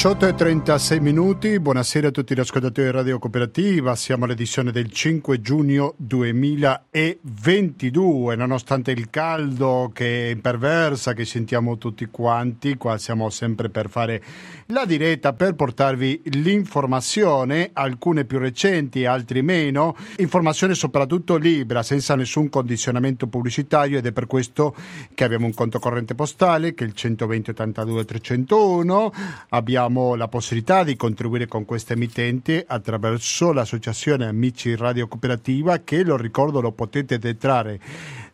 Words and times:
18 0.00 0.28
e 0.28 0.34
36 0.34 0.98
minuti, 1.00 1.60
buonasera 1.60 2.08
a 2.08 2.10
tutti 2.10 2.34
gli 2.34 2.40
ascoltatori 2.40 2.86
di 2.86 2.92
Radio 2.94 3.18
Cooperativa, 3.18 3.94
siamo 3.94 4.24
all'edizione 4.24 4.72
del 4.72 4.90
5 4.90 5.42
giugno 5.42 5.92
2022, 5.98 8.34
nonostante 8.34 8.92
il 8.92 9.10
caldo 9.10 9.90
che 9.92 10.28
è 10.28 10.30
imperversa, 10.30 11.12
che 11.12 11.26
sentiamo 11.26 11.76
tutti 11.76 12.06
quanti, 12.06 12.78
qua 12.78 12.96
siamo 12.96 13.28
sempre 13.28 13.68
per 13.68 13.90
fare 13.90 14.22
la 14.68 14.86
diretta, 14.86 15.34
per 15.34 15.54
portarvi 15.54 16.22
l'informazione, 16.24 17.68
alcune 17.74 18.24
più 18.24 18.38
recenti, 18.38 19.04
altre 19.04 19.42
meno, 19.42 19.94
informazione 20.16 20.72
soprattutto 20.72 21.36
libera, 21.36 21.82
senza 21.82 22.14
nessun 22.14 22.48
condizionamento 22.48 23.26
pubblicitario 23.26 23.98
ed 23.98 24.06
è 24.06 24.12
per 24.12 24.26
questo 24.26 24.74
che 25.12 25.24
abbiamo 25.24 25.44
un 25.44 25.52
conto 25.52 25.78
corrente 25.78 26.14
postale 26.14 26.72
che 26.72 26.84
è 26.84 26.86
il 26.86 26.94
120 26.94 27.50
82 27.50 28.04
301, 28.06 29.12
abbiamo 29.50 29.88
abbiamo 29.90 30.14
la 30.14 30.28
possibilità 30.28 30.84
di 30.84 30.94
contribuire 30.94 31.48
con 31.48 31.64
questa 31.64 31.94
emittente 31.94 32.64
attraverso 32.66 33.52
l'associazione 33.52 34.26
Amici 34.26 34.76
Radio 34.76 35.08
Cooperativa 35.08 35.78
che 35.78 36.04
lo 36.04 36.16
ricordo 36.16 36.60
lo 36.60 36.70
potete 36.70 37.18
detrarre 37.18 37.80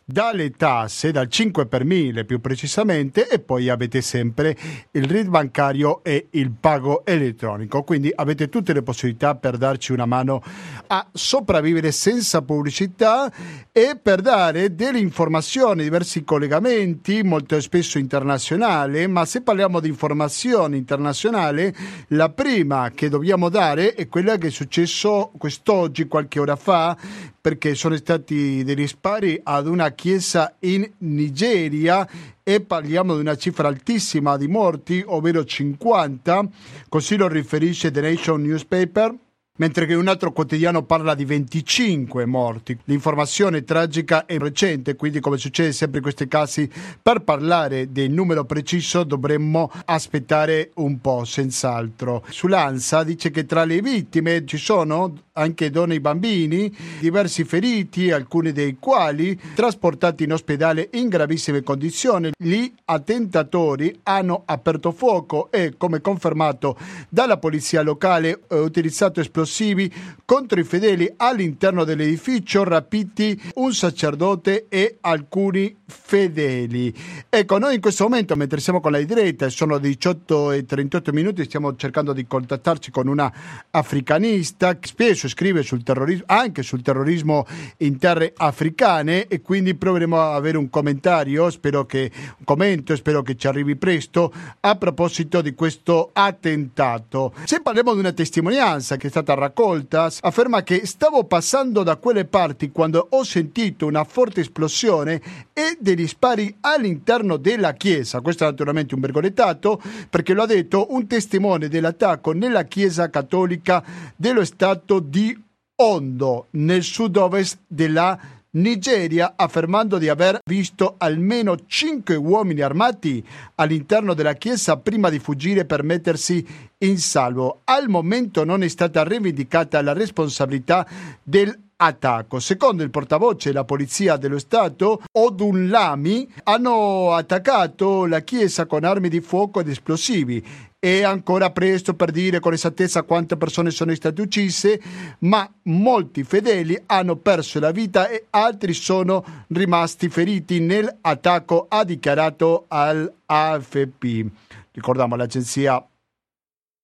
dalle 0.09 0.51
tasse, 0.51 1.11
dal 1.11 1.27
5 1.27 1.65
per 1.65 1.83
1000 1.83 2.23
più 2.23 2.39
precisamente, 2.39 3.27
e 3.27 3.39
poi 3.39 3.67
avete 3.67 3.99
sempre 4.01 4.55
il 4.91 5.03
RID 5.03 5.27
bancario 5.27 6.01
e 6.01 6.27
il 6.31 6.51
pago 6.51 7.05
elettronico. 7.05 7.83
Quindi 7.83 8.09
avete 8.15 8.47
tutte 8.47 8.71
le 8.71 8.83
possibilità 8.83 9.35
per 9.35 9.57
darci 9.57 9.91
una 9.91 10.05
mano 10.05 10.41
a 10.87 11.07
sopravvivere 11.11 11.91
senza 11.91 12.41
pubblicità 12.41 13.31
e 13.71 13.97
per 14.01 14.21
dare 14.21 14.73
delle 14.73 14.99
informazioni, 14.99 15.83
diversi 15.83 16.23
collegamenti, 16.23 17.23
molto 17.23 17.59
spesso 17.61 17.97
internazionali, 17.97 19.07
ma 19.07 19.25
se 19.25 19.41
parliamo 19.41 19.79
di 19.79 19.89
informazione 19.89 20.77
internazionale, 20.77 21.75
la 22.09 22.29
prima 22.29 22.91
che 22.95 23.09
dobbiamo 23.09 23.49
dare 23.49 23.93
è 23.93 24.07
quella 24.07 24.37
che 24.37 24.47
è 24.47 24.51
successo 24.51 25.31
quest'oggi, 25.37 26.07
qualche 26.07 26.39
ora 26.39 26.55
fa, 26.55 26.97
perché 27.39 27.75
sono 27.75 27.95
stati 27.95 28.63
degli 28.63 28.87
spari 28.87 29.39
ad 29.43 29.67
una 29.67 29.91
chiesa 29.91 30.55
in 30.59 30.89
Nigeria 30.99 32.07
e 32.43 32.61
parliamo 32.61 33.13
di 33.15 33.21
una 33.21 33.35
cifra 33.35 33.67
altissima 33.67 34.37
di 34.37 34.47
morti, 34.47 35.03
ovvero 35.05 35.43
50, 35.43 36.49
così 36.89 37.15
lo 37.17 37.27
riferisce 37.27 37.91
The 37.91 38.01
Nation 38.01 38.41
Newspaper 38.41 39.15
mentre 39.57 39.85
che 39.85 39.93
un 39.93 40.07
altro 40.07 40.31
quotidiano 40.31 40.83
parla 40.83 41.15
di 41.15 41.25
25 41.25 42.25
morti. 42.25 42.77
L'informazione 42.85 43.63
tragica 43.63 44.25
è 44.25 44.37
recente, 44.37 44.95
quindi 44.95 45.19
come 45.19 45.37
succede 45.37 45.71
sempre 45.71 45.97
in 45.97 46.03
questi 46.03 46.27
casi, 46.27 46.69
per 47.01 47.21
parlare 47.21 47.91
del 47.91 48.11
numero 48.11 48.45
preciso 48.45 49.03
dovremmo 49.03 49.71
aspettare 49.85 50.71
un 50.75 50.99
po', 50.99 51.23
senz'altro. 51.25 52.23
Sull'ANSA 52.29 53.03
dice 53.03 53.31
che 53.31 53.45
tra 53.45 53.63
le 53.63 53.81
vittime 53.81 54.45
ci 54.45 54.57
sono 54.57 55.13
anche 55.33 55.69
donne 55.69 55.95
e 55.95 56.01
bambini, 56.01 56.75
diversi 56.99 57.43
feriti, 57.43 58.11
alcuni 58.11 58.51
dei 58.51 58.77
quali 58.79 59.39
trasportati 59.53 60.23
in 60.23 60.33
ospedale 60.33 60.89
in 60.93 61.09
gravissime 61.09 61.61
condizioni. 61.61 62.31
Gli 62.35 62.71
attentatori 62.85 63.99
hanno 64.03 64.43
aperto 64.45 64.91
fuoco 64.91 65.51
e, 65.51 65.73
come 65.77 66.01
confermato 66.01 66.77
dalla 67.09 67.37
polizia 67.37 67.83
locale, 67.83 68.39
utilizzato 68.49 69.19
esplosivi 69.19 69.45
esplosivi 69.47 69.91
contro 70.25 70.59
i 70.59 70.65
fedeli 70.65 71.11
all'interno 71.15 71.85
dell'edificio, 71.85 72.65
rapiti 72.65 73.41
un 73.55 73.73
sacerdote 73.73 74.65
e 74.67 74.97
alcuni 74.99 75.73
fedeli. 75.87 76.93
Ecco, 77.29 77.57
noi 77.57 77.75
in 77.75 77.81
questo 77.81 78.03
momento, 78.03 78.35
mentre 78.35 78.59
siamo 78.59 78.81
con 78.81 78.91
la 78.91 79.01
diretta, 79.01 79.49
sono 79.49 79.77
18 79.77 80.51
e 80.51 80.65
38 80.65 81.13
minuti, 81.13 81.45
stiamo 81.45 81.75
cercando 81.77 82.11
di 82.11 82.27
contattarci 82.27 82.91
con 82.91 83.07
una 83.07 83.31
africanista 83.71 84.77
che 84.77 84.87
spesso 84.87 85.29
scrive 85.29 85.63
sul 85.63 85.83
terrorismo, 85.83 86.25
anche 86.27 86.61
sul 86.61 86.81
terrorismo 86.81 87.45
in 87.77 87.97
terre 87.97 88.33
africane 88.35 89.27
e 89.27 89.41
quindi 89.41 89.75
proveremo 89.75 90.19
a 90.19 90.35
avere 90.35 90.57
un 90.57 90.69
commentario, 90.69 91.49
spero 91.49 91.85
che 91.85 92.11
un 92.39 92.43
commento, 92.43 92.95
spero 92.97 93.21
che 93.21 93.37
ci 93.37 93.47
arrivi 93.47 93.77
presto 93.77 94.33
a 94.59 94.75
proposito 94.75 95.41
di 95.41 95.53
questo 95.53 96.09
attentato. 96.11 97.33
Se 97.45 97.61
parliamo 97.61 97.93
di 97.93 97.99
una 97.99 98.11
testimonianza 98.11 98.97
che 98.97 99.07
è 99.07 99.09
stata 99.09 99.35
raccolta, 99.37 100.11
afferma 100.21 100.63
che 100.63 100.85
stavo 100.85 101.23
passando 101.25 101.83
da 101.83 101.95
quelle 101.97 102.25
parti 102.25 102.71
quando 102.71 103.07
ho 103.09 103.23
sentito 103.23 103.85
una 103.85 104.03
forte 104.03 104.41
esplosione 104.41 105.21
e 105.53 105.77
degli 105.79 106.07
spari 106.07 106.55
all'interno 106.61 107.37
della 107.37 107.73
chiesa. 107.73 108.21
Questo 108.21 108.43
è 108.43 108.47
naturalmente 108.47 108.95
un 108.95 109.01
virgolettato 109.01 109.81
perché 110.09 110.33
lo 110.33 110.43
ha 110.43 110.47
detto 110.47 110.87
un 110.89 111.07
testimone 111.07 111.67
dell'attacco 111.67 112.33
nella 112.33 112.63
chiesa 112.63 113.09
cattolica 113.09 113.83
dello 114.15 114.43
stato 114.43 114.99
di 114.99 115.45
Ondo, 115.79 116.47
nel 116.51 116.81
sud-ovest 116.81 117.59
della 117.67 118.17
Nigeria, 118.57 119.33
affermando 119.35 119.97
di 119.97 120.09
aver 120.09 120.39
visto 120.45 120.95
almeno 120.97 121.57
cinque 121.67 122.15
uomini 122.15 122.61
armati 122.61 123.25
all'interno 123.55 124.13
della 124.13 124.33
chiesa 124.33 124.77
prima 124.77 125.09
di 125.09 125.19
fuggire 125.19 125.65
per 125.65 125.83
mettersi 125.83 126.45
in 126.79 126.97
salvo. 126.97 127.61
Al 127.63 127.87
momento 127.87 128.43
non 128.43 128.63
è 128.63 128.67
stata 128.67 129.03
rivendicata 129.03 129.81
la 129.81 129.93
responsabilità 129.93 130.87
del 131.23 131.65
attacco. 131.77 132.39
Secondo 132.39 132.83
il 132.83 132.89
portavoce 132.89 133.49
della 133.49 133.63
Polizia 133.63 134.17
dello 134.17 134.39
Stato, 134.39 135.01
Odunlami, 135.11 136.27
hanno 136.43 137.13
attaccato 137.13 138.05
la 138.05 138.21
chiesa 138.21 138.65
con 138.65 138.83
armi 138.83 139.09
di 139.09 139.21
fuoco 139.21 139.59
ed 139.59 139.69
esplosivi. 139.69 140.43
È 140.79 141.01
ancora 141.01 141.49
presto 141.49 141.95
per 141.95 142.11
dire 142.11 142.39
con 142.39 142.53
esattezza 142.53 143.01
quante 143.01 143.35
persone 143.35 143.71
sono 143.71 143.95
state 143.95 144.21
uccise, 144.21 144.79
ma 145.21 145.51
molti 145.63 146.23
fedeli 146.23 146.79
hanno 146.85 147.15
perso 147.15 147.59
la 147.59 147.71
vita 147.71 148.07
e 148.09 148.27
altri 148.29 148.73
sono 148.73 149.45
rimasti 149.47 150.07
feriti 150.07 150.59
nell'attacco, 150.59 151.65
ha 151.67 151.83
dichiarato 151.83 152.65
all'AFP. 152.67 154.25
Ricordiamo 154.71 155.15
l'agenzia 155.15 155.83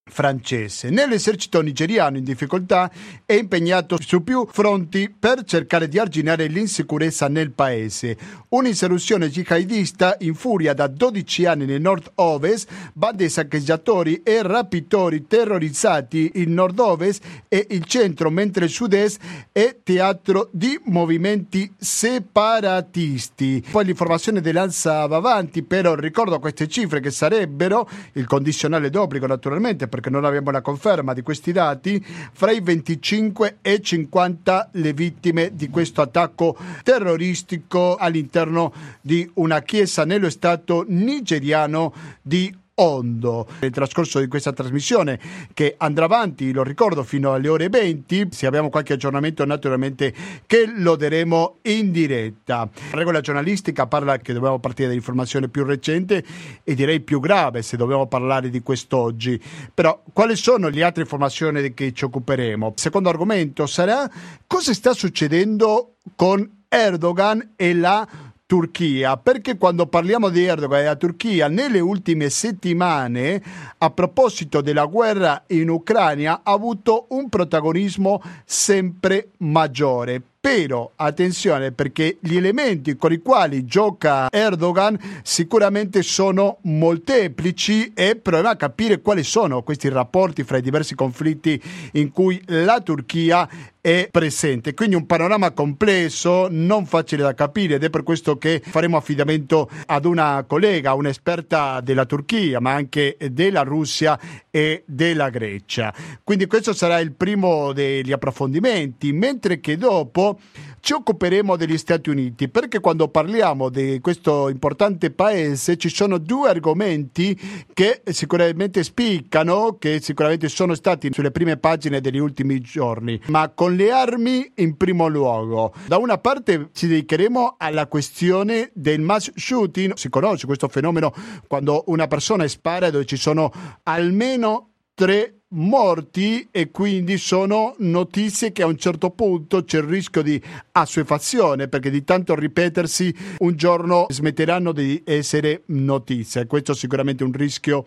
francese. 0.06 0.90
Nell'esercito 0.90 1.62
nigeriano 1.62 2.18
in 2.18 2.24
difficoltà 2.24 2.92
è 3.26 3.34
impegnato 3.34 3.98
su 4.02 4.24
più 4.24 4.48
fronti 4.50 5.14
per 5.18 5.44
cercare 5.44 5.88
di 5.88 5.98
arginare 5.98 6.48
l'insicurezza 6.48 7.28
nel 7.28 7.52
paese. 7.52 8.18
Un'insurrezione 8.50 9.30
jihadista 9.30 10.18
in 10.20 10.36
furia 10.36 10.74
da 10.74 10.88
12 10.88 11.46
anni 11.46 11.66
nel 11.66 11.82
nord-ovest, 11.82 12.70
bande 12.94 13.30
saccheggiatori 13.30 14.22
e 14.24 14.44
rapitori 14.44 15.26
terrorizzati 15.26 16.32
il 16.36 16.50
nord-ovest 16.50 17.24
e 17.48 17.66
il 17.72 17.86
centro, 17.86 18.30
mentre 18.30 18.66
il 18.66 18.72
sud-est 18.72 19.20
è 19.52 19.78
teatro 19.84 20.50
di 20.52 20.80
movimenti 20.86 21.74
separatisti. 21.78 23.64
Poi 23.72 23.86
l'informazione 23.86 24.42
dell'ANSA 24.42 25.08
va 25.08 25.18
avanti, 25.18 25.64
però 25.64 25.96
ricordo 25.96 26.40
queste 26.40 26.68
cifre 26.68 27.00
che 27.00 27.10
sarebbero 27.10 27.90
il 28.14 28.28
condizionale 28.28 28.90
d'obbligo 28.90 29.26
naturalmente 29.26 29.88
perché 29.94 30.10
non 30.10 30.26
abbiamo 30.26 30.50
la 30.50 30.62
conferma 30.62 31.14
di 31.14 31.22
questi 31.22 31.52
dati, 31.52 32.04
fra 32.04 32.50
i 32.50 32.62
25 32.62 33.58
e 33.62 33.80
50 33.80 34.70
le 34.72 34.92
vittime 34.92 35.52
di 35.54 35.70
questo 35.70 36.02
attacco 36.02 36.58
terroristico 36.82 37.96
all'interno 37.96 38.74
di 39.02 39.30
una 39.36 39.62
chiesa 39.62 40.04
nello 40.04 40.32
stato 40.32 40.84
nigeriano 40.88 41.94
di 42.24 42.62
Ondo. 42.76 43.48
Nel 43.60 43.72
trascorso 43.72 44.20
di 44.20 44.28
questa 44.28 44.52
trasmissione 44.52 45.20
che 45.54 45.76
andrà 45.78 46.06
avanti, 46.06 46.52
lo 46.52 46.64
ricordo, 46.64 47.04
fino 47.04 47.34
alle 47.34 47.48
ore 47.48 47.70
20, 47.70 48.30
se 48.32 48.48
abbiamo 48.48 48.70
qualche 48.70 48.94
aggiornamento 48.94 49.46
naturalmente 49.46 50.14
che 50.48 50.72
lo 50.76 50.96
daremo 50.96 51.58
in 51.64 51.92
diretta. 51.92 52.68
La 52.92 52.98
regola 52.98 53.22
giornalistica 53.22 53.86
parla 53.86 54.18
che 54.18 54.34
dobbiamo 54.34 54.60
partire 54.60 54.88
dall'informazione 54.88 55.50
più 55.50 55.64
recente 55.64 56.24
e 56.64 56.74
direi 56.74 57.00
più 57.02 57.20
grave 57.20 57.62
se 57.62 57.78
dobbiamo 57.78 58.08
parlare 58.08 58.50
di 58.50 58.62
quest'oggi. 58.62 59.40
Però 59.74 60.02
quali 60.12 60.36
sono 60.36 60.70
le 60.70 60.84
altre 60.84 61.04
informazioni 61.04 61.62
di 61.62 61.74
cui 61.74 61.94
ci 61.94 62.06
occuperemo? 62.06 62.68
Il 62.70 62.74
secondo 62.80 63.10
argomento 63.10 63.68
sarà 63.68 64.10
cosa 64.48 64.74
sta 64.74 64.94
succedendo 64.94 65.96
con 66.16 66.62
Erdogan 66.68 67.52
e 67.56 67.76
la 67.76 68.08
Turchia, 68.54 69.18
perché 69.18 69.58
quando 69.58 69.88
parliamo 69.88 70.30
di 70.30 70.44
Erdogan 70.44 70.78
e 70.78 70.82
della 70.84 70.96
Turchia 70.96 71.48
nelle 71.48 71.80
ultime 71.80 72.30
settimane, 72.30 73.42
a 73.80 73.90
proposito 73.90 74.62
della 74.62 74.86
guerra 74.86 75.46
in 75.48 75.70
Ucraina, 75.70 76.42
ha 76.44 76.52
avuto 76.52 77.08
un 77.10 77.30
protagonismo 77.30 78.22
sempre 78.46 79.30
maggiore. 79.38 80.33
Però 80.44 80.92
attenzione 80.98 81.72
perché 81.72 82.18
gli 82.20 82.36
elementi 82.36 82.98
con 82.98 83.14
i 83.14 83.20
quali 83.20 83.64
gioca 83.64 84.30
Erdogan 84.30 85.00
sicuramente 85.24 86.02
sono 86.02 86.58
molteplici 86.64 87.94
e 87.96 88.18
proviamo 88.18 88.50
a 88.50 88.58
capire 88.58 89.00
quali 89.00 89.24
sono 89.24 89.64
questi 89.64 89.88
rapporti 89.88 90.44
fra 90.44 90.58
i 90.58 90.62
diversi 90.62 90.96
conflitti 90.96 91.60
in 91.94 92.12
cui 92.12 92.42
la 92.48 92.82
Turchia 92.82 93.48
è 93.80 94.08
presente. 94.10 94.74
Quindi 94.74 94.96
un 94.96 95.06
panorama 95.06 95.52
complesso, 95.52 96.48
non 96.50 96.86
facile 96.86 97.24
da 97.24 97.34
capire 97.34 97.76
ed 97.76 97.84
è 97.84 97.90
per 97.90 98.04
questo 98.04 98.38
che 98.38 98.62
faremo 98.64 98.96
affidamento 98.96 99.70
ad 99.88 100.06
una 100.06 100.46
collega, 100.48 100.94
un'esperta 100.94 101.82
della 101.82 102.06
Turchia, 102.06 102.62
ma 102.62 102.72
anche 102.72 103.18
della 103.30 103.62
Russia 103.64 104.18
e 104.50 104.84
della 104.86 105.30
Grecia. 105.30 105.94
Quindi 106.24 106.46
questo 106.48 106.72
sarà 106.72 107.00
il 107.00 107.12
primo 107.12 107.74
degli 107.74 108.14
approfondimenti, 108.14 109.12
mentre 109.12 109.60
che 109.60 109.76
dopo 109.76 110.33
ci 110.80 110.94
occuperemo 110.94 111.56
degli 111.56 111.78
Stati 111.78 112.10
Uniti 112.10 112.50
perché 112.50 112.80
quando 112.80 113.08
parliamo 113.08 113.70
di 113.70 114.00
questo 114.02 114.50
importante 114.50 115.12
paese 115.12 115.78
ci 115.78 115.90
sono 115.90 116.18
due 116.18 116.50
argomenti 116.50 117.40
che 117.74 118.02
sicuramente 118.06 118.84
spiccano, 118.84 119.78
che 119.80 120.02
sicuramente 120.02 120.50
sono 120.50 120.76
stati 120.76 121.10
sulle 121.12 121.32
prime 121.32 121.58
pagine 121.58 122.02
degli 122.02 122.18
ultimi 122.18 122.60
giorni, 122.60 123.20
ma 123.28 123.50
con 123.50 123.76
le 123.76 123.92
armi 123.92 124.52
in 124.56 124.78
primo 124.78 125.08
luogo. 125.08 125.74
Da 125.88 125.98
una 125.98 126.18
parte 126.18 126.70
ci 126.74 126.88
dedicheremo 126.88 127.56
alla 127.58 127.88
questione 127.88 128.72
del 128.74 129.02
mass 129.02 129.32
shooting, 129.36 129.94
si 129.94 130.10
conosce 130.10 130.46
questo 130.46 130.68
fenomeno 130.68 131.14
quando 131.48 131.84
una 131.88 132.08
persona 132.08 132.48
spara 132.48 132.90
dove 132.90 133.06
ci 133.06 133.18
sono 133.18 133.52
almeno 133.84 134.70
tre 134.94 135.43
morti 135.54 136.48
e 136.52 136.72
quindi 136.72 137.18
sono 137.18 137.76
notizie 137.80 138.52
che 138.52 138.64
a 138.64 138.68
un 138.68 138.78
certo 138.78 139.12
punto 139.12 139.64
c'è 139.64 139.78
il 139.78 139.84
rischio 139.84 140.22
di 140.22 140.42
assuefazione 140.72 141.68
perché 141.68 141.90
di 141.90 142.04
tanto 142.04 142.36
ripetersi 142.36 143.14
un 143.40 143.56
giorno 143.56 144.06
smetteranno 144.10 144.72
di 144.72 145.02
essere 145.06 145.64
notizie. 145.68 146.48
Questo 146.48 146.72
è 146.72 146.76
sicuramente 146.76 147.24
un 147.24 147.32
rischio 147.32 147.86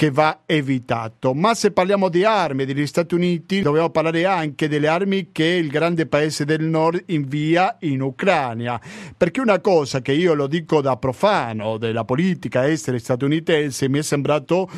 che 0.00 0.10
va 0.10 0.44
evitato. 0.46 1.34
Ma 1.34 1.52
se 1.52 1.72
parliamo 1.72 2.08
di 2.08 2.24
armi 2.24 2.64
degli 2.64 2.86
Stati 2.86 3.14
Uniti, 3.14 3.60
dobbiamo 3.60 3.90
parlare 3.90 4.24
anche 4.24 4.66
delle 4.66 4.88
armi 4.88 5.28
che 5.30 5.44
il 5.44 5.68
grande 5.68 6.06
paese 6.06 6.46
del 6.46 6.64
nord 6.64 7.02
invia 7.08 7.76
in 7.80 8.00
Ucraina. 8.00 8.80
Perché 9.14 9.42
una 9.42 9.60
cosa 9.60 10.00
che 10.00 10.12
io 10.12 10.32
lo 10.32 10.46
dico 10.46 10.80
da 10.80 10.96
profano 10.96 11.76
della 11.76 12.06
politica 12.06 12.66
estera 12.66 12.98
statunitense 12.98 13.90
mi 13.90 13.98
è 13.98 14.02
sembrato 14.02 14.70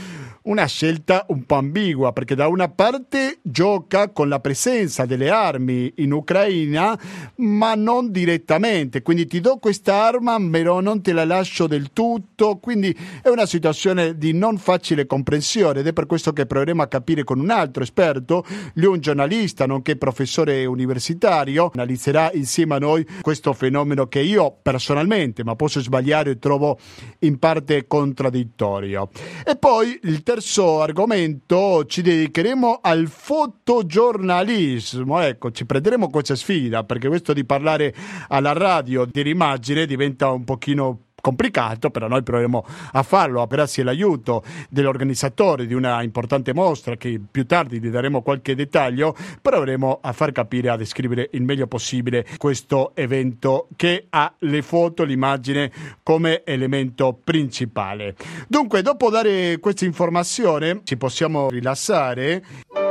una 0.42 0.66
scelta 0.66 1.24
un 1.28 1.44
po' 1.44 1.54
ambigua, 1.56 2.12
perché 2.12 2.34
da 2.34 2.48
una 2.48 2.68
parte 2.68 3.38
gioca 3.42 4.10
con 4.10 4.28
la 4.28 4.40
presenza 4.40 5.04
delle 5.04 5.30
armi 5.30 5.92
in 5.98 6.12
Ucraina, 6.12 6.98
ma 7.36 7.74
non 7.74 8.10
direttamente. 8.10 9.02
Quindi 9.02 9.26
ti 9.26 9.40
do 9.40 9.58
questa 9.58 10.04
arma, 10.04 10.36
però 10.50 10.80
non 10.80 11.00
te 11.00 11.12
la 11.12 11.24
lascio 11.24 11.66
del 11.66 11.92
tutto. 11.92 12.56
Quindi 12.56 12.96
è 13.22 13.28
una 13.28 13.46
situazione 13.46 14.16
di 14.18 14.32
non 14.32 14.58
facile 14.58 15.06
comprensione 15.12 15.80
ed 15.80 15.86
è 15.86 15.92
per 15.92 16.06
questo 16.06 16.32
che 16.32 16.46
proveremo 16.46 16.80
a 16.80 16.86
capire 16.86 17.22
con 17.22 17.38
un 17.38 17.50
altro 17.50 17.82
esperto, 17.82 18.46
lui 18.74 18.94
un 18.94 19.00
giornalista 19.00 19.66
nonché 19.66 19.96
professore 19.96 20.64
universitario, 20.64 21.70
analizzerà 21.74 22.30
insieme 22.32 22.76
a 22.76 22.78
noi 22.78 23.06
questo 23.20 23.52
fenomeno 23.52 24.06
che 24.06 24.20
io 24.20 24.56
personalmente, 24.62 25.44
ma 25.44 25.54
posso 25.54 25.82
sbagliare, 25.82 26.38
trovo 26.38 26.78
in 27.18 27.38
parte 27.38 27.86
contraddittorio. 27.86 29.10
E 29.44 29.54
poi 29.56 30.00
il 30.04 30.22
terzo 30.22 30.80
argomento 30.80 31.84
ci 31.84 32.00
dedicheremo 32.00 32.78
al 32.80 33.06
fotogiornalismo. 33.08 35.20
Ecco, 35.20 35.50
ci 35.50 35.66
prenderemo 35.66 36.08
questa 36.08 36.36
sfida 36.36 36.84
perché 36.84 37.08
questo 37.08 37.34
di 37.34 37.44
parlare 37.44 37.94
alla 38.28 38.54
radio 38.54 39.04
dell'immagine 39.04 39.84
diventa 39.84 40.30
un 40.30 40.44
pochino 40.44 41.08
complicato, 41.22 41.88
però 41.88 42.08
noi 42.08 42.22
proveremo 42.22 42.66
a 42.92 43.02
farlo 43.02 43.46
grazie 43.46 43.82
all'aiuto 43.82 44.42
dell'organizzatore 44.68 45.66
di 45.66 45.72
una 45.72 46.02
importante 46.02 46.52
mostra 46.52 46.96
che 46.96 47.18
più 47.30 47.46
tardi 47.46 47.78
vi 47.78 47.88
daremo 47.88 48.20
qualche 48.20 48.54
dettaglio, 48.54 49.16
proveremo 49.40 50.00
a 50.02 50.12
far 50.12 50.32
capire, 50.32 50.68
a 50.68 50.76
descrivere 50.76 51.30
il 51.32 51.42
meglio 51.42 51.66
possibile 51.66 52.26
questo 52.36 52.90
evento 52.94 53.68
che 53.76 54.06
ha 54.10 54.34
le 54.40 54.62
foto, 54.62 55.04
l'immagine 55.04 55.70
come 56.02 56.42
elemento 56.44 57.18
principale. 57.22 58.16
Dunque, 58.48 58.82
dopo 58.82 59.08
dare 59.08 59.58
questa 59.60 59.84
informazione 59.84 60.80
ci 60.84 60.96
possiamo 60.96 61.48
rilassare. 61.48 62.81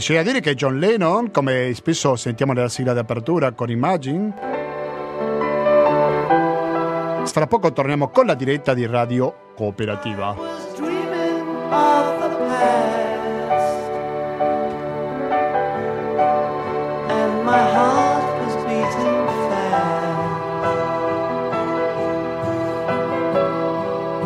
Bisogna 0.00 0.22
dire 0.22 0.40
che 0.40 0.54
John 0.54 0.78
Lennon, 0.78 1.30
come 1.30 1.74
spesso 1.74 2.16
sentiamo 2.16 2.54
nella 2.54 2.70
sigla 2.70 2.94
d'apertura 2.94 3.52
con 3.52 3.68
Imagine, 3.68 4.32
fra 7.26 7.46
poco 7.46 7.70
torniamo 7.70 8.08
con 8.08 8.24
la 8.24 8.32
diretta 8.32 8.72
di 8.72 8.86
Radio 8.86 9.52
Cooperativa. 9.54 10.34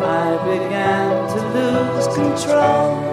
I 0.07 0.37
began 0.45 1.27
to 1.27 1.41
lose 1.53 2.07
control. 2.15 3.04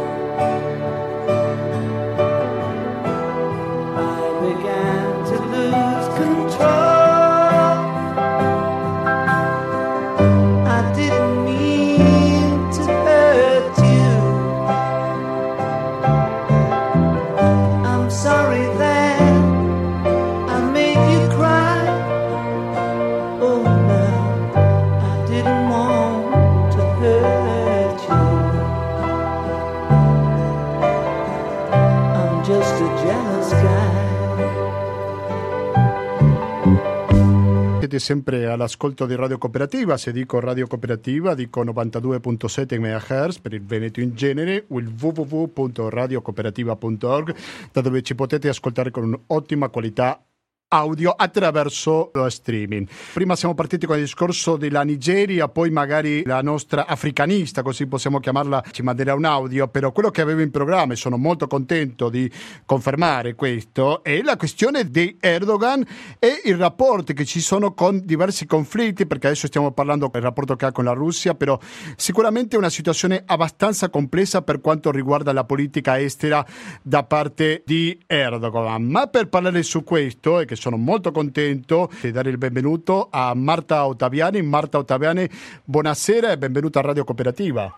Siete 37.92 38.06
sempre 38.06 38.46
all'ascolto 38.46 39.04
di 39.04 39.14
Radio 39.14 39.36
Cooperativa, 39.36 39.98
se 39.98 40.12
dico 40.12 40.40
Radio 40.40 40.66
Cooperativa 40.66 41.34
dico 41.34 41.62
92.7 41.62 42.80
MHz 42.80 43.40
per 43.40 43.52
il 43.52 43.62
Veneto 43.62 44.00
in 44.00 44.14
genere 44.14 44.64
o 44.68 44.78
il 44.78 44.90
www.radiocooperativa.org 44.98 47.34
da 47.70 47.82
dove 47.82 48.00
ci 48.00 48.14
potete 48.14 48.48
ascoltare 48.48 48.90
con 48.90 49.04
un'ottima 49.04 49.68
qualità 49.68 50.24
audio 50.72 51.10
attraverso 51.10 52.10
lo 52.14 52.28
streaming. 52.28 52.88
Prima 53.12 53.36
siamo 53.36 53.54
partiti 53.54 53.86
con 53.86 53.96
il 53.96 54.02
discorso 54.02 54.56
della 54.56 54.82
Nigeria, 54.82 55.48
poi 55.48 55.70
magari 55.70 56.24
la 56.24 56.40
nostra 56.40 56.86
africanista, 56.86 57.62
così 57.62 57.86
possiamo 57.86 58.20
chiamarla, 58.20 58.64
ci 58.70 58.82
manderà 58.82 59.14
un 59.14 59.24
audio, 59.26 59.68
però 59.68 59.92
quello 59.92 60.10
che 60.10 60.22
avevo 60.22 60.40
in 60.40 60.50
programma 60.50 60.94
e 60.94 60.96
sono 60.96 61.18
molto 61.18 61.46
contento 61.46 62.08
di 62.08 62.30
confermare 62.64 63.34
questo 63.34 64.02
è 64.02 64.22
la 64.22 64.36
questione 64.36 64.88
di 64.88 65.16
Erdogan 65.20 65.84
e 66.18 66.40
i 66.44 66.54
rapporti 66.54 67.12
che 67.12 67.26
ci 67.26 67.40
sono 67.40 67.74
con 67.74 68.00
diversi 68.04 68.46
conflitti, 68.46 69.06
perché 69.06 69.26
adesso 69.26 69.46
stiamo 69.46 69.72
parlando 69.72 70.08
del 70.10 70.22
rapporto 70.22 70.56
che 70.56 70.66
ha 70.66 70.72
con 70.72 70.84
la 70.84 70.92
Russia, 70.92 71.34
però 71.34 71.58
sicuramente 71.96 72.56
una 72.56 72.70
situazione 72.70 73.22
abbastanza 73.26 73.90
complessa 73.90 74.40
per 74.40 74.60
quanto 74.60 74.90
riguarda 74.90 75.32
la 75.32 75.44
politica 75.44 76.00
estera 76.00 76.44
da 76.82 77.02
parte 77.04 77.62
di 77.66 77.98
Erdogan. 78.06 78.84
Ma 78.84 79.06
per 79.06 79.28
parlare 79.28 79.62
su 79.62 79.84
questo, 79.84 80.40
e 80.40 80.46
che 80.46 80.56
sono 80.62 80.76
molto 80.76 81.10
contento 81.10 81.90
di 82.00 82.12
dare 82.12 82.30
il 82.30 82.38
benvenuto 82.38 83.08
a 83.10 83.34
Marta 83.34 83.84
Ottaviani. 83.84 84.42
Marta 84.42 84.78
Ottaviani, 84.78 85.28
buonasera 85.64 86.30
e 86.30 86.38
benvenuta 86.38 86.78
a 86.78 86.82
Radio 86.82 87.02
Cooperativa. 87.02 87.76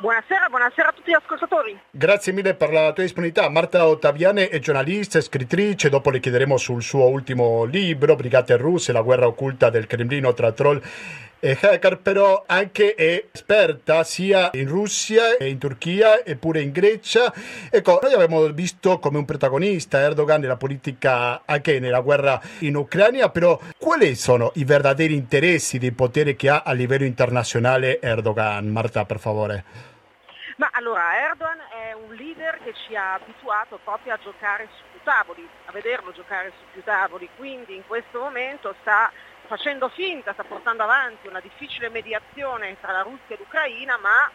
Buonasera, 0.00 0.48
buonasera 0.48 0.88
a 0.88 0.92
tutti 0.92 1.10
gli 1.12 1.14
ascoltatori. 1.14 1.78
Grazie 1.88 2.32
mille 2.32 2.54
per 2.54 2.72
la 2.72 2.92
tua 2.92 3.04
disponibilità. 3.04 3.48
Marta 3.48 3.86
Ottaviani 3.86 4.48
è 4.48 4.58
giornalista, 4.58 5.20
scrittrice, 5.20 5.88
dopo 5.88 6.10
le 6.10 6.18
chiederemo 6.18 6.56
sul 6.56 6.82
suo 6.82 7.06
ultimo 7.06 7.62
libro, 7.62 8.16
Brigate 8.16 8.56
russe, 8.56 8.90
la 8.90 9.02
guerra 9.02 9.28
occulta 9.28 9.70
del 9.70 9.86
Cremlino 9.86 10.32
tra 10.32 10.50
troll 10.50 10.82
e 11.40 11.58
hacker 11.60 11.98
però 11.98 12.44
anche 12.46 12.94
è 12.94 13.24
esperta 13.32 14.04
sia 14.04 14.50
in 14.52 14.68
Russia 14.68 15.36
e 15.38 15.48
in 15.48 15.58
Turchia 15.58 16.24
eppure 16.24 16.60
in 16.60 16.70
Grecia. 16.70 17.32
Ecco, 17.70 17.98
noi 18.02 18.12
abbiamo 18.12 18.46
visto 18.48 18.98
come 18.98 19.18
un 19.18 19.24
protagonista 19.24 19.98
Erdogan 19.98 20.40
nella 20.40 20.56
politica 20.56 21.42
anche 21.46 21.80
nella 21.80 22.00
guerra 22.00 22.40
in 22.60 22.76
Ucraina, 22.76 23.30
però 23.30 23.58
quali 23.78 24.14
sono 24.14 24.52
i 24.54 24.64
veri 24.64 25.14
interessi 25.14 25.78
di 25.78 25.90
potere 25.92 26.36
che 26.36 26.50
ha 26.50 26.62
a 26.64 26.72
livello 26.72 27.04
internazionale 27.04 28.00
Erdogan? 28.00 28.68
Marta, 28.68 29.04
per 29.04 29.18
favore. 29.18 29.64
Ma 30.56 30.68
allora 30.72 31.18
Erdogan 31.26 31.58
è 31.72 31.94
un 31.94 32.14
leader 32.14 32.58
che 32.62 32.74
ci 32.86 32.94
ha 32.94 33.14
abituato 33.14 33.80
proprio 33.82 34.12
a 34.12 34.18
giocare 34.22 34.68
su 34.76 34.82
più 34.92 35.00
tavoli, 35.02 35.48
a 35.64 35.72
vederlo 35.72 36.12
giocare 36.12 36.52
su 36.58 36.64
più 36.72 36.82
tavoli, 36.82 37.30
quindi 37.36 37.76
in 37.76 37.86
questo 37.86 38.18
momento 38.18 38.74
sta 38.82 39.10
facendo 39.50 39.88
finta, 39.88 40.32
sta 40.32 40.44
portando 40.44 40.84
avanti 40.84 41.26
una 41.26 41.40
difficile 41.40 41.88
mediazione 41.88 42.76
tra 42.80 42.92
la 42.92 43.02
Russia 43.02 43.34
e 43.34 43.36
l'Ucraina, 43.36 43.98
ma 43.98 44.30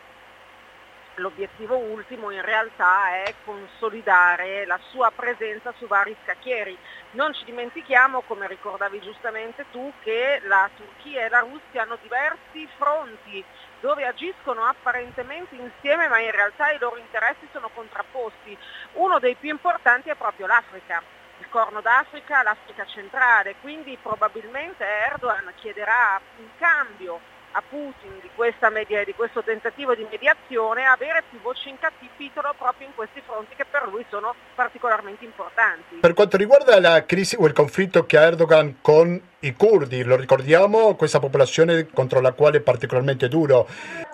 l'obiettivo 1.16 1.78
ultimo 1.78 2.32
in 2.32 2.42
realtà 2.42 3.24
è 3.24 3.34
consolidare 3.46 4.66
la 4.66 4.78
sua 4.90 5.14
presenza 5.16 5.74
su 5.78 5.88
vari 5.88 6.14
scacchieri. 6.22 6.78
Non 7.12 7.34
ci 7.34 7.46
dimentichiamo, 7.46 8.24
come 8.28 8.46
ricordavi 8.48 9.00
giustamente 9.00 9.64
tu, 9.72 9.90
che 10.02 10.42
la 10.44 10.70
Turchia 10.76 11.24
e 11.24 11.30
la 11.30 11.40
Russia 11.40 11.84
hanno 11.84 11.98
diversi 12.02 12.68
fronti 12.76 13.42
dove 13.80 14.06
agiscono 14.06 14.66
apparentemente 14.66 15.56
insieme 15.56 16.10
ma 16.10 16.20
in 16.20 16.32
realtà 16.32 16.72
i 16.72 16.78
loro 16.78 16.98
interessi 16.98 17.48
sono 17.54 17.70
contrapposti. 17.74 18.58
Uno 18.96 19.18
dei 19.20 19.36
più 19.36 19.50
importanti 19.50 20.10
è 20.10 20.16
proprio 20.16 20.48
l'Africa. 20.48 21.15
Corno 21.56 21.80
d'Africa, 21.80 22.44
l'Africa 22.44 22.86
centrale, 22.86 23.56
quindi 23.62 23.98
probabilmente 24.02 24.84
Erdogan 24.84 25.54
chiederà 25.56 26.20
in 26.40 26.50
cambio 26.58 27.18
a 27.52 27.64
Putin 27.66 28.20
di, 28.20 28.30
media, 28.74 29.06
di, 29.06 29.14
questo 29.14 29.42
tentativo 29.42 29.96
di 29.96 30.06
mediazione 30.12 30.84
avere 30.84 31.24
più 31.30 31.40
voci 31.40 31.70
in 31.70 31.80
capitolo 31.80 32.54
proprio 32.58 32.88
in 32.88 32.94
questi 32.94 33.22
fronti 33.26 33.56
che 33.56 33.64
per 33.64 33.88
lui 33.88 34.06
sono 34.10 34.36
particolarmente 34.54 35.24
importanti. 35.24 35.96
Per 36.02 36.14
quanto 36.14 36.36
riguarda 36.36 36.78
la 36.82 37.06
crisi 37.06 37.38
o 37.40 37.48
il 37.48 37.54
conflitto 37.54 38.06
che 38.06 38.18
ha 38.18 38.24
Erdogan 38.24 38.82
con 38.82 39.18
i 39.40 39.54
curdi, 39.54 40.04
lo 40.04 40.18
ricordiamo, 40.18 40.96
questa 40.96 41.20
popolazione 41.20 41.88
contro 41.88 42.20
la 42.20 42.34
quale 42.34 42.58
è 42.58 42.62
particolarmente 42.62 43.30
duro 43.30 43.66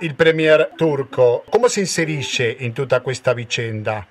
il 0.01 0.13
premier 0.13 0.73
turco, 0.75 1.43
come 1.49 1.69
si 1.69 1.79
inserisce 1.79 2.55
in 2.59 2.71
tutta 2.71 3.01
questa 3.01 3.33
vicenda? 3.33 4.05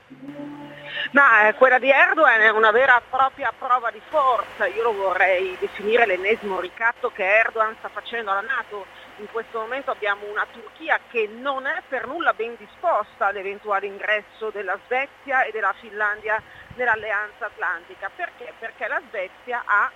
Ma 1.13 1.49
eh, 1.49 1.55
quella 1.55 1.81
di 1.81 1.91
Erdogan 1.91 2.41
è 2.41 2.51
una 2.51 2.71
vera 2.71 2.97
e 2.97 3.03
propria 3.11 3.53
prova 3.59 3.91
di 3.91 4.01
forza, 4.09 4.69
io 4.69 4.85
lo 4.85 4.93
vorrei 4.93 5.57
definire 5.59 6.07
l'ennesimo 6.07 6.61
ricatto 6.61 7.11
che 7.11 7.25
Erdogan 7.25 7.75
sta 7.79 7.89
facendo 7.89 8.31
alla 8.31 8.43
Nato. 8.43 8.87
In 9.17 9.27
questo 9.33 9.59
momento 9.59 9.91
abbiamo 9.91 10.27
una 10.31 10.47
Turchia 10.53 11.01
che 11.11 11.29
non 11.29 11.67
è 11.67 11.83
per 11.89 12.07
nulla 12.07 12.33
ben 12.33 12.55
disposta 12.57 13.27
all'eventuale 13.27 13.87
ingresso 13.87 14.51
della 14.53 14.79
Svezia 14.87 15.43
e 15.43 15.51
della 15.51 15.75
Finlandia 15.81 16.41
nell'alleanza 16.75 17.47
atlantica. 17.47 18.09
Perché? 18.15 18.53
Perché 18.57 18.87
la 18.87 19.03
Svezia 19.09 19.63
ha 19.65 19.91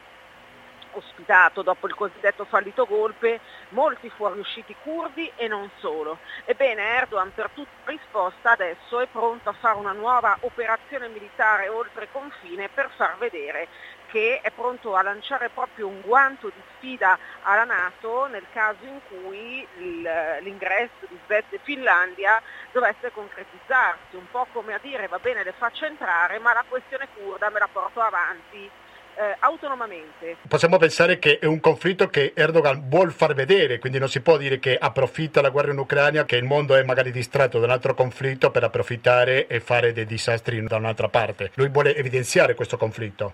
ospitato 0.94 1.62
dopo 1.62 1.86
il 1.86 1.94
cosiddetto 1.94 2.44
fallito 2.44 2.86
golpe 2.86 3.40
molti 3.74 4.08
fuoriusciti 4.08 4.74
curdi 4.82 5.30
e 5.36 5.48
non 5.48 5.70
solo. 5.78 6.18
Ebbene 6.46 6.96
Erdogan 6.96 7.32
per 7.34 7.50
tutta 7.52 7.70
risposta 7.84 8.52
adesso 8.52 9.00
è 9.00 9.06
pronto 9.08 9.50
a 9.50 9.52
fare 9.52 9.76
una 9.76 9.92
nuova 9.92 10.36
operazione 10.40 11.08
militare 11.08 11.68
oltre 11.68 12.08
confine 12.10 12.70
per 12.72 12.90
far 12.96 13.18
vedere 13.18 13.68
che 14.06 14.40
è 14.40 14.50
pronto 14.52 14.94
a 14.94 15.02
lanciare 15.02 15.50
proprio 15.50 15.88
un 15.88 16.00
guanto 16.00 16.46
di 16.46 16.62
sfida 16.76 17.18
alla 17.42 17.64
Nato 17.64 18.26
nel 18.26 18.46
caso 18.52 18.84
in 18.84 19.00
cui 19.08 19.66
l'ingresso 19.74 21.06
di 21.08 21.18
Svezia 21.24 21.56
e 21.56 21.60
Finlandia 21.62 22.40
dovesse 22.70 23.10
concretizzarsi, 23.10 24.14
un 24.14 24.30
po' 24.30 24.46
come 24.52 24.74
a 24.74 24.78
dire 24.80 25.08
va 25.08 25.18
bene 25.18 25.42
le 25.42 25.52
faccio 25.52 25.84
entrare 25.84 26.38
ma 26.38 26.52
la 26.52 26.64
questione 26.68 27.08
kurda 27.12 27.50
me 27.50 27.58
la 27.58 27.68
porto 27.70 28.00
avanti 28.00 28.70
eh, 29.16 29.36
autonomamente. 29.40 30.36
Possiamo 30.48 30.78
pensare 30.78 31.18
che 31.18 31.38
è 31.38 31.46
un 31.46 31.60
conflitto 31.60 32.08
che 32.08 32.32
Erdogan 32.34 32.88
vuole 32.88 33.10
far 33.10 33.34
vedere, 33.34 33.78
quindi 33.78 33.98
non 33.98 34.08
si 34.08 34.20
può 34.20 34.36
dire 34.36 34.58
che 34.58 34.76
approfitta 34.76 35.40
la 35.40 35.50
guerra 35.50 35.72
in 35.72 35.78
Ucraina, 35.78 36.24
che 36.24 36.36
il 36.36 36.44
mondo 36.44 36.74
è 36.74 36.82
magari 36.82 37.10
distratto 37.10 37.58
da 37.58 37.66
un 37.66 37.72
altro 37.72 37.94
conflitto 37.94 38.50
per 38.50 38.64
approfittare 38.64 39.46
e 39.46 39.60
fare 39.60 39.92
dei 39.92 40.06
disastri 40.06 40.62
da 40.64 40.76
un'altra 40.76 41.08
parte. 41.08 41.50
Lui 41.54 41.68
vuole 41.68 41.94
evidenziare 41.94 42.54
questo 42.54 42.76
conflitto. 42.76 43.32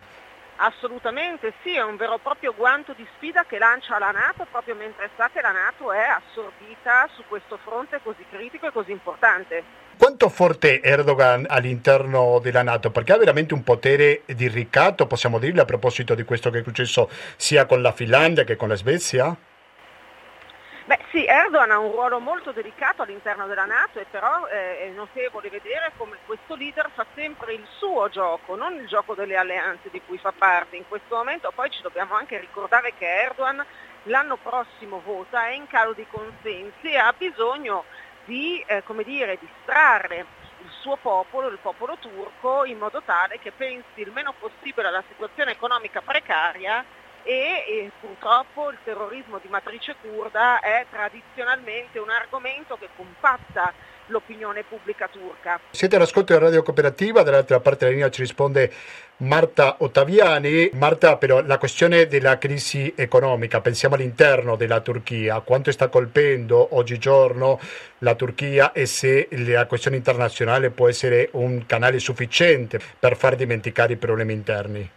Assolutamente 0.62 1.54
sì, 1.62 1.74
è 1.74 1.82
un 1.82 1.96
vero 1.96 2.16
e 2.16 2.18
proprio 2.22 2.54
guanto 2.54 2.92
di 2.92 3.06
sfida 3.16 3.44
che 3.44 3.56
lancia 3.56 3.98
la 3.98 4.10
Nato 4.10 4.46
proprio 4.50 4.74
mentre 4.74 5.08
sa 5.16 5.30
che 5.32 5.40
la 5.40 5.52
Nato 5.52 5.90
è 5.90 6.04
assorbita 6.04 7.08
su 7.14 7.22
questo 7.26 7.56
fronte 7.64 7.98
così 8.02 8.22
critico 8.28 8.66
e 8.66 8.70
così 8.70 8.90
importante. 8.90 9.64
Quanto 10.00 10.30
forte 10.30 10.80
Erdogan 10.80 11.44
all'interno 11.46 12.38
della 12.38 12.62
Nato? 12.62 12.90
Perché 12.90 13.12
ha 13.12 13.18
veramente 13.18 13.52
un 13.52 13.62
potere 13.62 14.22
di 14.24 14.48
ricatto, 14.48 15.06
possiamo 15.06 15.38
dirlo, 15.38 15.60
a 15.60 15.66
proposito 15.66 16.14
di 16.14 16.22
questo 16.24 16.48
che 16.48 16.60
è 16.60 16.62
successo 16.62 17.10
sia 17.36 17.66
con 17.66 17.82
la 17.82 17.92
Finlandia 17.92 18.44
che 18.44 18.56
con 18.56 18.68
la 18.68 18.76
Svezia? 18.76 19.36
Beh 20.86 21.00
sì, 21.10 21.26
Erdogan 21.26 21.70
ha 21.70 21.78
un 21.78 21.92
ruolo 21.92 22.18
molto 22.18 22.50
delicato 22.52 23.02
all'interno 23.02 23.46
della 23.46 23.66
Nato 23.66 24.00
e 24.00 24.06
però 24.10 24.46
eh, 24.46 24.86
è 24.86 24.88
notevole 24.88 25.50
vedere 25.50 25.92
come 25.98 26.16
questo 26.24 26.54
leader 26.54 26.88
fa 26.94 27.04
sempre 27.14 27.52
il 27.52 27.66
suo 27.76 28.08
gioco, 28.08 28.56
non 28.56 28.76
il 28.76 28.86
gioco 28.86 29.14
delle 29.14 29.36
alleanze 29.36 29.90
di 29.92 30.00
cui 30.06 30.16
fa 30.16 30.32
parte. 30.32 30.76
In 30.76 30.88
questo 30.88 31.14
momento 31.14 31.52
poi 31.54 31.68
ci 31.68 31.82
dobbiamo 31.82 32.14
anche 32.14 32.40
ricordare 32.40 32.94
che 32.96 33.04
Erdogan 33.04 33.62
l'anno 34.04 34.38
prossimo 34.38 35.02
vota, 35.04 35.48
è 35.48 35.52
in 35.52 35.66
calo 35.66 35.92
di 35.92 36.06
consensi 36.10 36.90
e 36.90 36.96
ha 36.96 37.12
bisogno 37.14 37.84
di 38.24 38.62
eh, 38.66 38.82
dire, 39.04 39.38
distrarre 39.40 40.26
il 40.62 40.70
suo 40.80 40.96
popolo, 40.96 41.48
il 41.48 41.58
popolo 41.60 41.96
turco, 42.00 42.64
in 42.64 42.78
modo 42.78 43.02
tale 43.04 43.38
che 43.38 43.52
pensi 43.52 44.00
il 44.00 44.12
meno 44.12 44.34
possibile 44.38 44.88
alla 44.88 45.04
situazione 45.08 45.52
economica 45.52 46.00
precaria 46.00 46.84
e, 47.22 47.64
e, 47.68 47.90
purtroppo 48.00 48.70
il 48.70 48.78
terrorismo 48.84 49.38
di 49.42 49.48
matrice 49.48 49.96
kurda 50.00 50.60
è 50.60 50.86
tradizionalmente 50.90 51.98
un 51.98 52.10
argomento 52.10 52.76
che 52.76 52.88
compatta 52.96 53.72
l'opinione 54.10 54.64
pubblica 54.64 55.08
turca. 55.08 55.60
Siete 55.70 55.96
all'ascolto 55.96 56.32
della 56.32 56.46
Radio 56.46 56.62
Cooperativa, 56.62 57.22
dall'altra 57.22 57.60
parte 57.60 57.84
della 57.84 57.96
linea 57.96 58.10
ci 58.10 58.22
risponde 58.22 58.72
Marta 59.18 59.76
Ottaviani. 59.78 60.70
Marta, 60.74 61.16
però 61.16 61.42
la 61.42 61.58
questione 61.58 62.06
della 62.06 62.38
crisi 62.38 62.92
economica, 62.96 63.60
pensiamo 63.60 63.94
all'interno 63.94 64.56
della 64.56 64.80
Turchia, 64.80 65.40
quanto 65.40 65.70
sta 65.72 65.88
colpendo 65.88 66.74
oggigiorno 66.74 67.58
la 67.98 68.14
Turchia 68.14 68.72
e 68.72 68.86
se 68.86 69.28
la 69.30 69.66
questione 69.66 69.96
internazionale 69.96 70.70
può 70.70 70.88
essere 70.88 71.28
un 71.32 71.64
canale 71.66 71.98
sufficiente 71.98 72.80
per 72.98 73.16
far 73.16 73.36
dimenticare 73.36 73.94
i 73.94 73.96
problemi 73.96 74.32
interni? 74.32 74.90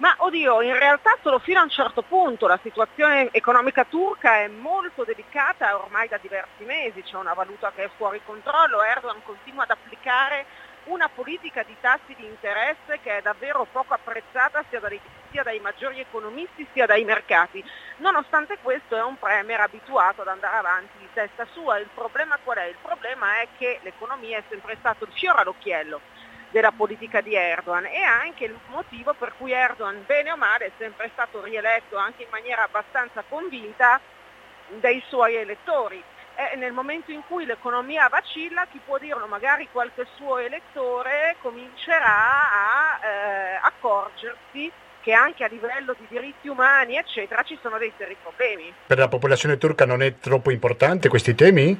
Ma 0.00 0.14
oddio, 0.16 0.62
in 0.62 0.78
realtà 0.78 1.18
solo 1.20 1.38
fino 1.38 1.60
a 1.60 1.62
un 1.62 1.68
certo 1.68 2.00
punto 2.00 2.46
la 2.46 2.58
situazione 2.62 3.28
economica 3.32 3.84
turca 3.84 4.38
è 4.38 4.48
molto 4.48 5.04
delicata 5.04 5.76
ormai 5.76 6.08
da 6.08 6.16
diversi 6.16 6.64
mesi, 6.64 7.02
c'è 7.02 7.16
una 7.16 7.34
valuta 7.34 7.70
che 7.70 7.84
è 7.84 7.90
fuori 7.96 8.18
controllo, 8.24 8.82
Erdogan 8.82 9.22
continua 9.22 9.64
ad 9.64 9.70
applicare 9.70 10.46
una 10.84 11.10
politica 11.10 11.62
di 11.64 11.76
tassi 11.82 12.14
di 12.16 12.24
interesse 12.24 12.98
che 13.02 13.18
è 13.18 13.20
davvero 13.20 13.66
poco 13.70 13.92
apprezzata 13.92 14.64
sia 14.70 14.80
dai, 14.80 14.98
sia 15.30 15.42
dai 15.42 15.60
maggiori 15.60 16.00
economisti 16.00 16.66
sia 16.72 16.86
dai 16.86 17.04
mercati. 17.04 17.62
Nonostante 17.98 18.56
questo 18.62 18.96
è 18.96 19.02
un 19.02 19.18
premier 19.18 19.60
abituato 19.60 20.22
ad 20.22 20.28
andare 20.28 20.56
avanti 20.56 20.96
di 20.96 21.08
testa 21.12 21.46
sua. 21.52 21.76
Il 21.76 21.90
problema 21.92 22.38
qual 22.42 22.56
è? 22.56 22.64
Il 22.64 22.78
problema 22.80 23.42
è 23.42 23.48
che 23.58 23.80
l'economia 23.82 24.38
è 24.38 24.42
sempre 24.48 24.76
stato 24.78 25.04
il 25.04 25.12
fiore 25.12 25.40
all'occhiello 25.40 26.00
della 26.50 26.72
politica 26.72 27.20
di 27.20 27.34
Erdogan 27.34 27.86
e 27.86 28.02
anche 28.02 28.44
il 28.44 28.56
motivo 28.68 29.14
per 29.14 29.32
cui 29.38 29.52
Erdogan, 29.52 30.04
bene 30.06 30.32
o 30.32 30.36
male, 30.36 30.66
è 30.66 30.70
sempre 30.78 31.10
stato 31.12 31.42
rieletto 31.42 31.96
anche 31.96 32.22
in 32.22 32.28
maniera 32.30 32.64
abbastanza 32.64 33.24
convinta 33.28 34.00
dai 34.80 35.02
suoi 35.08 35.36
elettori. 35.36 36.02
E 36.34 36.56
nel 36.56 36.72
momento 36.72 37.10
in 37.10 37.22
cui 37.26 37.44
l'economia 37.44 38.08
vacilla, 38.08 38.66
chi 38.70 38.80
può 38.84 38.98
dirlo, 38.98 39.26
magari 39.26 39.68
qualche 39.70 40.06
suo 40.14 40.38
elettore 40.38 41.36
comincerà 41.40 42.50
a 42.50 43.06
eh, 43.06 43.58
accorgersi 43.62 44.72
che 45.00 45.12
anche 45.12 45.44
a 45.44 45.48
livello 45.48 45.94
di 45.98 46.06
diritti 46.08 46.48
umani, 46.48 46.96
eccetera, 46.96 47.42
ci 47.42 47.58
sono 47.62 47.78
dei 47.78 47.92
seri 47.96 48.16
problemi. 48.20 48.72
Per 48.86 48.98
la 48.98 49.08
popolazione 49.08 49.58
turca 49.58 49.86
non 49.86 50.02
è 50.02 50.18
troppo 50.18 50.50
importante 50.50 51.08
questi 51.08 51.34
temi? 51.34 51.78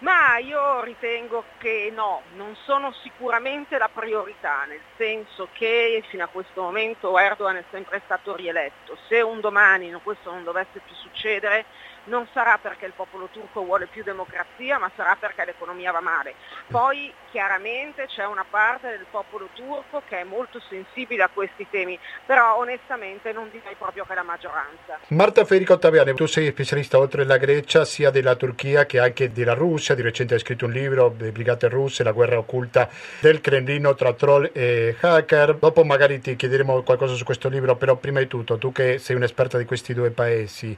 Ma 0.00 0.38
io 0.38 0.82
ritengo 0.84 1.48
che 1.56 1.90
no, 1.92 2.26
non 2.28 2.54
sono 2.54 2.92
sicuramente 2.92 3.78
la 3.78 3.88
priorità, 3.88 4.64
nel 4.64 4.84
senso 4.94 5.48
che 5.50 6.04
fino 6.08 6.22
a 6.22 6.28
questo 6.28 6.62
momento 6.62 7.18
Erdogan 7.18 7.56
è 7.56 7.66
sempre 7.68 8.00
stato 8.04 8.36
rieletto. 8.36 8.94
Se 9.08 9.20
un 9.20 9.40
domani 9.40 9.90
questo 10.00 10.30
non 10.30 10.44
dovesse 10.44 10.82
più 10.82 10.94
succedere, 10.94 11.66
non 12.08 12.26
sarà 12.32 12.58
perché 12.60 12.86
il 12.86 12.92
popolo 12.94 13.28
turco 13.32 13.64
vuole 13.64 13.86
più 13.86 14.02
democrazia, 14.02 14.78
ma 14.78 14.90
sarà 14.96 15.16
perché 15.18 15.44
l'economia 15.44 15.92
va 15.92 16.00
male. 16.00 16.34
Poi 16.66 17.12
chiaramente 17.30 18.06
c'è 18.06 18.26
una 18.26 18.44
parte 18.48 18.88
del 18.88 19.06
popolo 19.10 19.48
turco 19.54 20.02
che 20.08 20.20
è 20.20 20.24
molto 20.24 20.60
sensibile 20.68 21.22
a 21.22 21.30
questi 21.32 21.66
temi, 21.70 21.98
però 22.26 22.56
onestamente 22.58 23.32
non 23.32 23.48
direi 23.50 23.74
proprio 23.78 24.04
che 24.04 24.14
la 24.14 24.22
maggioranza. 24.22 24.98
Marta 25.08 25.44
Federico 25.44 25.74
Ottaviani, 25.74 26.14
tu 26.14 26.26
sei 26.26 26.48
specialista 26.48 26.98
oltre 26.98 27.22
alla 27.22 27.36
Grecia 27.36 27.84
sia 27.84 28.10
della 28.10 28.34
Turchia 28.34 28.86
che 28.86 28.98
anche 28.98 29.32
della 29.32 29.54
Russia, 29.54 29.94
di 29.94 30.02
recente 30.02 30.34
hai 30.34 30.40
scritto 30.40 30.64
un 30.64 30.72
libro, 30.72 31.10
Brigate 31.10 31.68
Russe, 31.68 32.02
la 32.02 32.12
guerra 32.12 32.38
occulta 32.38 32.88
del 33.20 33.40
Cremlino 33.40 33.94
tra 33.94 34.12
troll 34.14 34.50
e 34.52 34.96
hacker. 34.98 35.56
Dopo 35.56 35.84
magari 35.84 36.20
ti 36.20 36.36
chiederemo 36.36 36.82
qualcosa 36.82 37.14
su 37.14 37.24
questo 37.24 37.48
libro, 37.48 37.76
però 37.76 37.96
prima 37.96 38.20
di 38.20 38.26
tutto, 38.26 38.58
tu 38.58 38.72
che 38.72 38.98
sei 38.98 39.16
un'esperta 39.16 39.58
di 39.58 39.64
questi 39.64 39.94
due 39.94 40.10
paesi, 40.10 40.76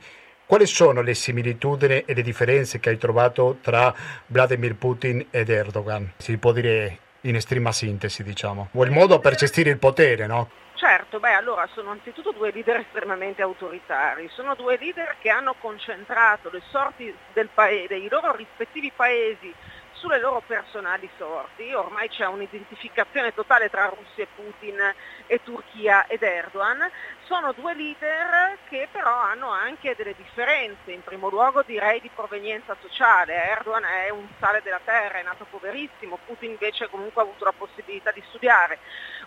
quali 0.50 0.66
sono 0.66 1.00
le 1.00 1.14
similitudini 1.14 2.02
e 2.04 2.12
le 2.12 2.23
differenze 2.23 2.80
che 2.80 2.88
hai 2.88 2.99
trovato 2.99 3.59
tra 3.62 3.95
Vladimir 4.26 4.75
Putin 4.75 5.28
ed 5.30 5.49
Erdogan? 5.49 6.14
Si 6.16 6.37
può 6.38 6.50
dire 6.50 6.99
in 7.21 7.37
estrema 7.37 7.71
sintesi, 7.71 8.25
diciamo, 8.25 8.71
o 8.73 8.85
il 8.85 8.90
modo 8.90 9.21
per 9.21 9.37
gestire 9.37 9.71
il 9.71 9.78
potere, 9.78 10.26
no? 10.26 10.50
Certo, 10.75 11.21
beh 11.21 11.35
allora 11.35 11.69
sono 11.73 11.90
anzitutto 11.92 12.33
due 12.33 12.50
leader 12.50 12.78
estremamente 12.78 13.42
autoritari, 13.42 14.28
sono 14.33 14.57
due 14.57 14.76
leader 14.76 15.19
che 15.21 15.28
hanno 15.28 15.54
concentrato 15.61 16.50
le 16.50 16.62
sorti 16.71 17.14
del 17.33 17.49
paese, 17.54 17.87
dei 17.87 18.09
loro 18.11 18.35
rispettivi 18.35 18.90
paesi 18.90 19.54
sulle 19.92 20.19
loro 20.19 20.42
personali 20.45 21.09
sorti, 21.16 21.73
ormai 21.75 22.09
c'è 22.09 22.26
un'identificazione 22.26 23.33
totale 23.35 23.71
tra 23.71 23.87
Russia 23.87 24.25
e 24.25 24.28
Putin 24.35 24.78
e 25.30 25.40
Turchia 25.44 26.06
ed 26.08 26.25
Erdogan, 26.25 26.90
sono 27.22 27.52
due 27.52 27.72
leader 27.76 28.58
che 28.68 28.88
però 28.90 29.14
hanno 29.14 29.50
anche 29.50 29.94
delle 29.96 30.16
differenze, 30.16 30.90
in 30.90 31.02
primo 31.02 31.28
luogo 31.28 31.62
direi 31.62 32.00
di 32.00 32.10
provenienza 32.12 32.76
sociale, 32.80 33.34
Erdogan 33.34 33.84
è 33.84 34.10
un 34.10 34.26
sale 34.40 34.60
della 34.64 34.80
terra, 34.84 35.20
è 35.20 35.22
nato 35.22 35.46
poverissimo, 35.49 36.18
Putin 36.26 36.50
invece 36.50 36.88
comunque 36.88 37.22
ha 37.22 37.25
avuto 37.26 37.44
la 37.44 37.54
possibilità 37.56 38.10
di 38.10 38.25
studiare. 38.26 38.80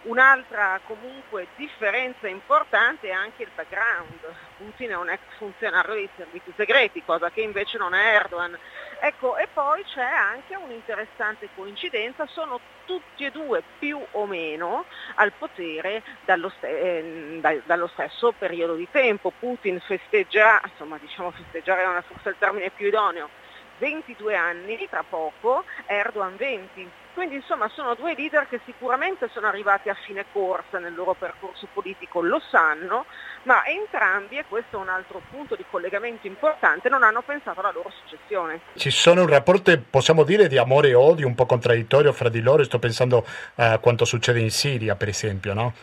Un'altra 0.06 0.82
comunque 0.84 1.48
differenza 1.56 2.28
importante 2.28 3.08
è 3.08 3.12
anche 3.12 3.44
il 3.44 3.52
background, 3.54 4.20
Putin 4.58 4.90
è 4.90 4.96
un 4.98 5.10
ex 5.10 5.22
funzionario 5.38 5.94
dei 5.94 6.12
servizi 6.14 6.52
segreti, 6.58 7.02
cosa 7.04 7.30
che 7.30 7.40
invece 7.42 7.78
non 7.78 7.94
è 7.94 8.16
Erdogan. 8.16 8.54
Ecco, 9.00 9.38
e 9.38 9.48
poi 9.52 9.82
c'è 9.84 10.02
anche 10.04 10.58
un'interessante 10.58 11.52
coincidenza, 11.54 12.26
sono 12.28 12.62
tutti 12.84 13.24
e 13.24 13.32
due 13.32 13.64
più 13.78 14.06
o 14.12 14.26
meno 14.26 14.88
al 15.16 15.34
potere 15.38 16.04
dallo, 16.20 16.52
eh, 16.60 17.38
da- 17.40 17.62
dallo 17.64 17.88
stesso 17.88 18.34
periodo 18.34 18.76
di 18.76 18.90
tempo. 18.90 19.32
Putin 19.32 19.80
festeggerà, 19.80 20.60
insomma 20.66 20.98
diciamo 20.98 21.32
festeggiare 21.32 21.86
non 21.86 21.96
è 21.96 22.02
forse 22.02 22.28
il 22.30 22.36
termine 22.38 22.72
più 22.72 22.88
idoneo, 22.88 23.32
22 23.76 24.36
anni 24.36 24.86
tra 24.90 25.04
poco, 25.08 25.64
Erdogan 25.86 26.36
20. 26.36 26.92
Quindi 27.14 27.36
insomma 27.36 27.70
sono 27.70 27.94
due 27.94 28.16
leader 28.16 28.48
che 28.48 28.60
sicuramente 28.66 29.30
sono 29.32 29.48
arrivati 29.48 29.90
a 29.90 29.94
fine 29.94 30.26
corsa 30.32 30.80
nel 30.80 30.96
loro 30.96 31.14
percorso 31.14 31.68
politico, 31.72 32.22
lo 32.22 32.42
sanno, 32.50 33.06
ma 33.44 33.66
entrambi, 33.66 34.38
e 34.38 34.46
questo 34.50 34.78
è 34.78 34.80
un 34.80 34.90
altro 34.90 35.22
punto 35.30 35.56
di 35.56 35.64
collegamento 35.70 36.26
importante, 36.26 36.90
non 36.90 37.04
hanno 37.04 37.22
pensato 37.22 37.60
alla 37.60 37.72
loro 37.72 37.92
successione. 38.04 38.62
Ci 38.76 38.90
sono 38.90 39.22
un 39.22 39.28
rapporto, 39.28 39.72
possiamo 39.90 40.24
dire, 40.24 40.48
di 40.48 40.58
amore 40.58 40.90
e 40.90 40.96
odio 40.96 41.28
un 41.28 41.36
po' 41.36 41.46
contraddittorio 41.46 42.12
fra 42.14 42.30
di 42.30 42.42
loro, 42.42 42.64
sto 42.64 42.80
pensando 42.80 43.26
a 43.56 43.78
quanto 43.78 44.06
succede 44.06 44.40
in 44.40 44.50
Siria 44.50 44.96
per 44.96 45.08
esempio, 45.08 45.54
no? 45.54 45.74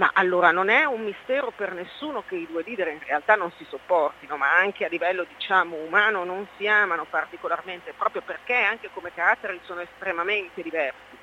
Ma 0.00 0.12
allora 0.14 0.50
non 0.50 0.70
è 0.70 0.84
un 0.86 1.02
mistero 1.02 1.50
per 1.54 1.74
nessuno 1.74 2.22
che 2.22 2.34
i 2.34 2.46
due 2.46 2.62
leader 2.62 2.88
in 2.88 3.00
realtà 3.00 3.34
non 3.34 3.52
si 3.58 3.66
sopportino, 3.68 4.38
ma 4.38 4.50
anche 4.50 4.86
a 4.86 4.88
livello 4.88 5.24
diciamo 5.24 5.76
umano 5.76 6.24
non 6.24 6.48
si 6.56 6.66
amano 6.66 7.04
particolarmente, 7.04 7.92
proprio 7.92 8.22
perché 8.22 8.54
anche 8.54 8.88
come 8.94 9.12
caratteri 9.12 9.60
sono 9.62 9.80
estremamente 9.82 10.62
diversi. 10.62 11.18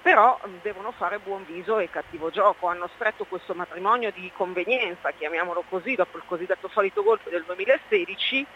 Però 0.00 0.38
devono 0.62 0.92
fare 0.92 1.18
buon 1.18 1.44
viso 1.44 1.80
e 1.80 1.90
cattivo 1.90 2.30
gioco, 2.30 2.68
hanno 2.68 2.88
stretto 2.94 3.24
questo 3.24 3.52
matrimonio 3.52 4.12
di 4.12 4.30
convenienza, 4.32 5.10
chiamiamolo 5.10 5.64
così, 5.68 5.96
dopo 5.96 6.16
il 6.16 6.22
cosiddetto 6.24 6.68
solito 6.68 7.02
golpe 7.02 7.30
del 7.30 7.42
2016 7.44 8.46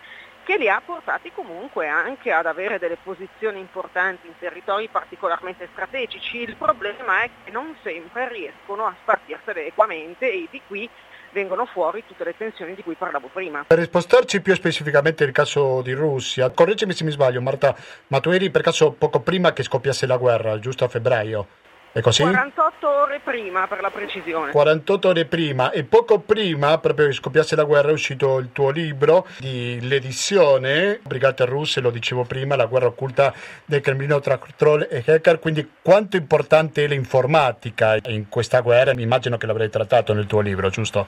che 0.45 0.57
li 0.59 0.69
ha 0.69 0.81
portati 0.85 1.33
comunque 1.33 1.89
anche 1.89 2.31
ad 2.31 2.47
avere 2.47 2.79
delle 2.79 2.99
posizioni 3.03 3.59
importanti 3.59 4.27
in 4.27 4.35
territori 4.39 4.89
particolarmente 4.89 5.69
strategici. 5.73 6.43
Il 6.43 6.57
problema 6.57 7.23
è 7.23 7.31
che 7.45 7.51
non 7.51 7.75
sempre 7.83 8.29
riescono 8.29 8.85
a 8.85 8.95
spartirsene 9.03 9.67
equamente 9.67 10.31
e 10.31 10.47
di 10.51 10.61
qui 10.67 10.89
vengono 11.33 11.67
fuori 11.67 12.05
tutte 12.07 12.25
le 12.25 12.37
tensioni 12.37 12.75
di 12.75 12.83
cui 12.83 12.95
parlavo 12.95 13.29
prima. 13.33 13.65
Per 13.67 13.83
spostarci 13.83 14.41
più 14.41 14.55
specificamente 14.55 15.25
il 15.25 15.33
caso 15.33 15.83
di 15.83 15.93
Russia, 15.93 16.51
correggimi 16.51 16.93
se 16.93 17.05
mi 17.05 17.11
sbaglio 17.11 17.41
Marta, 17.41 17.75
ma 18.09 18.21
tu 18.21 18.31
eri 18.31 18.51
per 18.51 18.63
caso 18.63 18.93
poco 18.93 19.21
prima 19.21 19.53
che 19.53 19.65
scoppiasse 19.65 20.07
la 20.07 20.17
guerra, 20.17 20.59
giusto 20.61 20.85
a 20.85 20.89
febbraio? 20.89 21.47
È 21.95 22.01
così? 22.01 22.25
48 22.25 22.89
ore 22.89 23.21
prima 23.23 23.69
per 23.69 23.81
la 23.81 23.91
precisione. 23.91 24.51
48 24.51 25.09
ore 25.11 25.27
prima 25.27 25.71
e 25.71 25.85
poco 25.85 26.19
prima, 26.19 26.77
proprio 26.79 27.07
che 27.07 27.13
scoppiasse 27.13 27.55
la 27.55 27.63
guerra, 27.63 27.91
è 27.91 27.93
uscito 27.93 28.39
il 28.39 28.51
tuo 28.51 28.71
libro 28.71 29.29
di 29.39 29.79
l'edizione 29.81 30.99
Brigate 31.05 31.45
russe, 31.45 31.81
lo 31.81 31.91
dicevo 31.91 32.25
prima, 32.25 32.57
la 32.57 32.67
guerra 32.67 32.87
occulta 32.87 33.33
del 33.65 33.81
Cremlino 33.81 34.19
tra 34.19 34.41
troll 34.57 34.89
e 34.91 35.05
hacker. 35.07 35.39
Quindi 35.39 35.71
quanto 35.81 36.17
importante 36.17 36.83
è 36.83 36.89
l'informatica 36.89 37.99
in 38.07 38.29
questa 38.29 38.59
guerra? 38.59 38.93
Mi 38.93 39.03
immagino 39.03 39.37
che 39.37 39.47
l'avrei 39.47 39.71
trattato 39.71 40.13
nel 40.15 40.27
tuo 40.27 40.41
libro, 40.41 40.71
giusto? 40.71 41.07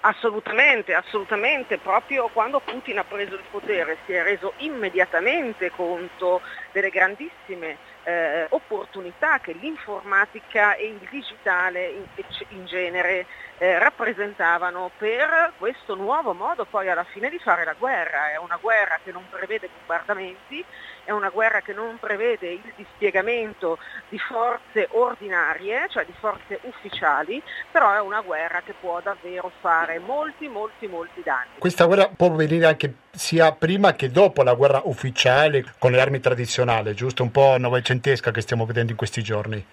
Assolutamente, 0.00 0.94
assolutamente, 0.94 1.76
proprio 1.76 2.30
quando 2.32 2.60
Putin 2.60 3.00
ha 3.00 3.04
preso 3.04 3.34
il 3.34 3.44
potere 3.50 3.98
si 4.06 4.12
è 4.12 4.22
reso 4.22 4.54
immediatamente 4.58 5.70
conto 5.72 6.40
delle 6.72 6.88
grandissime 6.88 7.76
eh, 8.06 8.46
opportunità 8.50 9.40
che 9.40 9.52
l'informatica 9.52 10.76
e 10.76 10.86
il 10.86 11.08
digitale 11.10 11.88
in, 11.88 12.04
in 12.50 12.64
genere 12.64 13.26
eh, 13.58 13.80
rappresentavano 13.80 14.92
per 14.96 15.54
questo 15.58 15.96
nuovo 15.96 16.32
modo 16.32 16.66
poi 16.66 16.88
alla 16.88 17.02
fine 17.02 17.28
di 17.28 17.38
fare 17.40 17.64
la 17.64 17.74
guerra. 17.74 18.30
È 18.30 18.36
una 18.38 18.58
guerra 18.60 19.00
che 19.02 19.10
non 19.10 19.24
prevede 19.28 19.68
bombardamenti, 19.76 20.64
è 21.06 21.12
una 21.12 21.30
guerra 21.30 21.60
che 21.60 21.72
non 21.72 21.96
prevede 21.98 22.50
il 22.50 22.72
dispiegamento 22.74 23.78
di 24.08 24.18
forze 24.18 24.88
ordinarie, 24.90 25.86
cioè 25.88 26.04
di 26.04 26.12
forze 26.18 26.58
ufficiali, 26.62 27.40
però 27.70 27.94
è 27.94 28.00
una 28.00 28.20
guerra 28.20 28.60
che 28.62 28.74
può 28.78 29.00
davvero 29.00 29.52
fare 29.60 30.00
molti, 30.00 30.48
molti, 30.48 30.88
molti 30.88 31.22
danni. 31.22 31.58
Questa 31.58 31.84
guerra 31.84 32.10
può 32.14 32.30
venire 32.32 32.66
anche 32.66 32.94
sia 33.12 33.52
prima 33.52 33.94
che 33.94 34.10
dopo 34.10 34.42
la 34.42 34.54
guerra 34.54 34.82
ufficiale 34.84 35.64
con 35.78 35.92
le 35.92 36.00
armi 36.00 36.18
tradizionali, 36.18 36.92
giusto? 36.94 37.22
Un 37.22 37.30
po' 37.30 37.56
novecentesca 37.56 38.32
che 38.32 38.40
stiamo 38.40 38.66
vedendo 38.66 38.90
in 38.90 38.98
questi 38.98 39.22
giorni 39.22 39.64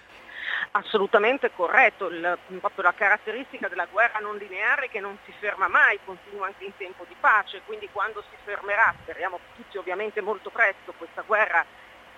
assolutamente 0.76 1.52
corretto, 1.54 2.08
il, 2.08 2.38
proprio 2.60 2.82
la 2.82 2.94
caratteristica 2.94 3.68
della 3.68 3.86
guerra 3.86 4.18
non 4.18 4.36
lineare 4.36 4.88
che 4.88 4.98
non 4.98 5.16
si 5.24 5.32
ferma 5.38 5.68
mai, 5.68 6.00
continua 6.04 6.46
anche 6.46 6.64
in 6.64 6.76
tempo 6.76 7.04
di 7.06 7.14
pace, 7.18 7.62
quindi 7.64 7.88
quando 7.92 8.22
si 8.28 8.36
fermerà, 8.42 8.92
speriamo 9.02 9.38
tutti 9.54 9.78
ovviamente 9.78 10.20
molto 10.20 10.50
presto, 10.50 10.92
questa 10.98 11.22
guerra 11.22 11.64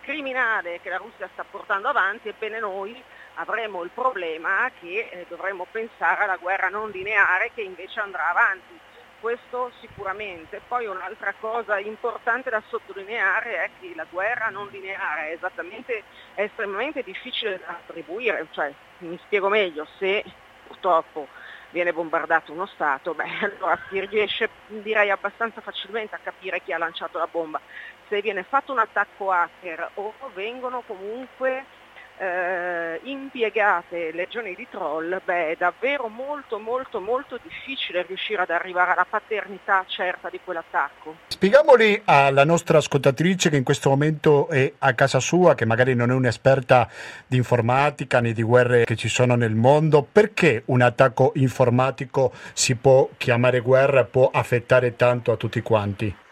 criminale 0.01 0.81
che 0.81 0.88
la 0.88 0.97
Russia 0.97 1.29
sta 1.33 1.45
portando 1.45 1.88
avanti, 1.88 2.29
ebbene 2.29 2.59
noi 2.59 3.03
avremo 3.35 3.83
il 3.83 3.90
problema 3.90 4.71
che 4.81 5.09
eh, 5.11 5.27
dovremo 5.29 5.66
pensare 5.71 6.25
alla 6.25 6.37
guerra 6.37 6.69
non 6.69 6.90
lineare 6.90 7.51
che 7.55 7.61
invece 7.61 8.01
andrà 8.01 8.31
avanti 8.31 8.79
questo 9.26 9.72
sicuramente. 9.80 10.60
Poi 10.68 10.86
un'altra 10.86 11.34
cosa 11.40 11.80
importante 11.80 12.48
da 12.48 12.62
sottolineare 12.68 13.64
è 13.64 13.70
che 13.80 13.92
la 13.96 14.06
guerra 14.08 14.50
non 14.50 14.68
lineare 14.68 15.32
è, 15.32 16.02
è 16.34 16.42
estremamente 16.42 17.02
difficile 17.02 17.58
da 17.58 17.70
attribuire, 17.70 18.46
cioè, 18.52 18.72
mi 18.98 19.18
spiego 19.24 19.48
meglio, 19.48 19.84
se 19.98 20.22
purtroppo 20.68 21.26
viene 21.70 21.92
bombardato 21.92 22.52
uno 22.52 22.66
Stato, 22.66 23.14
beh, 23.14 23.24
allora 23.58 23.76
si 23.88 23.98
riesce 24.06 24.48
direi 24.68 25.10
abbastanza 25.10 25.60
facilmente 25.60 26.14
a 26.14 26.20
capire 26.22 26.62
chi 26.62 26.72
ha 26.72 26.78
lanciato 26.78 27.18
la 27.18 27.26
bomba. 27.28 27.60
Se 28.06 28.20
viene 28.20 28.44
fatto 28.44 28.70
un 28.70 28.78
attacco 28.78 29.32
hacker 29.32 29.90
o 29.94 30.14
vengono 30.34 30.84
comunque 30.86 31.64
eh, 32.18 33.00
impiegate 33.05 34.12
legioni 34.12 34.55
di 34.55 34.66
troll, 34.70 35.20
beh, 35.24 35.50
è 35.50 35.57
davvero 35.57 36.09
molto 36.09 36.59
molto 36.59 37.00
molto 37.00 37.38
difficile 37.42 38.02
riuscire 38.02 38.42
ad 38.42 38.50
arrivare 38.50 38.92
alla 38.92 39.07
paternità 39.09 39.85
certa 39.87 40.29
di 40.31 40.40
quell'attacco. 40.42 41.16
Spiegamoli 41.29 42.02
alla 42.05 42.44
nostra 42.44 42.79
ascoltatrice 42.79 43.50
che 43.50 43.57
in 43.57 43.64
questo 43.64 43.90
momento 43.90 44.48
è 44.48 44.72
a 44.79 44.94
casa 44.94 45.20
sua, 45.20 45.55
che 45.55 45.66
magari 45.66 45.94
non 45.94 46.11
è 46.11 46.14
un'esperta 46.14 46.88
di 47.26 47.37
informatica 47.37 48.20
né 48.20 48.33
di 48.33 48.42
guerre 48.42 48.85
che 48.85 48.96
ci 48.96 49.09
sono 49.09 49.35
nel 49.35 49.55
mondo, 49.55 50.07
perché 50.11 50.62
un 50.66 50.81
attacco 50.81 51.33
informatico 51.37 52.33
si 52.52 52.76
può 52.76 53.09
chiamare 53.16 53.61
guerra 53.61 54.00
e 54.00 54.05
può 54.05 54.31
affettare 54.33 54.96
tanto 54.96 55.33
a 55.33 55.37
tutti 55.37 55.61
quanti? 55.61 56.24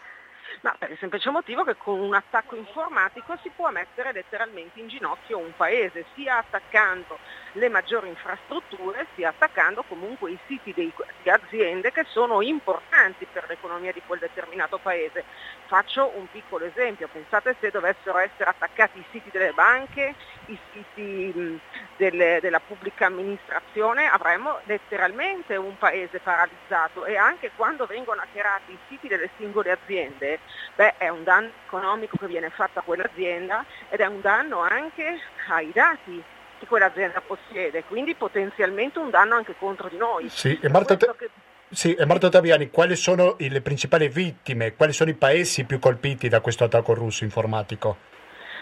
Ma 0.65 0.73
per 0.79 0.89
il 0.89 0.97
semplice 0.97 1.29
motivo 1.29 1.63
che 1.63 1.75
con 1.77 1.99
un 1.99 2.15
attacco 2.15 2.55
informatico 2.55 3.37
si 3.43 3.51
può 3.55 3.69
mettere 3.69 4.11
letteralmente 4.11 4.79
in 4.79 4.87
ginocchio 4.87 5.37
un 5.37 5.53
paese, 5.55 6.07
sia 6.15 6.37
attaccando 6.39 7.19
le 7.53 7.69
maggiori 7.69 8.09
infrastrutture, 8.09 9.05
sia 9.13 9.29
attaccando 9.29 9.83
comunque 9.83 10.31
i 10.31 10.39
siti 10.47 10.73
di 10.73 10.91
aziende 11.29 11.91
che 11.91 12.03
sono 12.05 12.41
importanti 12.41 13.27
per 13.31 13.45
l'economia 13.47 13.91
di 13.91 14.01
quel 14.03 14.17
determinato 14.17 14.79
paese. 14.79 15.25
Faccio 15.67 16.17
un 16.17 16.25
piccolo 16.29 16.65
esempio, 16.65 17.09
pensate 17.09 17.55
se 17.59 17.69
dovessero 17.69 18.17
essere 18.17 18.49
attaccati 18.49 18.97
i 18.97 19.07
siti 19.11 19.29
delle 19.29 19.51
banche, 19.53 20.15
i 20.47 20.59
siti 20.71 21.59
delle, 21.97 22.39
della 22.41 22.59
pubblica 22.59 23.05
amministrazione, 23.05 24.07
avremmo 24.07 24.59
letteralmente 24.65 25.55
un 25.55 25.77
paese 25.77 26.19
paralizzato 26.19 27.05
e 27.05 27.15
anche 27.15 27.51
quando 27.55 27.85
vengono 27.85 28.21
hackerati 28.21 28.71
i 28.71 28.77
siti 28.87 29.07
delle 29.07 29.29
singole 29.37 29.71
aziende, 29.71 30.39
beh, 30.75 30.97
è 30.97 31.09
un 31.09 31.23
danno 31.23 31.51
economico 31.65 32.17
che 32.17 32.27
viene 32.27 32.49
fatto 32.49 32.79
a 32.79 32.81
quell'azienda 32.81 33.65
ed 33.89 33.99
è 33.99 34.05
un 34.05 34.21
danno 34.21 34.59
anche 34.59 35.19
ai 35.49 35.71
dati 35.73 36.21
che 36.59 36.65
quell'azienda 36.67 37.21
possiede, 37.21 37.83
quindi 37.83 38.15
potenzialmente 38.15 38.99
un 38.99 39.09
danno 39.09 39.35
anche 39.35 39.55
contro 39.57 39.89
di 39.89 39.97
noi. 39.97 40.29
Sì, 40.29 40.57
e 40.61 40.69
Marta, 40.69 40.95
che... 40.95 41.29
Sì, 41.69 41.93
e 41.93 42.05
Marta 42.05 42.27
Ottaviani, 42.27 42.69
quali 42.69 42.95
sono 42.95 43.35
le 43.37 43.61
principali 43.61 44.07
vittime, 44.07 44.75
quali 44.75 44.93
sono 44.93 45.09
i 45.09 45.15
paesi 45.15 45.65
più 45.65 45.79
colpiti 45.79 46.29
da 46.29 46.39
questo 46.39 46.63
attacco 46.63 46.93
russo 46.93 47.23
informatico? 47.23 48.13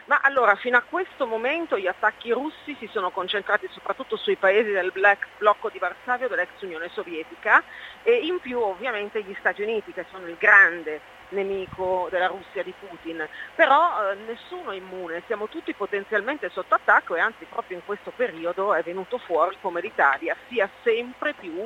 Ma 0.06 0.20
allora, 0.22 0.56
fino 0.56 0.76
a 0.76 0.84
questo 0.84 1.26
momento 1.26 1.78
gli 1.78 1.88
attacchi 1.88 2.32
russi 2.32 2.76
si 2.78 2.88
sono 2.88 3.10
concentrati 3.10 3.70
soprattutto 3.72 4.18
sui 4.18 4.36
paesi 4.36 4.70
del 4.70 4.92
black 4.92 5.30
blocco 5.38 5.70
di 5.70 5.80
Varsavia 5.80 6.28
dell'ex 6.28 6.60
Unione 6.60 6.90
Sovietica 6.90 7.64
e 8.04 8.18
in 8.18 8.40
più 8.40 8.60
ovviamente 8.60 9.24
gli 9.24 9.34
Stati 9.40 9.62
Uniti 9.62 9.94
che 9.94 10.06
sono 10.12 10.28
il 10.28 10.36
grande 10.38 11.00
nemico 11.30 12.10
della 12.12 12.28
Russia 12.28 12.64
di 12.64 12.74
Putin. 12.78 13.26
Però 13.56 14.12
eh, 14.12 14.16
nessuno 14.16 14.72
è 14.72 14.76
immune, 14.76 15.24
siamo 15.26 15.48
tutti 15.48 15.74
potenzialmente 15.74 16.50
sotto 16.50 16.76
attacco 16.76 17.16
e 17.16 17.22
anzi 17.22 17.46
proprio 17.46 17.78
in 17.78 17.86
questo 17.86 18.12
periodo 18.12 18.74
è 18.74 18.84
venuto 18.84 19.18
fuori 19.18 19.58
come 19.62 19.80
l'Italia 19.80 20.36
sia 20.50 20.70
sempre 20.84 21.34
più 21.34 21.66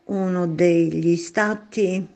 uno 0.05 0.46
degli 0.46 1.16
stati 1.16 2.07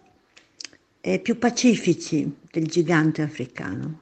eh, 1.01 1.19
più 1.19 1.39
pacifici 1.39 2.37
del 2.51 2.67
gigante 2.67 3.23
africano. 3.23 4.01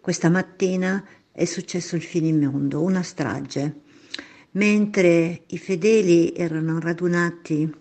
Questa 0.00 0.28
mattina 0.28 1.04
è 1.30 1.44
successo 1.44 1.96
il 1.96 2.02
finimondo, 2.02 2.82
una 2.82 3.02
strage. 3.02 3.80
Mentre 4.52 5.44
i 5.46 5.58
fedeli 5.58 6.34
erano 6.34 6.78
radunati 6.78 7.72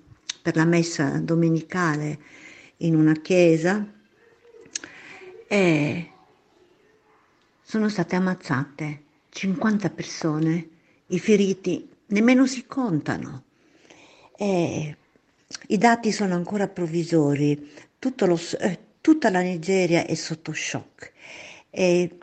per 0.42 0.56
la 0.56 0.64
messa 0.66 1.20
domenicale 1.20 2.20
in 2.78 2.96
una 2.96 3.14
chiesa 3.14 3.86
e 5.48 6.12
sono 7.62 7.90
state 7.90 8.16
ammazzate 8.16 9.04
50 9.32 9.90
persone, 9.90 10.70
i 11.08 11.20
feriti 11.20 11.90
nemmeno 12.08 12.46
si 12.46 12.66
contano. 12.66 13.44
E 14.38 14.96
I 15.68 15.78
dati 15.78 16.12
sono 16.12 16.36
ancora 16.36 16.68
provvisori, 16.68 17.70
lo, 18.00 18.40
eh, 18.60 18.80
tutta 19.02 19.30
la 19.30 19.42
Nigeria 19.42 20.06
è 20.06 20.16
sotto 20.16 20.54
shock 20.54 21.12
e 21.70 22.18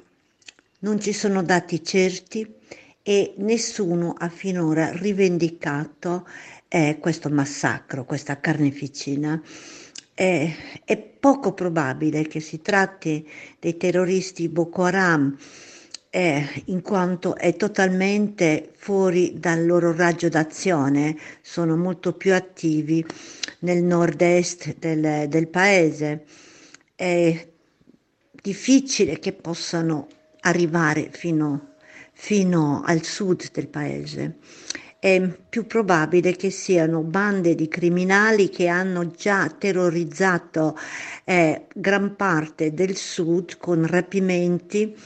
non 0.80 1.00
ci 1.00 1.12
sono 1.12 1.42
dati 1.42 1.82
certi 1.82 2.54
e 3.02 3.34
nessuno 3.38 4.14
ha 4.16 4.28
finora 4.28 4.92
rivendicato 4.92 6.26
eh, 6.68 6.98
questo 7.00 7.28
massacro, 7.30 8.04
questa 8.04 8.38
carneficina. 8.40 9.40
Eh, 10.14 10.54
è 10.84 10.96
poco 10.98 11.52
probabile 11.54 12.26
che 12.26 12.40
si 12.40 12.60
tratti 12.60 13.26
dei 13.58 13.76
terroristi 13.76 14.48
Boko 14.48 14.82
Haram, 14.84 15.36
eh, 16.10 16.62
in 16.66 16.82
quanto 16.82 17.36
è 17.36 17.54
totalmente 17.56 18.70
fuori 18.76 19.34
dal 19.38 19.64
loro 19.66 19.94
raggio 19.94 20.28
d'azione, 20.28 21.16
sono 21.42 21.76
molto 21.76 22.12
più 22.14 22.34
attivi 22.34 23.04
nel 23.60 23.82
nord-est 23.82 24.76
del, 24.78 25.28
del 25.28 25.48
paese. 25.48 26.24
È 26.94 27.48
difficile 28.30 29.18
che 29.18 29.32
possano 29.32 30.06
arrivare 30.40 31.08
fino, 31.10 31.74
fino 32.12 32.82
al 32.84 33.04
sud 33.04 33.50
del 33.52 33.68
paese 33.68 34.36
è 35.00 35.20
più 35.48 35.66
probabile 35.66 36.34
che 36.34 36.50
siano 36.50 37.02
bande 37.02 37.54
di 37.54 37.68
criminali 37.68 38.48
che 38.48 38.66
hanno 38.66 39.06
già 39.06 39.48
terrorizzato 39.48 40.76
eh, 41.24 41.66
gran 41.72 42.16
parte 42.16 42.74
del 42.74 42.96
sud 42.96 43.58
con 43.58 43.86
rapimenti, 43.86 44.96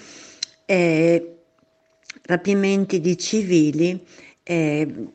eh, 0.72 1.36
rapimenti 2.22 3.02
di 3.02 3.18
civili, 3.18 4.02
eh, 4.42 5.06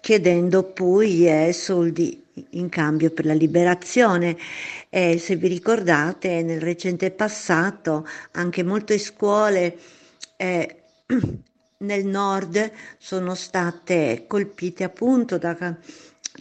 chiedendo 0.00 0.64
poi 0.64 1.28
eh, 1.28 1.52
soldi 1.52 2.20
in 2.50 2.68
cambio 2.68 3.12
per 3.12 3.24
la 3.24 3.32
liberazione. 3.32 4.36
Eh, 4.88 5.18
se 5.18 5.36
vi 5.36 5.46
ricordate, 5.46 6.42
nel 6.42 6.60
recente 6.60 7.12
passato 7.12 8.04
anche 8.32 8.64
molte 8.64 8.98
scuole 8.98 9.78
eh, 10.36 10.82
nel 11.78 12.06
nord 12.06 12.72
sono 12.98 13.36
state 13.36 14.24
colpite 14.26 14.82
appunto 14.82 15.38
da, 15.38 15.76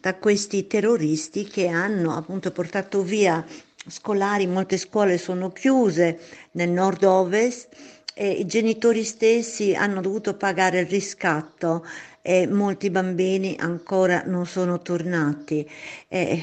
da 0.02 0.16
questi 0.16 0.66
terroristi 0.66 1.44
che 1.44 1.68
hanno 1.68 2.16
appunto 2.16 2.52
portato 2.52 3.04
via 3.04 3.46
scolari, 3.86 4.48
molte 4.48 4.78
scuole 4.78 5.20
sono 5.20 5.52
chiuse 5.52 6.20
nel 6.54 6.70
nord-ovest 6.72 8.02
e 8.14 8.30
i 8.30 8.46
genitori 8.46 9.04
stessi 9.04 9.74
hanno 9.74 10.02
dovuto 10.02 10.36
pagare 10.36 10.82
il 10.82 10.88
riscatto 10.88 11.86
e 12.22 12.48
molti 12.48 12.90
bambini 12.90 13.56
ancora 13.60 14.24
non 14.26 14.46
sono 14.46 14.80
tornati. 14.82 15.70
È, 16.08 16.40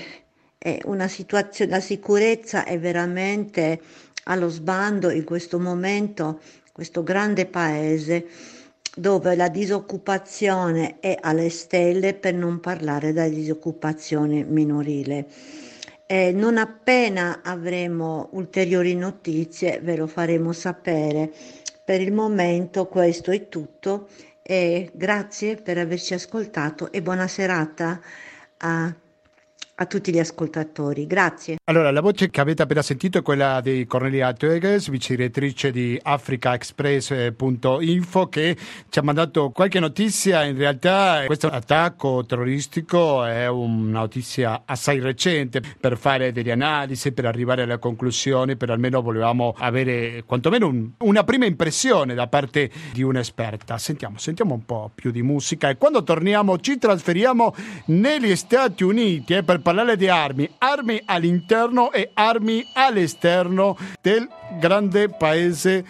è 0.58 0.78
una 0.84 1.08
situazione, 1.08 1.70
la 1.70 1.80
sicurezza 1.80 2.64
è 2.64 2.78
veramente 2.78 3.80
allo 4.24 4.48
sbando 4.48 5.10
in 5.10 5.24
questo 5.24 5.58
momento, 5.58 6.40
questo 6.72 7.02
grande 7.02 7.46
paese 7.46 8.26
dove 8.94 9.36
la 9.36 9.48
disoccupazione 9.48 10.98
è 11.00 11.16
alle 11.20 11.48
stelle, 11.48 12.14
per 12.14 12.34
non 12.34 12.60
parlare 12.60 13.12
della 13.12 13.28
disoccupazione 13.28 14.44
minorile. 14.44 15.26
Eh, 16.06 16.32
non 16.32 16.58
appena 16.58 17.40
avremo 17.44 18.30
ulteriori 18.32 18.96
notizie 18.96 19.78
ve 19.80 19.96
lo 19.96 20.08
faremo 20.08 20.52
sapere. 20.52 21.32
Per 21.90 22.00
il 22.00 22.12
momento 22.12 22.86
questo 22.86 23.32
è 23.32 23.48
tutto 23.48 24.06
e 24.42 24.92
grazie 24.94 25.56
per 25.56 25.76
averci 25.76 26.14
ascoltato 26.14 26.92
e 26.92 27.02
buona 27.02 27.26
serata 27.26 28.00
a 28.58 28.94
a 29.80 29.86
tutti 29.86 30.12
gli 30.12 30.18
ascoltatori. 30.18 31.06
Grazie. 31.06 31.56
Allora, 31.64 31.90
la 31.90 32.02
voce 32.02 32.28
che 32.28 32.42
avete 32.42 32.60
appena 32.62 32.82
sentito 32.82 33.16
è 33.18 33.22
quella 33.22 33.62
di 33.62 33.86
Cornelia 33.86 34.34
Töges, 34.34 34.90
vice 34.90 35.16
direttrice 35.16 35.70
di 35.70 35.98
africaexpress.info, 36.00 38.28
che 38.28 38.58
ci 38.90 38.98
ha 38.98 39.02
mandato 39.02 39.48
qualche 39.50 39.80
notizia. 39.80 40.44
In 40.44 40.58
realtà 40.58 41.22
questo 41.24 41.48
attacco 41.48 42.26
terroristico 42.26 43.24
è 43.24 43.48
una 43.48 44.00
notizia 44.00 44.64
assai 44.66 45.00
recente 45.00 45.62
per 45.80 45.96
fare 45.96 46.30
delle 46.30 46.52
analisi, 46.52 47.12
per 47.12 47.24
arrivare 47.24 47.62
alle 47.62 47.78
conclusioni, 47.78 48.56
per 48.56 48.68
almeno 48.68 49.00
volevamo 49.00 49.54
avere 49.56 50.24
quantomeno 50.26 50.66
un, 50.66 50.90
una 50.98 51.24
prima 51.24 51.46
impressione 51.46 52.12
da 52.12 52.26
parte 52.26 52.70
di 52.92 53.02
un'esperta. 53.02 53.78
Sentiamo, 53.78 54.18
sentiamo 54.18 54.52
un 54.52 54.66
po' 54.66 54.90
più 54.94 55.10
di 55.10 55.22
musica 55.22 55.70
e 55.70 55.78
quando 55.78 56.02
torniamo 56.02 56.58
ci 56.58 56.76
trasferiamo 56.76 57.54
negli 57.86 58.36
Stati 58.36 58.84
Uniti 58.84 59.32
eh, 59.32 59.42
per 59.42 59.60
parlare 59.70 59.96
di 59.96 60.08
armi, 60.08 60.50
armi 60.58 61.00
all'interno 61.04 61.92
e 61.92 62.10
armi 62.14 62.66
all'esterno 62.74 63.76
del 64.00 64.28
grande 64.58 65.08
paese 65.08 65.84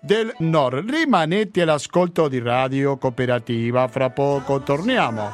del 0.00 0.32
Nord. 0.38 0.88
Rimanete 0.88 1.60
all'ascolto 1.60 2.26
di 2.28 2.38
Radio 2.38 2.96
Cooperativa, 2.96 3.86
fra 3.88 4.08
poco 4.08 4.62
torniamo. 4.62 5.30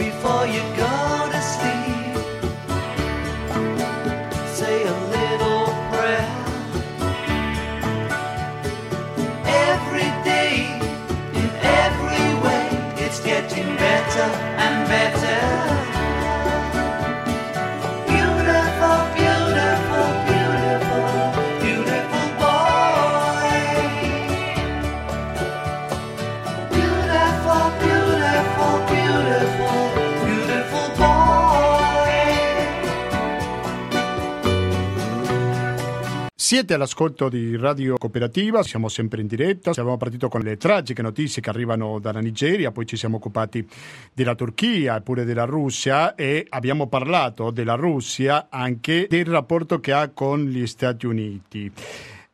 Siete 36.45 36.75
all'ascolto 36.75 37.31
di 37.31 37.57
Radio 37.57 37.97
Cooperativa, 37.97 38.63
siamo 38.63 38.91
sempre 38.91 39.23
in 39.23 39.27
diretta, 39.27 39.73
siamo 39.73 39.97
partiti 39.97 40.29
con 40.29 40.43
le 40.43 40.59
tragiche 40.59 41.01
notizie 41.01 41.41
che 41.41 41.49
arrivano 41.49 41.99
dalla 41.99 42.21
Nigeria, 42.21 42.71
poi 42.71 42.85
ci 42.85 42.99
siamo 42.99 43.17
occupati 43.17 43.67
della 44.13 44.35
Turchia 44.35 44.97
e 44.97 45.01
pure 45.01 45.25
della 45.25 45.47
Russia 45.47 46.15
e 46.15 46.45
abbiamo 46.51 46.87
parlato 46.87 47.51
della 47.51 47.77
Russia 47.77 48.49
anche 48.51 49.07
del 49.09 49.25
rapporto 49.25 49.81
che 49.81 49.93
ha 49.93 50.11
con 50.11 50.45
gli 50.45 50.67
Stati 50.67 51.07
Uniti. 51.07 51.73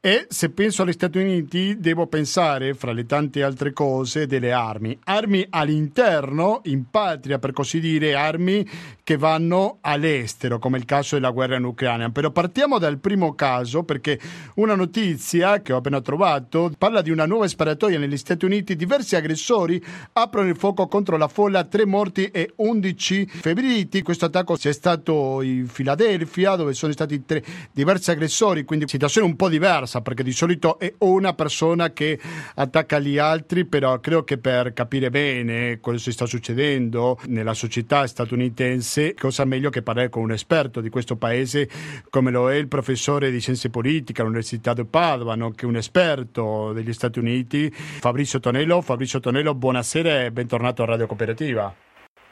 E 0.03 0.25
se 0.31 0.49
penso 0.49 0.81
agli 0.81 0.93
Stati 0.93 1.19
Uniti 1.19 1.77
devo 1.79 2.07
pensare, 2.07 2.73
fra 2.73 2.93
le 2.93 3.05
tante 3.05 3.43
altre 3.43 3.75
cose, 3.75 4.27
delle 4.27 4.51
armi. 4.51 4.99
Armi 5.05 5.47
all'interno, 5.51 6.63
in 6.65 6.89
patria 6.91 7.39
per 7.39 7.53
così 7.53 7.81
dire, 7.81 8.15
armi 8.15 8.67
che 9.05 9.19
vanno 9.19 9.77
all'estero, 9.83 10.59
come 10.59 10.79
il 10.79 10.87
caso 10.87 11.17
della 11.17 11.33
guerra 11.33 11.57
in 11.57 11.65
Ucraina. 11.65 12.09
Però 12.09 12.31
partiamo 12.31 12.79
dal 12.79 12.97
primo 12.97 13.35
caso 13.35 13.83
perché 13.83 14.19
una 14.55 14.75
notizia 14.75 15.61
che 15.61 15.75
ho 15.75 15.77
appena 15.77 16.01
trovato 16.01 16.73
parla 16.79 17.03
di 17.03 17.11
una 17.11 17.27
nuova 17.27 17.47
sparatoria 17.47 17.99
negli 17.99 18.17
Stati 18.17 18.47
Uniti. 18.47 18.77
Diversi 18.77 19.17
aggressori 19.17 19.85
aprono 20.15 20.49
il 20.49 20.57
fuoco 20.57 20.87
contro 20.87 21.19
la 21.19 21.29
folla, 21.29 21.65
tre 21.65 21.85
morti 21.85 22.25
e 22.29 22.53
11 22.57 23.27
feriti. 23.27 24.01
Questo 24.01 24.25
attacco 24.25 24.57
sia 24.57 24.73
stato 24.73 25.43
in 25.43 25.69
Filadelfia 25.69 26.57
dove 26.57 26.73
sono 26.73 26.93
stati 26.93 27.23
tre 27.27 27.45
diversi 27.71 28.11
aggressori, 28.11 28.65
quindi 28.65 28.89
situazione 28.89 29.27
un 29.27 29.37
po' 29.37 29.51
diversa 29.51 29.89
diversa 29.91 30.01
perché 30.01 30.23
di 30.23 30.33
solito 30.33 30.79
è 30.79 30.95
una 30.99 31.35
persona 31.35 31.93
che 31.93 32.19
attacca 32.55 32.99
gli 33.01 33.19
altri, 33.19 33.65
però 33.65 33.99
credo 33.99 34.23
che 34.23 34.39
per 34.39 34.73
capire 34.73 35.11
bene 35.11 35.81
quello 35.81 35.99
che 35.99 36.13
sta 36.13 36.27
succedendo 36.27 37.19
nella 37.27 37.55
società 37.55 38.07
statunitense, 38.07 39.15
cosa 39.15 39.45
meglio 39.45 39.71
che 39.71 39.83
parlare 39.83 40.09
con 40.09 40.23
un 40.23 40.33
esperto 40.33 40.81
di 40.81 40.89
questo 40.89 41.17
paese 41.17 41.69
come 42.09 42.31
lo 42.31 42.51
è 42.51 42.55
il 42.55 42.69
professore 42.69 43.31
di 43.31 43.41
scienze 43.41 43.71
politiche 43.71 44.21
all'Università 44.21 44.73
di 44.73 44.85
Padova, 44.85 45.35
è 45.35 45.65
un 45.65 45.77
esperto 45.77 46.73
degli 46.73 46.93
Stati 46.93 47.19
Uniti, 47.19 47.71
Fabrizio 47.71 48.39
Tonello. 48.39 48.81
Fabrizio 48.81 49.21
Tonello, 49.21 49.55
buonasera 49.55 50.25
e 50.25 50.31
bentornato 50.31 50.83
a 50.83 50.87
Radio 50.87 51.07
Cooperativa. 51.07 51.75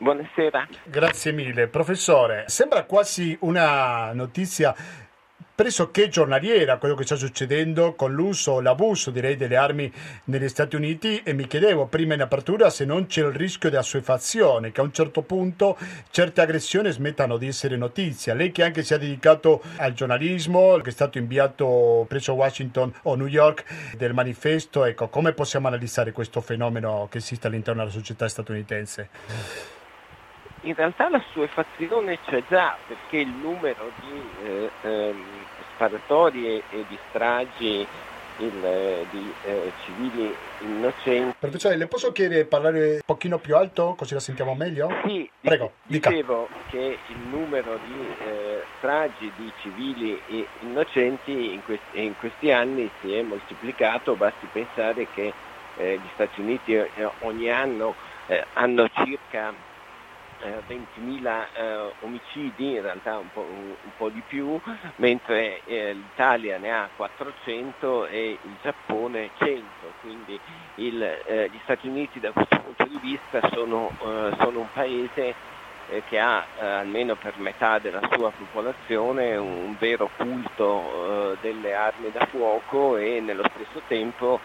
Buonasera. 0.00 0.68
Grazie 0.84 1.32
mille. 1.32 1.66
Professore, 1.66 2.44
sembra 2.46 2.84
quasi 2.84 3.36
una 3.40 4.12
notizia 4.12 4.72
pressoché 5.58 6.08
giornaliera 6.08 6.76
quello 6.76 6.94
che 6.94 7.02
sta 7.02 7.16
succedendo 7.16 7.94
con 7.94 8.12
l'uso 8.12 8.52
o 8.52 8.60
l'abuso 8.60 9.10
direi 9.10 9.34
delle 9.34 9.56
armi 9.56 9.92
negli 10.26 10.48
Stati 10.48 10.76
Uniti. 10.76 11.20
E 11.24 11.32
mi 11.32 11.48
chiedevo 11.48 11.86
prima 11.86 12.14
in 12.14 12.20
apertura 12.20 12.70
se 12.70 12.84
non 12.84 13.06
c'è 13.06 13.22
il 13.22 13.32
rischio 13.32 13.68
di 13.68 13.74
assuefazione 13.74 14.70
che 14.70 14.80
a 14.80 14.84
un 14.84 14.92
certo 14.92 15.22
punto 15.22 15.76
certe 16.10 16.42
aggressioni 16.42 16.92
smettano 16.92 17.38
di 17.38 17.48
essere 17.48 17.76
notizia. 17.76 18.34
Lei 18.34 18.52
che 18.52 18.62
anche 18.62 18.84
si 18.84 18.94
è 18.94 18.98
dedicato 18.98 19.60
al 19.78 19.94
giornalismo 19.94 20.76
che 20.76 20.90
è 20.90 20.92
stato 20.92 21.18
inviato 21.18 22.06
presso 22.06 22.34
Washington 22.34 22.92
o 23.02 23.16
New 23.16 23.26
York 23.26 23.96
del 23.96 24.14
manifesto 24.14 24.84
ecco 24.84 25.08
come 25.08 25.32
possiamo 25.32 25.66
analizzare 25.66 26.12
questo 26.12 26.40
fenomeno 26.40 27.08
che 27.10 27.18
esiste 27.18 27.48
all'interno 27.48 27.80
della 27.80 27.92
società 27.92 28.28
statunitense? 28.28 29.08
In 30.62 30.74
realtà 30.74 31.08
la 31.08 31.22
sua 31.32 31.48
c'è 31.48 32.42
già 32.48 32.76
perché 32.86 33.18
il 33.18 33.28
numero 33.28 33.92
di 34.00 34.22
eh, 34.44 34.70
ehm, 34.82 35.37
sparatorie 35.78 36.62
e 36.70 36.84
di 36.88 36.98
stragi 37.08 37.86
il, 38.38 38.64
eh, 38.64 39.06
di 39.10 39.32
eh, 39.44 39.72
civili 39.84 40.34
innocenti. 40.60 41.36
Professore, 41.38 41.76
le 41.76 41.86
posso 41.86 42.10
chiedere 42.12 42.42
di 42.42 42.48
parlare 42.48 42.92
un 42.94 43.00
pochino 43.04 43.38
più 43.38 43.56
alto 43.56 43.94
così 43.96 44.14
la 44.14 44.20
sentiamo 44.20 44.54
meglio? 44.54 44.88
Sì, 45.04 45.28
prego. 45.40 45.72
Dicevo 45.84 46.48
che 46.68 46.98
il 47.06 47.18
numero 47.30 47.78
di 47.84 48.26
eh, 48.26 48.62
stragi 48.78 49.30
di 49.36 49.50
civili 49.62 50.20
innocenti 50.60 51.52
in 51.52 51.62
questi, 51.64 52.04
in 52.04 52.16
questi, 52.18 52.50
anni 52.50 52.90
si 53.00 53.14
è 53.14 53.22
moltiplicato, 53.22 54.14
basti 54.14 54.46
pensare 54.52 55.06
che 55.14 55.32
eh, 55.76 55.96
gli 55.96 56.08
Stati 56.14 56.40
Uniti 56.40 56.74
eh, 56.74 56.90
ogni 57.20 57.50
anno 57.50 57.94
hanno 58.52 58.86
circa 58.92 59.54
20.000 60.40 61.46
eh, 61.54 61.92
omicidi, 62.00 62.74
in 62.74 62.82
realtà 62.82 63.18
un 63.18 63.30
po', 63.32 63.46
un, 63.48 63.74
un 63.82 63.90
po 63.96 64.08
di 64.08 64.22
più, 64.26 64.60
mentre 64.96 65.62
eh, 65.64 65.92
l'Italia 65.92 66.58
ne 66.58 66.72
ha 66.72 66.88
400 66.94 68.06
e 68.06 68.38
il 68.40 68.56
Giappone 68.62 69.30
100, 69.38 69.62
quindi 70.00 70.38
il, 70.76 71.02
eh, 71.02 71.48
gli 71.50 71.58
Stati 71.64 71.88
Uniti 71.88 72.20
da 72.20 72.30
questo 72.30 72.60
punto 72.60 72.84
di 72.84 72.98
vista 73.00 73.40
sono, 73.52 73.90
eh, 74.00 74.36
sono 74.40 74.60
un 74.60 74.72
paese 74.72 75.34
eh, 75.90 76.02
che 76.08 76.18
ha 76.18 76.44
eh, 76.60 76.66
almeno 76.66 77.14
per 77.16 77.34
metà 77.38 77.78
della 77.78 78.00
sua 78.12 78.30
popolazione 78.30 79.36
un, 79.36 79.64
un 79.64 79.76
vero 79.78 80.10
culto 80.16 81.36
delle 81.40 81.74
armi 81.74 82.10
da 82.10 82.26
fuoco 82.26 82.96
e 82.96 83.20
nello 83.20 83.44
stesso 83.54 83.82
tempo 83.86 84.40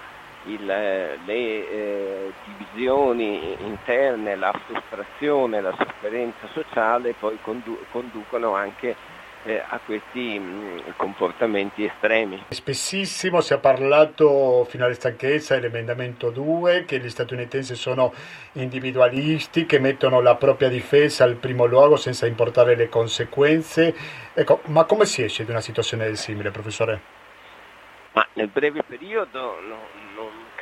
il, 0.45 0.65
le 0.65 1.19
eh, 1.27 2.34
divisioni 2.45 3.56
interne, 3.62 4.36
la 4.36 4.53
frustrazione, 4.65 5.62
la 5.62 5.75
sofferenza 5.77 6.47
sociale 6.53 7.13
poi 7.17 7.38
condu- 7.41 7.86
conducono 7.91 8.53
anche 8.53 8.95
eh, 9.43 9.62
a 9.65 9.79
questi 9.86 10.39
mh, 10.39 10.43
mm, 10.43 10.79
comportamenti 10.95 11.86
estremi. 11.86 12.43
Spessissimo 12.49 13.41
si 13.41 13.53
è 13.53 13.60
parlato 13.60 14.65
fino 14.65 14.86
alla 14.86 14.93
stanchezza 14.93 15.56
dell'emendamento 15.56 16.29
2 16.29 16.86
che 16.86 16.99
gli 16.99 17.10
statunitensi 17.10 17.75
sono 17.75 18.13
individualisti 18.53 19.65
che 19.65 19.79
mettono 19.79 20.21
la 20.21 20.36
propria 20.36 20.69
difesa 20.69 21.23
al 21.23 21.36
primo 21.36 21.65
luogo 21.65 21.95
senza 21.95 22.25
importare 22.25 22.75
le 22.75 22.89
conseguenze. 22.89 23.93
Ecco, 24.34 24.62
ma 24.65 24.86
come 24.86 25.06
si 25.06 25.23
esce 25.23 25.43
di 25.43 25.51
una 25.51 25.62
situazione 25.62 26.06
del 26.06 26.17
simile, 26.17 26.51
professore? 26.51 27.21
Ma 28.13 28.25
nel 28.34 28.47
breve 28.47 28.84
periodo 28.84 29.60
no, 29.60 29.77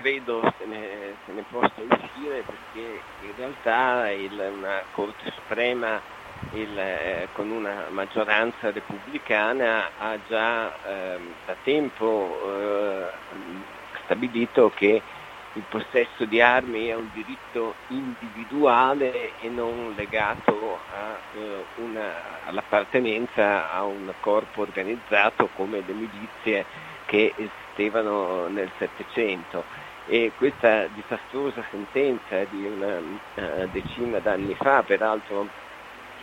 credo 0.02 0.42
se 0.58 0.66
ne, 0.66 1.16
se 1.26 1.32
ne, 1.32 1.44
possa 1.50 1.74
uscire 1.78 2.44
perché 2.44 3.02
in 3.22 3.34
realtà 3.38 4.10
il, 4.10 4.52
una 4.58 4.82
Corte 4.94 5.32
Suprema 5.32 6.02
il, 6.54 6.78
eh, 6.78 7.28
con 7.34 7.50
una 7.52 7.86
maggioranza 7.92 8.72
repubblicana 8.72 9.90
ha 10.00 10.18
già 10.28 10.74
eh, 10.86 11.20
da 11.46 11.56
tempo 11.64 12.40
eh, 12.46 13.06
stabilito 14.04 14.72
che 14.76 15.02
il 15.54 15.64
possesso 15.70 16.26
di 16.26 16.42
armi 16.42 16.88
è 16.88 16.96
un 16.96 17.10
diritto 17.14 17.76
individuale 17.90 19.32
e 19.42 19.50
non 19.50 19.94
legato 19.96 20.80
a, 20.94 21.38
eh, 21.38 21.64
una, 21.84 22.46
all'appartenenza 22.46 23.72
a 23.72 23.84
un 23.84 24.12
corpo 24.22 24.62
organizzato 24.62 25.50
come 25.56 25.84
le 25.86 25.94
milizie 25.94 26.66
che 27.06 27.34
esistevano 27.36 28.48
nel 28.48 28.72
Settecento 28.78 29.90
e 30.08 30.32
questa 30.38 30.88
disastrosa 30.88 31.64
sentenza 31.70 32.44
di 32.50 32.66
una 32.66 32.98
uh, 32.98 33.70
decina 33.72 34.20
d'anni 34.20 34.56
fa, 34.56 34.84
peraltro 34.84 35.48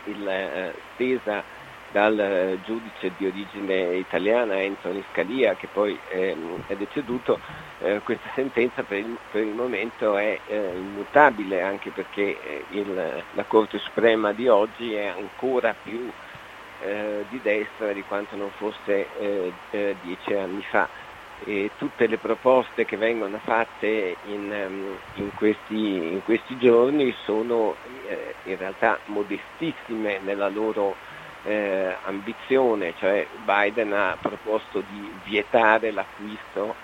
il, 0.05 0.21
uh, 0.21 0.79
stesa 0.93 1.43
dal 1.91 2.57
uh, 2.57 2.61
giudice 2.65 3.11
di 3.17 3.25
origine 3.25 3.95
italiana 3.95 4.55
Anthony 4.55 5.03
Scalia 5.11 5.55
che 5.55 5.67
poi 5.71 5.97
ehm, 6.09 6.63
è 6.67 6.75
deceduto, 6.75 7.39
questa 8.03 8.29
sentenza 8.35 8.83
per 8.83 8.97
il, 8.97 9.17
per 9.31 9.41
il 9.41 9.53
momento 9.53 10.17
è 10.17 10.37
immutabile 10.49 11.61
anche 11.61 11.91
perché 11.91 12.65
il, 12.71 13.23
la 13.31 13.43
Corte 13.45 13.77
Suprema 13.79 14.33
di 14.33 14.49
oggi 14.49 14.93
è 14.93 15.05
ancora 15.05 15.73
più 15.81 16.11
eh, 16.81 17.25
di 17.29 17.39
destra 17.41 17.91
di 17.91 18.03
quanto 18.03 18.35
non 18.35 18.49
fosse 18.51 19.07
eh, 19.19 19.51
eh, 19.71 19.95
dieci 20.01 20.33
anni 20.33 20.63
fa. 20.69 20.87
E 21.45 21.71
tutte 21.77 22.07
le 22.07 22.17
proposte 22.17 22.85
che 22.85 22.97
vengono 22.97 23.39
fatte 23.43 24.17
in, 24.25 24.51
um, 24.51 24.97
in, 25.15 25.33
questi, 25.35 25.95
in 25.95 26.21
questi, 26.23 26.57
giorni 26.57 27.15
sono 27.23 27.75
eh, 28.07 28.35
in 28.43 28.57
realtà 28.57 28.99
modestissime 29.05 30.19
nella 30.19 30.49
loro 30.49 30.95
eh, 31.43 31.95
ambizione, 32.03 32.93
cioè 32.97 33.25
Biden 33.45 33.93
ha 33.93 34.17
proposto 34.19 34.83
di 34.91 35.11
vietare 35.23 35.91
l'acquisto 35.91 36.75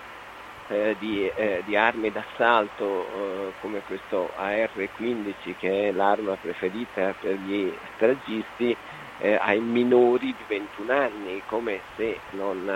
eh, 0.68 0.96
di, 0.98 1.30
eh, 1.34 1.62
di, 1.64 1.76
armi 1.76 2.10
d'assalto 2.10 3.06
eh, 3.06 3.52
come 3.60 3.82
questo 3.86 4.30
AR-15 4.36 5.56
che 5.58 5.88
è 5.88 5.92
l'arma 5.92 6.36
preferita 6.40 7.14
per 7.20 7.34
gli 7.34 7.72
stragisti 7.94 8.76
eh, 9.18 9.38
ai 9.40 9.60
minori 9.60 10.34
di 10.36 10.44
21 10.46 10.92
anni, 10.92 11.42
come 11.46 11.80
se 11.96 12.18
non 12.30 12.68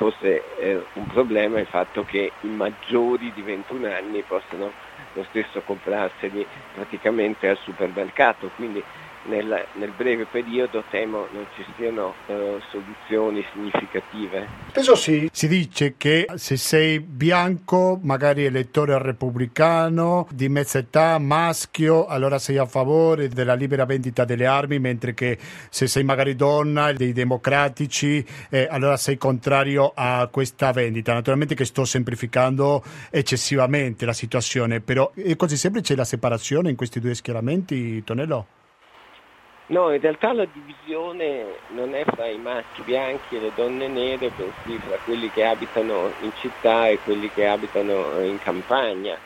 fosse 0.00 0.56
eh, 0.56 0.80
un 0.94 1.06
problema 1.08 1.60
il 1.60 1.66
fatto 1.66 2.04
che 2.04 2.32
i 2.40 2.48
maggiori 2.48 3.30
di 3.34 3.42
21 3.42 3.86
anni 3.86 4.22
possano 4.22 4.72
lo 5.12 5.22
stesso 5.24 5.60
comprarseli 5.60 6.46
praticamente 6.72 7.46
al 7.50 7.58
supermercato. 7.58 8.48
Quindi 8.56 8.82
nel, 9.24 9.66
nel, 9.74 9.92
breve 9.96 10.24
periodo 10.24 10.82
temo 10.90 11.26
non 11.32 11.46
ci 11.54 11.64
siano 11.76 12.14
uh, 12.26 12.58
soluzioni 12.70 13.44
significative. 13.52 14.46
Spesso 14.68 14.94
sì, 14.94 15.28
si 15.32 15.46
dice 15.48 15.94
che 15.96 16.26
se 16.36 16.56
sei 16.56 17.00
bianco, 17.00 17.98
magari 18.02 18.44
elettore 18.44 18.96
repubblicano, 18.98 20.26
di 20.30 20.48
mezza 20.48 20.78
età, 20.78 21.18
maschio, 21.18 22.06
allora 22.06 22.38
sei 22.38 22.56
a 22.56 22.66
favore 22.66 23.28
della 23.28 23.54
libera 23.54 23.84
vendita 23.84 24.24
delle 24.24 24.46
armi, 24.46 24.78
mentre 24.78 25.12
che 25.12 25.38
se 25.68 25.86
sei 25.86 26.04
magari 26.04 26.34
donna, 26.34 26.92
dei 26.92 27.12
democratici, 27.12 28.24
eh, 28.48 28.66
allora 28.70 28.96
sei 28.96 29.18
contrario 29.18 29.92
a 29.94 30.28
questa 30.30 30.72
vendita. 30.72 31.12
Naturalmente 31.12 31.54
che 31.54 31.64
sto 31.64 31.84
semplificando 31.84 32.82
eccessivamente 33.10 34.06
la 34.06 34.12
situazione, 34.12 34.80
però 34.80 35.12
è 35.14 35.36
così 35.36 35.56
semplice 35.56 35.94
la 35.94 36.04
separazione 36.04 36.70
in 36.70 36.76
questi 36.76 37.00
due 37.00 37.14
schieramenti, 37.14 38.02
Tonello? 38.04 38.46
No, 39.70 39.92
in 39.94 40.00
realtà 40.00 40.32
la 40.32 40.46
divisione 40.46 41.60
non 41.68 41.94
è 41.94 42.04
fra 42.04 42.26
i 42.26 42.38
maschi 42.38 42.82
bianchi 42.82 43.36
e 43.36 43.40
le 43.40 43.52
donne 43.54 43.86
nere, 43.86 44.32
bensì 44.32 44.80
fra 44.80 44.98
quelli 44.98 45.30
che 45.30 45.44
abitano 45.44 46.12
in 46.22 46.32
città 46.34 46.88
e 46.88 46.98
quelli 46.98 47.30
che 47.30 47.46
abitano 47.46 48.20
in 48.24 48.38
campagna. 48.38 49.16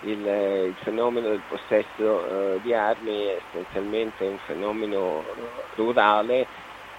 Il, 0.00 0.26
eh, 0.26 0.64
il 0.64 0.74
fenomeno 0.82 1.28
del 1.28 1.44
possesso 1.46 2.02
uh, 2.02 2.60
di 2.60 2.74
armi 2.74 3.26
è 3.26 3.40
essenzialmente 3.46 4.24
un 4.24 4.38
fenomeno 4.38 5.24
rurale, 5.76 6.48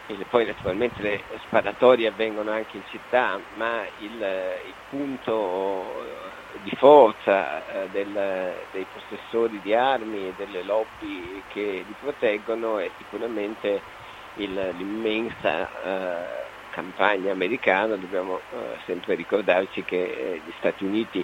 e 0.07 0.25
poi 0.29 0.45
naturalmente 0.45 1.01
le 1.01 1.23
sparatorie 1.45 2.07
avvengono 2.07 2.51
anche 2.51 2.77
in 2.77 2.83
città, 2.89 3.37
ma 3.55 3.85
il, 3.99 4.13
il 4.13 4.75
punto 4.87 6.05
di 6.61 6.75
forza 6.75 7.65
eh, 7.65 7.89
del, 7.91 8.53
dei 8.71 8.85
possessori 8.93 9.59
di 9.61 9.73
armi 9.73 10.27
e 10.27 10.33
delle 10.37 10.63
lobby 10.63 11.41
che 11.51 11.83
li 11.85 11.95
proteggono 11.99 12.77
è 12.77 12.89
sicuramente 12.97 13.81
il, 14.35 14.73
l'immensa 14.77 15.67
eh, 15.83 16.51
campagna 16.71 17.31
americana, 17.31 17.95
dobbiamo 17.95 18.37
eh, 18.37 18.77
sempre 18.85 19.15
ricordarci 19.15 19.83
che 19.83 20.03
eh, 20.03 20.41
gli 20.45 20.51
Stati 20.57 20.83
Uniti 20.83 21.23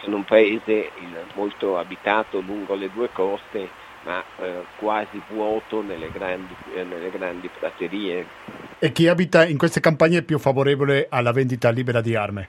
sono 0.00 0.16
un 0.16 0.24
paese 0.24 0.90
molto 1.34 1.78
abitato 1.78 2.40
lungo 2.40 2.74
le 2.74 2.90
due 2.92 3.10
coste, 3.10 3.68
ma 4.04 4.22
eh, 4.38 4.64
quasi 4.76 5.20
vuoto 5.28 5.82
nelle 5.82 6.10
grandi, 6.12 6.54
eh, 6.74 6.84
nelle 6.84 7.10
grandi 7.10 7.48
praterie. 7.48 8.26
E 8.78 8.92
chi 8.92 9.08
abita 9.08 9.44
in 9.46 9.58
queste 9.58 9.80
campagne 9.80 10.18
è 10.18 10.22
più 10.22 10.38
favorevole 10.38 11.06
alla 11.10 11.32
vendita 11.32 11.70
libera 11.70 12.00
di 12.00 12.14
armi? 12.14 12.46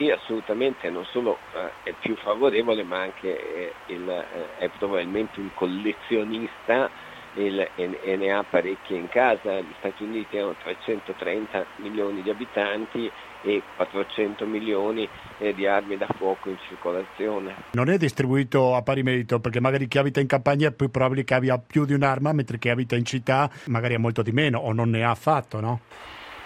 Sì, 0.00 0.08
assolutamente, 0.08 0.88
non 0.88 1.04
solo 1.04 1.36
eh, 1.54 1.90
è 1.90 1.94
più 2.00 2.16
favorevole, 2.16 2.82
ma 2.84 3.02
anche 3.02 3.28
eh, 3.36 3.72
il, 3.92 4.08
eh, 4.08 4.56
è 4.56 4.70
probabilmente 4.78 5.38
un 5.40 5.50
collezionista 5.52 6.88
il, 7.34 7.60
e, 7.74 8.00
e, 8.02 8.16
ne 8.16 8.32
ha 8.32 8.42
parecchie 8.42 8.96
in 8.96 9.10
casa. 9.10 9.60
Gli 9.60 9.74
Stati 9.78 10.02
Uniti 10.02 10.38
hanno 10.38 10.54
330 10.62 11.66
milioni 11.76 12.22
di 12.22 12.30
abitanti 12.30 13.10
e 13.42 13.62
400 13.76 14.46
milioni 14.46 15.06
eh, 15.36 15.52
di 15.52 15.66
armi 15.66 15.98
da 15.98 16.08
fuoco 16.16 16.48
in 16.48 16.56
circolazione. 16.66 17.54
Non 17.72 17.90
è 17.90 17.98
distribuito 17.98 18.74
a 18.74 18.80
pari 18.80 19.02
merito 19.02 19.38
perché 19.38 19.60
magari 19.60 19.86
chi 19.86 19.98
abita 19.98 20.20
in 20.20 20.26
campagna 20.26 20.68
è 20.68 20.72
più 20.72 20.90
probabile 20.90 21.24
che 21.24 21.34
abbia 21.34 21.58
più 21.58 21.84
di 21.84 21.92
un'arma, 21.92 22.32
mentre 22.32 22.58
chi 22.58 22.70
abita 22.70 22.96
in 22.96 23.04
città 23.04 23.50
magari 23.66 23.94
ha 23.94 23.98
molto 23.98 24.22
di 24.22 24.32
meno 24.32 24.60
o 24.60 24.72
non 24.72 24.88
ne 24.88 25.04
ha 25.04 25.10
affatto, 25.10 25.60
no? 25.60 25.80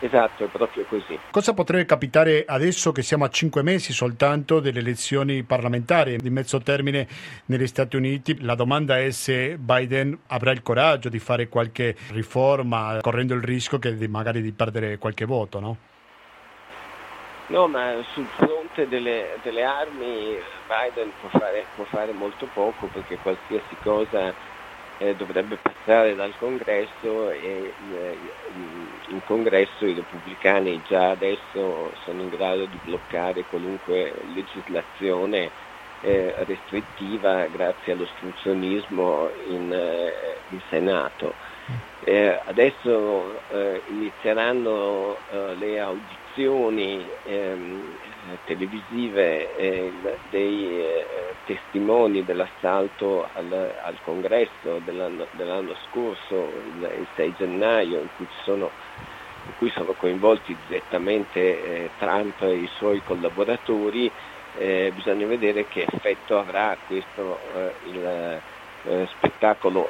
Esatto, 0.05 0.45
è 0.45 0.49
proprio 0.49 0.85
così. 0.85 1.19
Cosa 1.31 1.55
potrebbe 1.55 1.87
capitare 1.87 2.45
adesso 2.47 2.93
che 2.93 3.01
siamo 3.01 3.25
a 3.25 3.31
cinque 3.31 3.62
mesi 3.62 3.95
soltanto 3.95 4.61
delle 4.61 4.81
elezioni 4.81 5.45
parlamentari 5.45 6.19
di 6.19 6.29
mezzo 6.29 6.61
termine 6.61 7.09
negli 7.47 7.67
Stati 7.67 7.97
Uniti? 7.97 8.43
La 8.43 8.55
domanda 8.55 8.99
è 8.99 9.11
se 9.12 9.57
Biden 9.57 10.19
avrà 10.27 10.51
il 10.51 10.61
coraggio 10.61 11.09
di 11.09 11.19
fare 11.19 11.49
qualche 11.49 11.97
riforma 12.11 12.99
correndo 13.01 13.33
il 13.33 13.43
rischio 13.43 13.79
che 13.79 13.97
di, 13.97 14.07
magari 14.07 14.43
di 14.43 14.53
perdere 14.53 14.99
qualche 14.99 15.25
voto, 15.25 15.59
no? 15.59 15.77
No, 17.47 17.67
ma 17.67 17.95
sul 18.12 18.27
fronte 18.27 18.87
delle, 18.87 19.38
delle 19.43 19.64
armi 19.64 20.37
Biden 20.69 21.12
può 21.19 21.31
fare, 21.31 21.64
può 21.77 21.85
fare 21.85 22.12
molto 22.12 22.47
poco 22.53 22.88
perché 22.93 23.17
qualsiasi 23.17 23.75
cosa 23.83 24.35
eh, 24.99 25.14
dovrebbe 25.14 25.57
passare 25.57 26.14
dal 26.14 26.35
congresso 26.38 27.31
e 27.31 27.73
eh, 27.93 28.19
in 29.09 29.21
congresso 29.27 29.87
i 29.87 29.95
repubblicani 29.95 30.81
già 30.87 31.11
adesso 31.11 31.93
sono 32.05 32.23
in 32.23 32.29
grado 32.29 32.67
di 32.67 32.79
bloccare 32.83 33.45
qualunque 33.45 34.14
legislazione 34.35 35.51
eh, 36.01 36.35
restrittiva 36.45 37.47
grazie 37.47 37.93
all'ostruzionismo 37.93 39.31
in, 39.49 39.73
eh, 39.73 40.12
in 40.51 40.61
Senato. 40.69 41.35
Eh, 42.05 42.38
adesso 42.45 43.40
eh, 43.51 43.81
inizieranno 43.88 45.17
le 45.57 45.81
audizioni 45.81 47.07
ehm, 47.25 47.97
televisive 48.45 49.57
eh, 49.57 49.93
dei 50.31 50.81
eh, 50.81 51.07
testimoni 51.47 52.25
dell'assalto 52.25 53.29
al, 53.33 53.75
al 53.83 53.97
congresso 54.05 54.81
dell'anno, 54.85 55.27
dell'anno 55.33 55.75
scorso, 55.88 56.51
il, 56.77 56.90
il, 56.99 57.07
6 57.14 57.35
gennaio, 57.38 58.01
in 58.01 58.09
cui, 58.17 58.27
sono, 58.43 58.71
in 59.46 59.52
cui 59.59 59.70
sono, 59.70 59.94
coinvolti 59.96 60.57
direttamente 60.66 61.40
eh, 61.40 61.90
Trump 61.98 62.40
e 62.42 62.54
i 62.54 62.70
suoi 62.76 63.02
collaboratori, 63.04 64.11
eh, 64.57 64.92
bisogna 64.94 65.26
vedere 65.26 65.66
che 65.66 65.87
effetto 65.88 66.38
avrà 66.38 66.76
questo 66.87 67.38
eh, 67.54 67.72
il, 67.90 68.40
eh, 68.87 69.07
spettacolo 69.16 69.88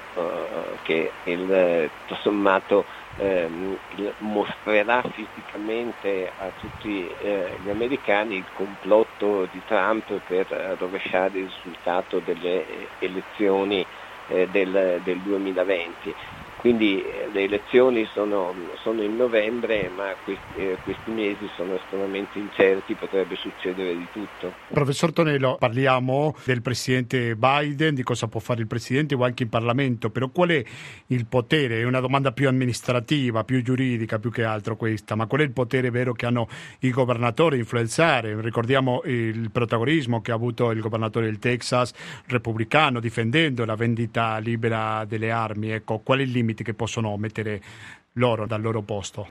che 0.82 1.10
il, 1.24 1.90
tutto 2.06 2.20
sommato 2.22 2.84
ehm, 3.16 3.76
mostrerà 4.18 5.02
fisicamente 5.02 6.30
a 6.38 6.50
tutti 6.60 7.08
eh, 7.20 7.56
gli 7.62 7.70
americani 7.70 8.36
il 8.36 8.44
complotto 8.54 9.48
di 9.50 9.60
Trump 9.66 10.12
per 10.26 10.76
rovesciare 10.78 11.38
il 11.38 11.46
risultato 11.46 12.20
delle 12.20 12.64
elezioni 13.00 13.84
eh, 14.28 14.48
del, 14.50 15.00
del 15.02 15.18
2020. 15.18 16.14
Quindi 16.64 16.98
eh, 16.98 17.28
le 17.30 17.42
elezioni 17.42 18.08
sono, 18.14 18.54
sono, 18.82 19.02
in 19.02 19.16
novembre, 19.16 19.90
ma 19.94 20.14
questi, 20.24 20.62
eh, 20.62 20.78
questi, 20.82 21.10
mesi 21.10 21.46
sono 21.56 21.74
estremamente 21.74 22.38
incerti, 22.38 22.94
potrebbe 22.94 23.36
succedere 23.36 23.94
di 23.94 24.06
tutto. 24.10 24.50
Professor 24.68 25.12
Tonello, 25.12 25.56
parliamo 25.58 26.34
del 26.42 26.62
presidente 26.62 27.36
Biden, 27.36 27.94
di 27.94 28.02
cosa 28.02 28.28
può 28.28 28.40
fare 28.40 28.62
il 28.62 28.66
presidente 28.66 29.14
o 29.14 29.22
anche 29.24 29.42
in 29.42 29.50
Parlamento, 29.50 30.08
però 30.08 30.30
qual 30.30 30.48
è 30.48 30.64
il 31.08 31.26
potere? 31.26 31.80
È 31.80 31.84
una 31.84 32.00
domanda 32.00 32.32
più 32.32 32.48
amministrativa, 32.48 33.44
più 33.44 33.62
giuridica 33.62 34.18
più 34.18 34.30
che 34.30 34.44
altro 34.44 34.74
questa, 34.76 35.16
ma 35.16 35.26
qual 35.26 35.42
è 35.42 35.44
il 35.44 35.52
potere 35.52 35.90
vero 35.90 36.14
che 36.14 36.24
hanno 36.24 36.48
i 36.78 36.90
governatori 36.90 37.58
influenzare? 37.58 38.40
Ricordiamo 38.40 39.02
il 39.04 39.50
protagonismo 39.50 40.22
che 40.22 40.30
ha 40.30 40.34
avuto 40.34 40.70
il 40.70 40.80
governatore 40.80 41.26
del 41.26 41.38
Texas 41.38 41.92
repubblicano 42.26 43.00
difendendo 43.00 43.66
la 43.66 43.74
vendita 43.74 44.38
libera 44.38 45.04
delle 45.04 45.30
armi, 45.30 45.68
ecco, 45.68 45.98
qual 45.98 46.20
è 46.20 46.22
il 46.22 46.30
limite? 46.30 46.52
Limiti 46.54 46.62
che 46.62 46.74
possono 46.74 47.16
mettere 47.16 47.60
loro 48.14 48.46
dal 48.46 48.62
loro 48.62 48.80
posto? 48.80 49.26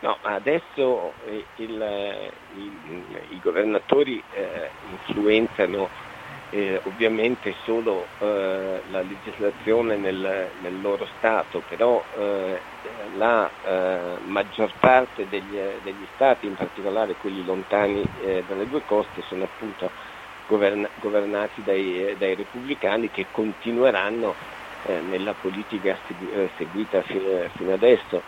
No, 0.00 0.16
adesso 0.22 1.12
il, 1.26 1.42
il, 1.56 2.30
i 3.30 3.40
governatori 3.42 4.22
eh, 4.34 4.70
influenzano 4.92 5.88
eh, 6.50 6.80
ovviamente 6.84 7.52
solo 7.64 8.04
eh, 8.20 8.80
la 8.90 9.02
legislazione 9.02 9.96
nel, 9.96 10.48
nel, 10.62 10.80
loro 10.80 11.06
Stato, 11.18 11.62
però 11.68 12.00
eh, 12.16 12.60
la 13.16 13.50
eh, 13.66 14.18
maggior 14.24 14.72
parte 14.78 15.28
degli, 15.28 15.58
degli, 15.82 16.06
Stati, 16.14 16.46
in 16.46 16.54
particolare 16.54 17.14
quelli 17.14 17.44
lontani 17.44 18.06
eh, 18.24 18.44
dalle 18.46 18.68
due 18.68 18.82
coste, 18.86 19.22
sono 19.28 19.44
appunto 19.44 19.90
governa, 20.46 20.88
governati 21.00 21.62
dai, 21.64 22.14
dai 22.16 22.36
repubblicani 22.36 23.10
che 23.10 23.26
continueranno 23.32 24.36
eh, 24.82 25.00
nella 25.00 25.34
politica 25.34 25.98
eh, 26.06 26.50
seguita 26.56 27.02
fino, 27.02 27.48
fino 27.54 27.72
adesso. 27.72 28.22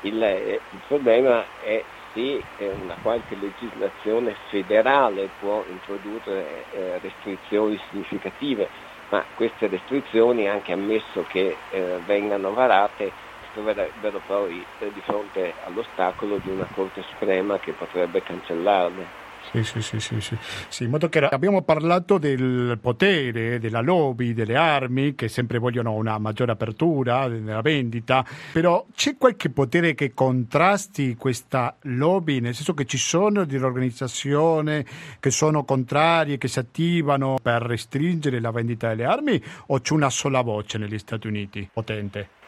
Il, 0.00 0.22
eh, 0.22 0.60
il, 0.70 0.80
problema 0.86 1.46
è 1.56 1.84
se 2.12 2.44
una 2.58 2.96
qualche 3.00 3.34
legislazione 3.34 4.36
federale 4.48 5.30
può 5.38 5.64
introdurre 5.66 6.64
eh, 6.70 6.98
restrizioni 6.98 7.78
significative, 7.88 8.70
ma 9.08 9.24
queste 9.34 9.68
restrizioni, 9.68 10.48
anche 10.48 10.72
ammesso 10.72 11.22
che 11.22 11.56
eh, 11.68 11.98
vengano 12.04 12.52
varate, 12.52 13.12
si 13.40 13.50
troverebbero 13.52 14.20
poi 14.20 14.64
di 14.78 15.00
fronte 15.02 15.54
all'ostacolo 15.64 16.38
di 16.38 16.48
una 16.48 16.68
Corte 16.70 17.02
Suprema 17.02 17.58
che 17.58 17.72
potrebbe 17.72 18.22
cancellarle. 18.22 19.25
Sì, 19.52 19.62
sì, 19.62 19.80
sì, 19.80 20.00
sì, 20.00 20.20
sì. 20.20 20.36
sì, 20.68 20.84
in 20.84 20.90
modo 20.90 21.08
che 21.08 21.20
abbiamo 21.20 21.62
parlato 21.62 22.18
del 22.18 22.78
potere, 22.80 23.58
della 23.58 23.80
lobby, 23.80 24.34
delle 24.34 24.56
armi 24.56 25.14
che 25.14 25.28
sempre 25.28 25.58
vogliono 25.58 25.92
una 25.92 26.18
maggiore 26.18 26.52
apertura 26.52 27.26
nella 27.28 27.62
vendita, 27.62 28.24
però 28.52 28.84
c'è 28.94 29.16
qualche 29.16 29.50
potere 29.50 29.94
che 29.94 30.12
contrasti 30.12 31.16
questa 31.16 31.76
lobby, 31.82 32.40
nel 32.40 32.54
senso 32.54 32.74
che 32.74 32.84
ci 32.84 32.98
sono 32.98 33.44
delle 33.44 33.64
organizzazioni 33.64 34.84
che 35.20 35.30
sono 35.30 35.64
contrarie, 35.64 36.38
che 36.38 36.48
si 36.48 36.58
attivano 36.58 37.38
per 37.40 37.62
restringere 37.62 38.40
la 38.40 38.50
vendita 38.50 38.88
delle 38.88 39.04
armi 39.04 39.42
o 39.68 39.80
c'è 39.80 39.92
una 39.94 40.10
sola 40.10 40.42
voce 40.42 40.78
negli 40.78 40.98
Stati 40.98 41.26
Uniti 41.26 41.68
potente? 41.72 42.45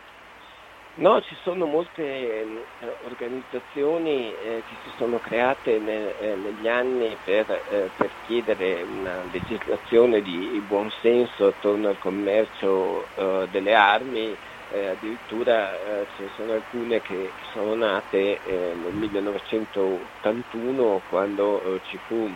No, 0.99 1.23
ci 1.23 1.35
sono 1.45 1.65
molte 1.67 2.03
eh, 2.03 2.65
organizzazioni 3.05 4.33
eh, 4.33 4.65
che 4.67 4.75
si 4.83 4.91
sono 4.97 5.21
create 5.21 5.79
ne, 5.79 6.19
eh, 6.19 6.35
negli 6.35 6.67
anni 6.67 7.17
per, 7.25 7.49
eh, 7.71 7.89
per, 7.97 8.11
chiedere 8.27 8.83
una 8.83 9.23
legislazione 9.31 10.21
di 10.23 10.61
buon 10.67 10.91
senso 11.01 11.47
attorno 11.47 11.87
al 11.87 12.01
commercio 12.01 13.07
eh, 13.15 13.47
delle 13.53 13.77
armi, 13.77 14.37
eh, 14.73 14.89
addirittura 14.89 15.71
ce 16.17 16.25
ne 16.25 16.31
sono 16.35 16.55
alcune 16.55 17.01
che 17.01 17.31
sono 17.53 17.77
nate 17.77 18.41
nel 18.45 18.93
1981 18.93 21.03
quando 21.09 21.79
ci 21.89 21.97
fu 22.09 22.29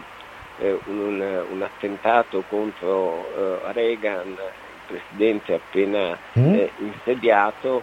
un, 0.87 1.45
un, 1.51 1.63
attentato 1.63 2.45
contro 2.49 3.27
Reagan, 3.73 4.29
il 4.29 4.39
presidente 4.87 5.55
appena 5.55 6.17
mm. 6.39 6.65
insediato 6.79 7.83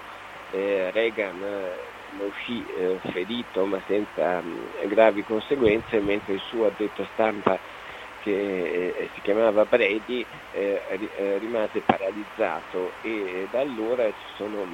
eh, 0.52 0.92
Reagan 0.92 1.42
eh, 1.42 2.24
uscì 2.26 2.66
eh, 2.66 3.00
ferito 3.12 3.66
ma 3.66 3.80
senza 3.86 4.42
mh, 4.42 4.88
gravi 4.88 5.24
conseguenze, 5.24 6.00
mentre 6.00 6.34
il 6.34 6.42
suo 6.42 6.68
addetto 6.68 7.08
stampa 7.14 7.58
che 8.22 8.94
eh, 8.96 9.10
si 9.14 9.22
chiamava 9.22 9.66
Brady 9.66 10.26
eh, 10.54 10.82
eh, 11.18 11.38
rimase 11.38 11.82
paralizzato. 11.82 12.92
E 13.02 13.48
da 13.52 13.60
allora 13.62 14.06
ci 14.06 14.36
sono 14.36 14.68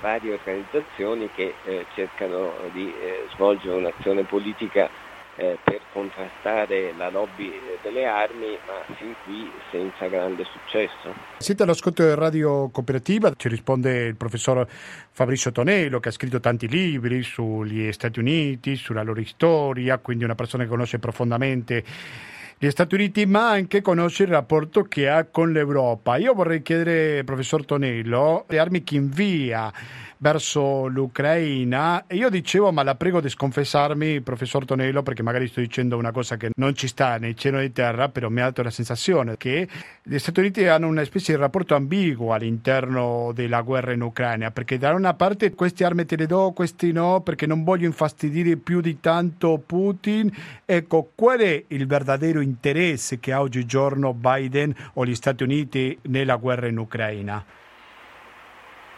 varie 0.00 0.32
organizzazioni 0.32 1.30
che 1.32 1.54
cercano 1.94 2.54
di 2.72 2.92
svolgere 3.34 3.76
un'azione 3.76 4.24
politica 4.24 4.90
eh, 5.36 5.58
per 5.62 5.80
contrastare 5.92 6.92
la 6.96 7.10
lobby 7.10 7.52
delle 7.82 8.06
armi, 8.06 8.58
ma 8.66 8.94
fin 8.94 9.14
qui 9.24 9.50
senza 9.70 10.06
grande 10.06 10.44
successo. 10.44 11.14
Siete 11.38 11.62
all'ascolto 11.62 12.04
di 12.04 12.14
Radio 12.14 12.68
Cooperativa, 12.70 13.32
ci 13.36 13.48
risponde 13.48 14.04
il 14.04 14.16
professor 14.16 14.66
Fabrizio 15.10 15.52
Tonello 15.52 16.00
che 16.00 16.08
ha 16.10 16.12
scritto 16.12 16.40
tanti 16.40 16.68
libri 16.68 17.22
sugli 17.22 17.90
Stati 17.92 18.18
Uniti, 18.18 18.76
sulla 18.76 19.02
loro 19.02 19.24
storia, 19.24 19.98
quindi 19.98 20.24
una 20.24 20.34
persona 20.34 20.64
che 20.64 20.68
conosce 20.68 20.98
profondamente 20.98 21.84
gli 22.62 22.68
Stati 22.68 22.94
Uniti, 22.94 23.24
ma 23.24 23.48
anche 23.48 23.80
conosce 23.80 24.24
il 24.24 24.28
rapporto 24.28 24.82
che 24.82 25.08
ha 25.08 25.24
con 25.24 25.50
l'Europa. 25.50 26.18
Io 26.18 26.34
vorrei 26.34 26.60
chiedere, 26.60 27.24
professor 27.24 27.64
Tonello, 27.64 28.44
le 28.48 28.58
armi 28.58 28.84
che 28.84 28.96
invia 28.96 29.72
verso 30.18 30.86
l'Ucraina. 30.86 32.04
Io 32.10 32.28
dicevo, 32.28 32.70
ma 32.70 32.82
la 32.82 32.96
prego 32.96 33.22
di 33.22 33.30
sconfessarmi, 33.30 34.20
professor 34.20 34.66
Tonello, 34.66 35.02
perché 35.02 35.22
magari 35.22 35.48
sto 35.48 35.60
dicendo 35.60 35.96
una 35.96 36.12
cosa 36.12 36.36
che 36.36 36.50
non 36.56 36.74
ci 36.74 36.86
sta 36.86 37.16
né 37.16 37.34
cielo 37.34 37.56
né 37.56 37.72
terra, 37.72 38.10
però 38.10 38.28
mi 38.28 38.40
ha 38.40 38.44
dato 38.44 38.62
la 38.62 38.68
sensazione 38.68 39.38
che 39.38 39.66
gli 40.02 40.18
Stati 40.18 40.40
Uniti 40.40 40.66
hanno 40.66 40.86
una 40.86 41.04
specie 41.04 41.32
di 41.32 41.38
rapporto 41.38 41.74
ambiguo 41.74 42.34
all'interno 42.34 43.32
della 43.34 43.62
guerra 43.62 43.92
in 43.92 44.02
Ucraina, 44.02 44.50
perché 44.50 44.76
da 44.76 44.92
una 44.92 45.14
parte 45.14 45.54
queste 45.54 45.86
armi 45.86 46.04
te 46.04 46.16
le 46.16 46.26
do, 46.26 46.52
questi 46.54 46.92
no, 46.92 47.22
perché 47.22 47.46
non 47.46 47.64
voglio 47.64 47.86
infastidire 47.86 48.56
più 48.56 48.82
di 48.82 49.00
tanto 49.00 49.62
Putin. 49.64 50.30
Ecco, 50.66 51.12
qual 51.14 51.38
è 51.38 51.64
il 51.68 51.86
verdadero 51.86 52.40
interesse 52.40 52.48
che 53.20 53.32
ha 53.32 53.40
oggigiorno 53.40 54.12
Biden 54.12 54.74
o 54.94 55.04
gli 55.04 55.14
Stati 55.14 55.42
Uniti 55.42 55.98
nella 56.02 56.36
guerra 56.36 56.66
in 56.66 56.78
Ucraina? 56.78 57.44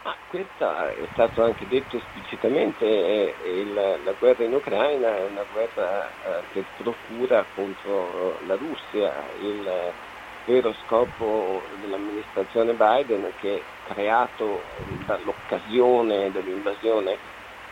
Ah, 0.03 0.15
questo 0.29 0.75
è 0.75 1.07
stato 1.13 1.43
anche 1.43 1.67
detto 1.67 1.97
esplicitamente, 1.97 2.85
eh, 2.85 3.33
il, 3.45 3.73
la 3.73 4.13
guerra 4.17 4.43
in 4.43 4.53
Ucraina 4.53 5.15
è 5.15 5.25
una 5.29 5.45
guerra 5.51 6.07
eh, 6.07 6.41
che 6.51 6.63
procura 6.77 7.45
contro 7.55 8.39
la 8.45 8.55
Russia, 8.55 9.13
il 9.41 9.69
vero 10.45 10.73
scopo 10.85 11.61
dell'amministrazione 11.81 12.73
Biden 12.73 13.31
che 13.39 13.61
ha 13.61 13.93
creato 13.93 14.61
dall'occasione 15.05 16.31
dell'invasione 16.31 17.17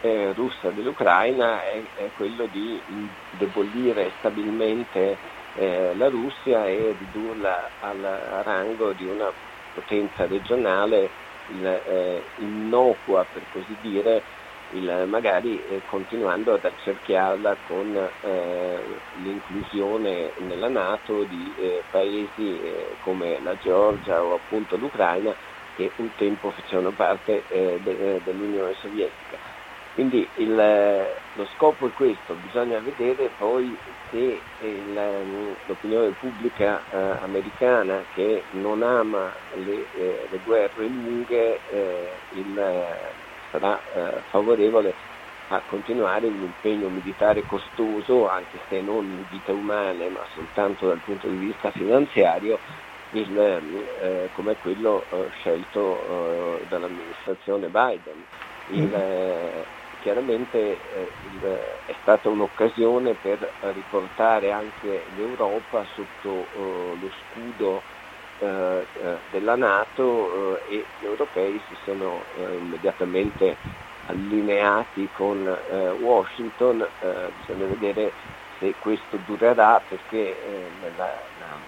eh, 0.02 0.34
russa 0.34 0.70
dell'Ucraina 0.70 1.64
è, 1.64 1.82
è, 1.98 2.10
quello 2.16 2.48
di 2.52 2.80
indebolire 3.32 4.12
stabilmente 4.20 5.18
eh, 5.56 5.94
la 5.96 6.10
Russia 6.10 6.66
e 6.68 6.96
ridurla 6.98 7.70
al 7.82 8.42
rango 8.44 8.92
di 8.94 9.06
una 9.06 9.32
potenza 9.74 10.26
regionale 10.26 11.10
il, 11.48 11.66
eh, 11.66 12.24
innocua 12.38 13.26
per 13.32 13.44
così 13.52 13.76
dire, 13.82 14.22
il, 14.74 15.06
magari 15.08 15.62
eh, 15.70 15.82
continuando 15.90 16.54
ad 16.54 16.64
accerchiarla 16.64 17.58
con 17.68 18.10
eh, 18.22 18.80
l'inclusione 19.22 20.32
nella 20.38 20.70
Nato 20.70 21.24
di 21.24 21.54
eh, 21.58 21.84
paesi 21.90 22.62
eh, 22.62 22.96
come 23.04 23.40
la 23.44 23.56
Georgia 23.62 24.24
o 24.24 24.36
appunto 24.36 24.78
l'Ucraina 24.78 25.34
che 25.76 25.92
un 25.98 26.10
tempo 26.16 26.52
facevano 26.52 26.92
parte 26.92 27.44
de, 27.50 28.22
dell'Unione 28.24 28.74
Sovietica. 28.82 29.51
Quindi 29.94 30.26
il, 30.36 30.56
lo 30.56 31.46
scopo 31.56 31.88
è 31.88 31.92
questo, 31.92 32.34
bisogna 32.46 32.80
vedere 32.80 33.30
poi 33.38 33.78
se 34.10 34.40
il, 34.62 35.00
l'opinione 35.66 36.12
pubblica 36.12 36.82
eh, 36.90 36.98
americana 37.22 38.02
che 38.14 38.44
non 38.52 38.84
ama 38.84 39.34
le, 39.56 39.86
eh, 39.98 40.28
le 40.30 40.40
guerre 40.46 40.86
lunghe 40.88 41.60
eh, 41.70 42.10
il, 42.36 42.86
sarà 43.52 43.80
eh, 43.94 44.22
favorevole 44.30 44.94
a 45.50 45.62
continuare 45.68 46.28
un 46.28 46.42
impegno 46.42 46.88
militare 46.88 47.46
costoso, 47.46 48.30
anche 48.30 48.60
se 48.70 48.80
non 48.80 49.04
in 49.04 49.26
vita 49.30 49.52
umane, 49.52 50.08
ma 50.08 50.22
soltanto 50.34 50.88
dal 50.88 51.02
punto 51.04 51.28
di 51.28 51.36
vista 51.36 51.70
finanziario, 51.72 52.58
il, 53.12 53.38
eh, 53.38 54.30
come 54.34 54.56
quello 54.62 55.04
eh, 55.10 55.28
scelto 55.40 56.62
dall'amministrazione 56.70 57.68
Biden. 57.68 58.24
Il, 58.70 58.88
mm 58.88 59.80
chiaramente 60.02 60.58
eh, 60.60 60.78
il, 61.34 61.60
è 61.86 61.96
stata 62.02 62.30
un'occasione 62.30 63.14
per 63.22 63.52
riportare 63.74 64.52
anche 64.52 65.04
l'Europa 65.16 65.86
sotto 65.94 66.30
eh, 66.30 66.98
lo 67.00 67.10
scudo 67.32 67.82
eh 67.82 68.00
della 69.30 69.56
Nato 69.56 70.58
e 70.68 70.84
gli 71.00 71.06
europei 71.06 71.62
si 71.68 71.76
sono 71.86 72.24
immediatamente 72.38 73.56
allineati 74.08 75.08
con 75.16 75.38
Washington, 76.00 76.84
bisogna 77.38 77.66
vedere 77.68 78.12
se 78.58 78.74
questo 78.82 79.20
durerà 79.28 79.80
perché 79.88 80.36
nella, 80.82 81.14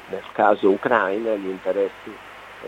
nel 0.09 0.23
caso 0.31 0.71
Ucraina 0.71 1.35
gli 1.35 1.49
interessi 1.49 2.11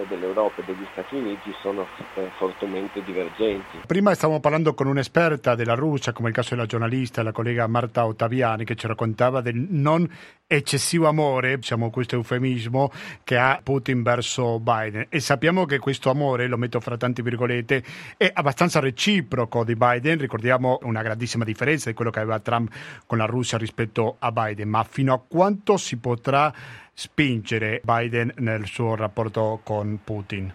dell'Europa 0.07 0.61
e 0.61 0.65
degli 0.65 0.85
Stati 0.91 1.15
Uniti 1.15 1.53
sono 1.61 1.87
eh, 2.15 2.29
fortemente 2.37 3.03
divergenti. 3.03 3.79
Prima 3.85 4.13
stavamo 4.13 4.39
parlando 4.39 4.73
con 4.73 4.87
un'esperta 4.87 5.55
della 5.55 5.75
Russia, 5.75 6.11
come 6.11 6.29
il 6.29 6.35
caso 6.35 6.55
della 6.55 6.65
giornalista, 6.65 7.23
la 7.23 7.31
collega 7.31 7.67
Marta 7.67 8.05
Ottaviani, 8.05 8.65
che 8.65 8.75
ci 8.75 8.87
raccontava 8.87 9.41
del 9.41 9.55
non 9.55 10.09
eccessivo 10.47 11.07
amore, 11.07 11.55
diciamo 11.55 11.89
questo 11.89 12.15
eufemismo, 12.15 12.91
che 13.23 13.37
ha 13.37 13.59
Putin 13.63 14.03
verso 14.03 14.59
Biden. 14.59 15.07
E 15.09 15.19
sappiamo 15.19 15.65
che 15.65 15.79
questo 15.79 16.09
amore, 16.09 16.47
lo 16.47 16.57
metto 16.57 16.79
fra 16.79 16.97
tante 16.97 17.21
virgolette, 17.23 17.83
è 18.17 18.29
abbastanza 18.33 18.79
reciproco 18.79 19.63
di 19.63 19.75
Biden. 19.75 20.19
Ricordiamo 20.19 20.79
una 20.83 21.01
grandissima 21.01 21.43
differenza 21.43 21.89
di 21.89 21.95
quello 21.95 22.11
che 22.11 22.19
aveva 22.19 22.39
Trump 22.39 22.71
con 23.05 23.17
la 23.17 23.25
Russia 23.25 23.57
rispetto 23.57 24.17
a 24.19 24.31
Biden, 24.31 24.69
ma 24.69 24.83
fino 24.83 25.13
a 25.13 25.21
quanto 25.25 25.77
si 25.77 25.97
potrà 25.97 26.53
spingere 26.97 27.81
Biden 27.83 28.31
nel 28.37 28.65
suo 28.65 28.95
rapporto 28.95 29.59
con 29.63 29.99
Putin? 30.01 30.51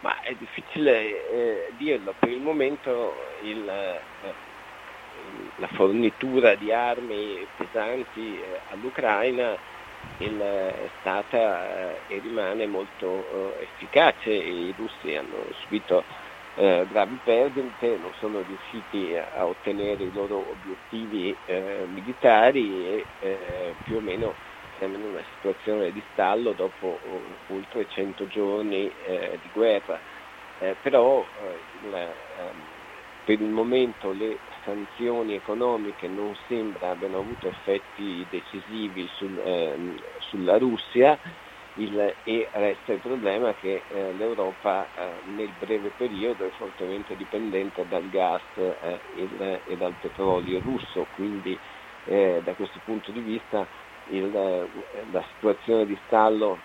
Ma 0.00 0.22
è 0.22 0.34
difficile 0.34 1.30
eh, 1.30 1.72
dirlo, 1.76 2.14
per 2.18 2.30
il 2.30 2.40
momento 2.40 3.14
il, 3.42 3.68
eh, 3.68 4.00
la 5.56 5.68
fornitura 5.74 6.54
di 6.54 6.72
armi 6.72 7.46
pesanti 7.56 8.40
eh, 8.40 8.60
all'Ucraina 8.70 9.56
il, 10.18 10.40
è 10.40 10.88
stata 11.00 11.92
eh, 11.92 12.14
e 12.14 12.18
rimane 12.20 12.66
molto 12.66 13.56
eh, 13.58 13.62
efficace, 13.64 14.30
i 14.32 14.74
russi 14.76 15.14
hanno 15.14 15.44
subito 15.60 16.02
eh, 16.56 16.86
gravi 16.90 17.18
perdite, 17.22 17.98
non 17.98 18.10
sono 18.18 18.42
riusciti 18.46 19.14
a, 19.16 19.44
ottenere 19.44 20.02
i 20.02 20.12
loro 20.12 20.44
obiettivi 20.50 21.34
militari 21.92 23.04
e 23.20 23.38
più 23.84 23.96
o 23.96 24.00
meno 24.00 24.34
siamo 24.82 24.96
in 24.96 25.04
una 25.04 25.22
situazione 25.36 25.92
di 25.92 26.02
stallo 26.12 26.50
dopo 26.52 26.98
oltre 27.50 27.86
100 27.88 28.26
giorni 28.26 28.90
eh, 29.06 29.38
di 29.40 29.48
guerra, 29.52 29.96
eh, 30.58 30.74
però 30.82 31.20
eh, 31.20 31.86
il, 31.86 31.94
ehm, 31.94 32.56
per 33.24 33.40
il 33.40 33.48
momento 33.48 34.10
le 34.10 34.38
sanzioni 34.64 35.36
economiche 35.36 36.08
non 36.08 36.36
sembra 36.48 36.90
abbiano 36.90 37.18
avuto 37.18 37.46
effetti 37.46 38.26
decisivi 38.28 39.08
sul, 39.14 39.40
ehm, 39.44 40.00
sulla 40.18 40.58
Russia. 40.58 41.16
Il, 41.76 42.14
e 42.24 42.48
resta 42.52 42.92
il 42.92 42.98
problema 42.98 43.54
che 43.54 43.82
eh, 43.88 44.12
l'Europa 44.12 44.86
eh, 44.94 45.30
nel 45.30 45.48
breve 45.58 45.90
periodo 45.96 46.44
è 46.44 46.50
fortemente 46.50 47.16
dipendente 47.16 47.86
dal 47.88 48.10
gas 48.10 48.42
eh, 48.56 49.00
il, 49.14 49.60
e 49.64 49.76
dal 49.78 49.94
petrolio 49.98 50.60
russo, 50.60 51.06
quindi 51.14 51.58
eh, 52.04 52.40
da 52.44 52.52
questo 52.52 52.78
punto 52.84 53.10
di 53.10 53.20
vista 53.20 53.66
il, 54.10 54.34
eh, 54.34 54.68
la 55.10 55.24
situazione 55.34 55.86
di 55.86 55.98
stallo 56.06 56.58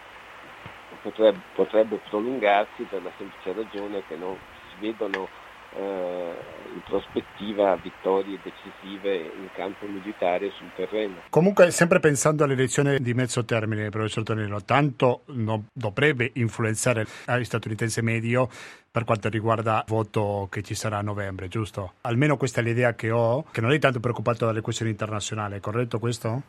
potrebbe, 1.01 1.39
potrebbe 1.53 1.99
prolungarsi 2.09 2.83
per 2.83 3.03
la 3.03 3.11
semplice 3.17 3.53
ragione 3.53 4.03
che 4.07 4.15
non 4.15 4.38
si 4.69 4.85
vedono 4.85 5.27
eh, 5.75 6.33
in 6.73 6.81
prospettiva 6.83 7.75
vittorie 7.75 8.39
decisive 8.41 9.15
in 9.15 9.49
campo 9.53 9.85
militare 9.85 10.51
sul 10.51 10.69
terreno. 10.75 11.15
Comunque, 11.29 11.71
sempre 11.71 11.99
pensando 11.99 12.43
all'elezione 12.43 12.99
di 12.99 13.13
mezzo 13.13 13.43
termine, 13.45 13.89
professor 13.89 14.23
Tonello, 14.23 14.63
tanto 14.63 15.21
non 15.27 15.67
dovrebbe 15.71 16.31
influenzare 16.35 17.05
il 17.27 17.45
statunitense 17.45 18.01
medio 18.01 18.49
per 18.89 19.03
quanto 19.03 19.29
riguarda 19.29 19.83
il 19.85 19.93
voto 19.93 20.47
che 20.49 20.63
ci 20.63 20.73
sarà 20.73 20.97
a 20.97 21.01
novembre, 21.01 21.47
giusto? 21.47 21.93
Almeno 22.01 22.38
questa 22.38 22.61
è 22.61 22.63
l'idea 22.63 22.93
che 22.93 23.11
ho, 23.11 23.43
che 23.51 23.61
non 23.61 23.71
è 23.71 23.79
tanto 23.79 23.99
preoccupato 23.99 24.45
dalle 24.45 24.61
questioni 24.61 24.91
internazionali, 24.91 25.57
è 25.57 25.59
corretto 25.59 25.99
questo? 25.99 26.41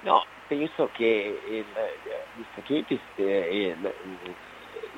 No, 0.00 0.24
penso 0.46 0.90
che 0.92 1.40
il, 1.48 1.64
gli 2.36 2.44
Stati 2.52 2.72
Uniti 2.72 3.00
eh, 3.16 3.76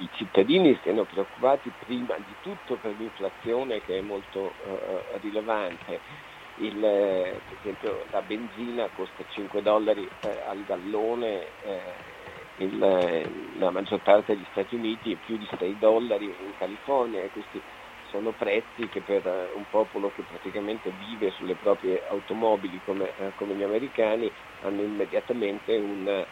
i 0.01 0.09
cittadini 0.15 0.75
stiano 0.81 1.05
preoccupati 1.05 1.71
prima 1.85 2.17
di 2.17 2.35
tutto 2.43 2.77
per 2.77 2.95
l'inflazione 2.99 3.83
che 3.83 3.99
è 3.99 4.01
molto 4.01 4.53
uh, 4.65 5.19
rilevante. 5.21 6.01
Il, 6.57 6.83
eh, 6.85 7.41
per 7.49 7.57
esempio 7.61 8.05
la 8.11 8.21
benzina 8.21 8.89
costa 8.95 9.25
5 9.31 9.63
dollari 9.63 10.07
eh, 10.21 10.41
al 10.47 10.63
gallone, 10.65 11.47
eh, 11.63 11.81
il, 12.59 12.83
eh, 12.83 13.31
la 13.59 13.71
maggior 13.71 14.01
parte 14.01 14.35
degli 14.35 14.47
Stati 14.51 14.75
Uniti 14.75 15.13
è 15.13 15.17
più 15.25 15.39
di 15.39 15.49
6 15.59 15.79
dollari 15.79 16.27
in 16.27 16.53
California 16.59 17.23
e 17.23 17.31
questi 17.31 17.61
sono 18.11 18.33
prezzi 18.33 18.89
che 18.89 19.01
per 19.01 19.53
un 19.55 19.65
popolo 19.71 20.11
che 20.15 20.23
praticamente 20.23 20.93
vive 20.99 21.31
sulle 21.31 21.55
proprie 21.55 22.03
automobili 22.09 22.81
come, 22.85 23.13
come 23.37 23.55
gli 23.55 23.63
americani 23.63 24.31
hanno 24.63 24.83
immediatamente 24.83 25.77
un, 25.77 26.25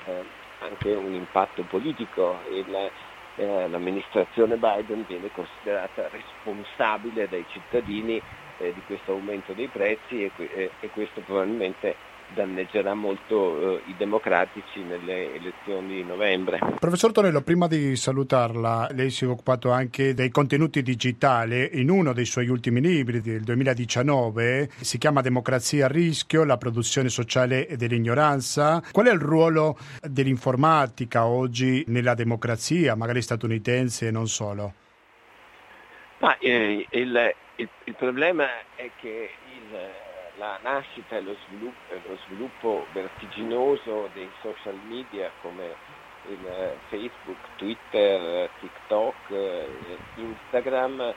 anche 0.61 0.95
un 0.95 1.15
impatto 1.15 1.63
politico. 1.65 2.39
Il, 2.51 2.91
eh, 3.37 3.69
l'amministrazione 3.69 4.57
Biden 4.57 5.05
viene 5.07 5.31
considerata 5.31 6.09
responsabile 6.09 7.29
dai 7.29 7.45
cittadini 7.49 8.21
eh, 8.59 8.73
di 8.73 8.83
questo 8.87 9.13
aumento 9.13 9.53
dei 9.53 9.69
prezzi 9.69 10.25
e, 10.25 10.33
e, 10.37 10.71
e 10.81 10.89
questo 10.91 11.21
probabilmente 11.21 11.95
danneggerà 12.35 12.95
molto 12.95 13.79
eh, 13.79 13.83
i 13.87 13.95
democratici 13.97 14.81
nelle 14.81 15.35
elezioni 15.35 15.97
di 15.97 16.05
novembre. 16.05 16.59
Professor 16.79 17.13
Tonello, 17.13 17.43
prima 17.43 17.67
di 17.67 17.97
salutarla, 17.97 18.89
lei 18.93 19.11
si 19.11 19.25
è 19.25 19.29
occupato 19.29 19.71
anche 19.71 20.15
dei 20.15 20.31
contenuti 20.31 20.83
digitali 20.83 21.71
in 21.81 21.91
uno 21.91 22.13
dei 22.13 22.25
suoi 22.25 22.49
ultimi 22.49 22.81
libri 22.81 23.21
del 23.21 23.43
2019, 23.43 24.69
si 24.81 24.99
chiama 24.99 25.21
Democrazia 25.21 25.87
a 25.87 25.89
rischio, 25.89 26.45
la 26.45 26.57
produzione 26.57 27.09
sociale 27.09 27.67
dell'ignoranza. 27.77 28.83
Qual 28.93 29.07
è 29.07 29.13
il 29.13 29.21
ruolo 29.21 29.77
dell'informatica 30.03 31.27
oggi 31.27 31.85
nella 31.89 32.15
democrazia, 32.15 32.95
magari 32.95 33.23
statunitense 33.23 34.09
e 34.09 34.11
non 34.11 34.27
solo? 34.27 34.73
Ma, 36.19 36.37
eh, 36.39 36.87
il, 36.91 37.35
il, 37.57 37.69
il 37.85 37.95
problema 37.95 38.47
è 38.75 38.91
che 39.01 39.31
la 40.39 40.59
nascita 40.63 41.17
e 41.17 41.21
lo 41.21 41.37
sviluppo, 41.47 41.95
lo 42.07 42.19
sviluppo 42.27 42.87
vertiginoso 42.93 44.09
dei 44.15 44.31
social 44.41 44.79
media 44.89 45.31
come 45.43 45.75
eh, 46.29 46.77
Facebook, 46.89 47.39
Twitter, 47.57 48.49
TikTok, 48.61 49.15
eh, 49.31 49.69
Instagram 50.17 51.15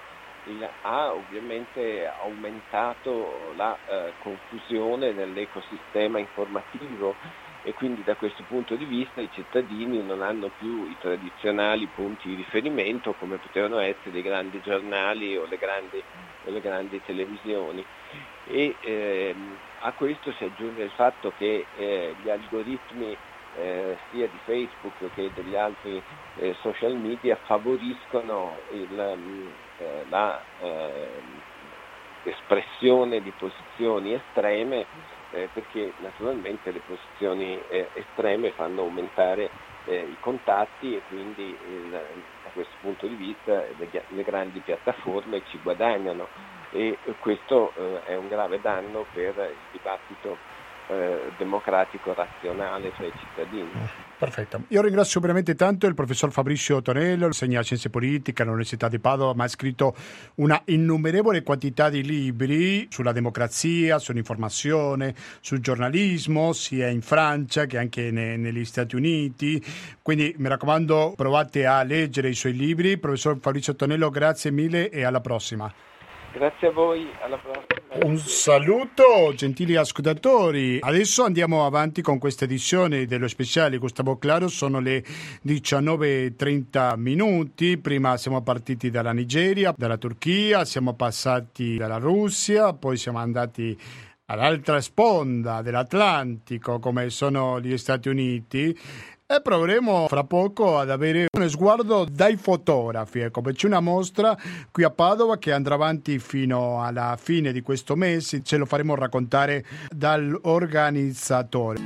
ha 0.82 1.14
ovviamente 1.14 2.12
aumentato 2.24 3.54
la 3.56 3.78
eh, 3.88 4.14
confusione 4.24 5.12
nell'ecosistema 5.12 6.18
informativo 6.18 7.16
e 7.64 7.74
quindi 7.74 8.04
da 8.04 8.16
questo 8.16 8.44
punto 8.48 8.76
di 8.76 8.86
vista 8.86 9.22
i 9.22 9.30
cittadini 9.32 10.04
non 10.04 10.24
hanno 10.24 10.50
più 10.58 10.88
i 10.88 10.98
tradizionali 11.00 11.88
punti 11.94 12.30
di 12.30 12.36
riferimento 12.36 13.14
come 13.14 13.38
potevano 13.38 13.78
essere 13.78 14.18
i 14.18 14.24
grandi 14.24 14.60
giornali 14.62 15.38
o 15.38 15.46
le 15.46 15.58
grandi, 15.58 16.02
o 16.46 16.50
le 16.50 16.60
grandi 16.60 17.00
televisioni 17.06 17.86
e 18.52 18.78
ehm, 18.82 19.58
a 19.84 19.94
questo 19.94 20.34
si 20.34 20.44
aggiunge 20.44 20.84
il 20.84 20.92
fatto 20.92 21.32
che 21.32 21.68
eh, 21.72 22.14
gli 22.22 22.30
algoritmi 22.30 23.18
eh, 23.54 23.98
sia 24.10 24.28
di 24.28 24.38
Facebook 24.40 25.10
che 25.10 25.32
degli 25.34 25.56
altri 25.56 26.04
eh, 26.36 26.54
social 26.56 26.98
media 26.98 27.38
favoriscono 27.46 28.58
il, 28.72 29.14
mm, 29.18 29.48
eh, 29.78 30.06
ehm, 30.60 31.42
di 33.22 33.32
posizioni 33.32 34.14
estreme 34.14 34.88
eh, 35.30 35.50
perché 35.52 35.94
naturalmente 36.00 36.72
le 36.72 36.82
posizioni 36.82 37.62
eh, 37.70 37.90
estreme 37.94 38.52
fanno 38.52 38.82
aumentare 38.82 39.52
i 39.84 40.18
contatti 40.20 40.96
e 40.96 41.02
quindi 41.02 41.58
il, 41.60 41.90
da 41.90 42.52
questo 42.52 42.76
punto 42.80 43.08
di 43.08 43.16
vista 43.16 43.66
le, 43.76 43.90
le 44.10 44.24
grandi 44.24 44.62
piattaforme 44.62 45.42
ci 45.42 45.60
guadagnano 45.60 46.30
e 46.72 46.98
questo 47.20 47.74
eh, 47.76 48.06
è 48.06 48.16
un 48.16 48.28
grave 48.28 48.60
danno 48.62 49.06
per 49.14 49.34
il 49.36 49.56
dibattito 49.72 50.38
eh, 50.92 51.32
democratico 51.38 52.14
razionale 52.14 52.92
tra 52.96 53.06
i 53.06 53.12
cittadini. 53.18 53.70
Perfetto. 54.18 54.64
Io 54.68 54.82
ringrazio 54.82 55.20
veramente 55.20 55.56
tanto 55.56 55.88
il 55.88 55.96
professor 55.96 56.32
Fabrizio 56.32 56.82
Tonello, 56.82 57.26
insegna 57.26 57.64
scienze 57.64 57.90
politiche 57.90 58.42
all'Università 58.42 58.88
di 58.88 59.00
Padova, 59.00 59.34
ma 59.34 59.46
ha 59.46 59.48
scritto 59.48 59.96
una 60.36 60.62
innumerevole 60.66 61.42
quantità 61.42 61.90
di 61.90 62.04
libri 62.04 62.88
sulla 62.92 63.14
democrazia, 63.14 63.98
sull'informazione, 63.98 65.16
sul 65.40 65.60
giornalismo, 65.60 66.54
sia 66.54 66.88
in 66.90 67.02
Francia 67.02 67.66
che 67.66 67.80
anche 67.80 68.12
ne, 68.12 68.38
negli 68.38 68.66
Stati 68.66 68.96
Uniti. 68.96 69.64
Quindi 70.04 70.36
mi 70.38 70.50
raccomando, 70.50 71.14
provate 71.16 71.66
a 71.66 71.82
leggere 71.82 72.30
i 72.30 72.36
suoi 72.36 72.54
libri. 72.54 72.98
Professor 72.98 73.40
Fabrizio 73.40 73.76
Tonello, 73.76 74.10
grazie 74.10 74.52
mille 74.52 74.90
e 74.90 75.04
alla 75.04 75.22
prossima. 75.22 75.74
Grazie 76.34 76.68
a 76.68 76.72
voi, 76.72 77.08
alla 77.22 77.38
prossima. 77.38 78.06
Un 78.06 78.18
saluto, 78.18 79.34
gentili 79.36 79.76
ascoltatori. 79.76 80.80
Adesso 80.80 81.26
andiamo 81.26 81.66
avanti 81.66 82.02
con 82.02 82.20
questa 82.20 82.46
edizione 82.46 83.06
dello 83.06 83.28
speciale 83.28 83.78
Gustavo 83.78 84.18
Claro. 84.18 84.48
Sono 84.48 84.80
le 84.80 85.04
19.30 85.46 86.98
minuti. 86.98 87.78
Prima 87.78 88.16
siamo 88.16 88.42
partiti 88.42 88.90
dalla 88.90 89.12
Nigeria, 89.12 89.74
dalla 89.76 89.98
Turchia, 89.98 90.64
siamo 90.64 90.94
passati 90.94 91.76
dalla 91.76 91.98
Russia, 91.98 92.74
poi 92.74 92.96
siamo 92.96 93.18
andati 93.18 93.78
all'altra 94.32 94.80
sponda 94.80 95.62
dell'Atlantico, 95.62 96.80
come 96.80 97.10
sono 97.10 97.60
gli 97.60 97.78
Stati 97.78 98.08
Uniti 98.08 98.78
e 99.36 99.42
proveremo 99.42 100.08
fra 100.08 100.24
poco 100.24 100.78
ad 100.78 100.90
avere 100.90 101.28
uno 101.36 101.48
sguardo 101.48 102.06
dai 102.10 102.36
fotografi. 102.38 103.20
Ecco, 103.20 103.42
c'è 103.42 103.68
una 103.68 103.80
mostra 103.80 104.38
qui 104.72 104.84
a 104.84 104.90
Padova 104.90 105.38
che 105.38 105.52
andrà 105.52 105.76
avanti 105.76 106.20
fino 106.20 106.84
alla 106.84 107.18
fine 107.20 107.52
di 107.52 107.62
questo 107.62 107.96
mese, 107.96 108.44
ce 108.44 108.58
lo 108.58 108.66
faremo 108.66 108.96
raccontare 108.96 109.66
dall'organizzatore. 109.90 111.80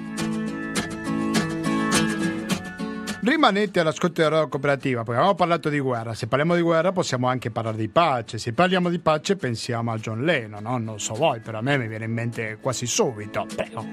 Rimanete 3.22 3.80
all'ascolto 3.80 4.22
della 4.22 4.46
cooperativa, 4.46 5.04
poi 5.04 5.16
abbiamo 5.16 5.34
parlato 5.34 5.70
di 5.70 5.80
guerra, 5.80 6.14
se 6.14 6.28
parliamo 6.28 6.54
di 6.54 6.62
guerra 6.62 6.92
possiamo 6.92 7.28
anche 7.28 7.50
parlare 7.50 7.78
di 7.78 7.90
pace, 7.90 8.38
se 8.38 8.54
parliamo 8.54 8.88
di 8.88 9.00
pace 9.00 9.36
pensiamo 9.36 9.92
a 9.92 9.98
John 9.98 10.24
Lennon, 10.24 10.62
no? 10.62 10.78
non 10.78 11.00
so 11.00 11.16
voi, 11.16 11.40
però 11.40 11.58
a 11.58 11.62
me 11.62 11.76
mi 11.80 11.88
viene 11.88 12.06
in 12.06 12.12
mente 12.12 12.60
quasi 12.62 12.86
subito, 12.86 13.48
prego. 13.56 13.84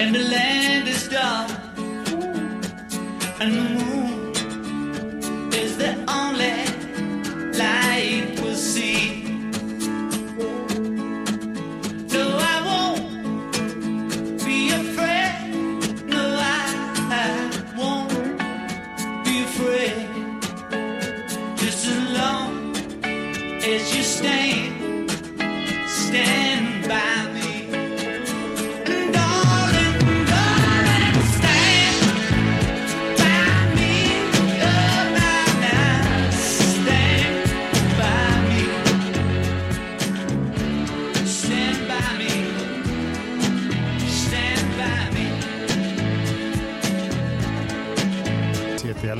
And 0.00 0.14
the 0.14 0.24
land 0.24 0.88
is 0.88 1.08
dark, 1.08 1.50
and 3.38 3.52
the 3.54 3.64
moon 3.74 3.99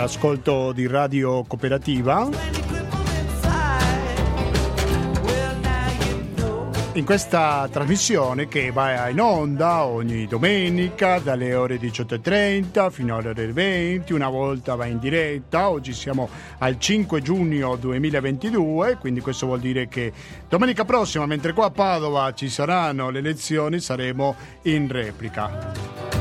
all'ascolto 0.01 0.73
di 0.73 0.87
Radio 0.87 1.45
Cooperativa. 1.45 2.29
in 6.95 7.05
questa 7.05 7.69
trasmissione 7.71 8.49
che 8.49 8.73
va 8.73 9.09
in 9.09 9.21
onda 9.21 9.85
ogni 9.85 10.27
domenica 10.27 11.19
dalle 11.19 11.55
ore 11.55 11.77
18.30 11.77 12.91
fino 12.91 13.17
alle 13.17 13.29
ore 13.29 13.53
20, 13.53 14.13
una 14.13 14.29
volta 14.29 14.75
va 14.75 14.87
in 14.87 14.99
diretta, 14.99 15.71
oggi 15.71 15.93
siamo 15.93 16.29
al 16.59 16.79
5 16.79 17.23
giugno 17.23 17.77
2022, 17.77 18.97
quindi 18.99 19.21
questo 19.21 19.47
vuol 19.47 19.61
dire 19.61 19.89
che 19.89 20.13
domenica 20.49 20.85
prossima, 20.85 21.27
mentre 21.27 21.53
qua 21.53 21.67
a 21.67 21.71
Padova 21.71 22.35
ci 22.35 22.49
saranno 22.49 23.09
le 23.11 23.21
elezioni, 23.21 23.79
saremo 23.81 24.35
in 24.63 24.89
replica. 24.91 26.20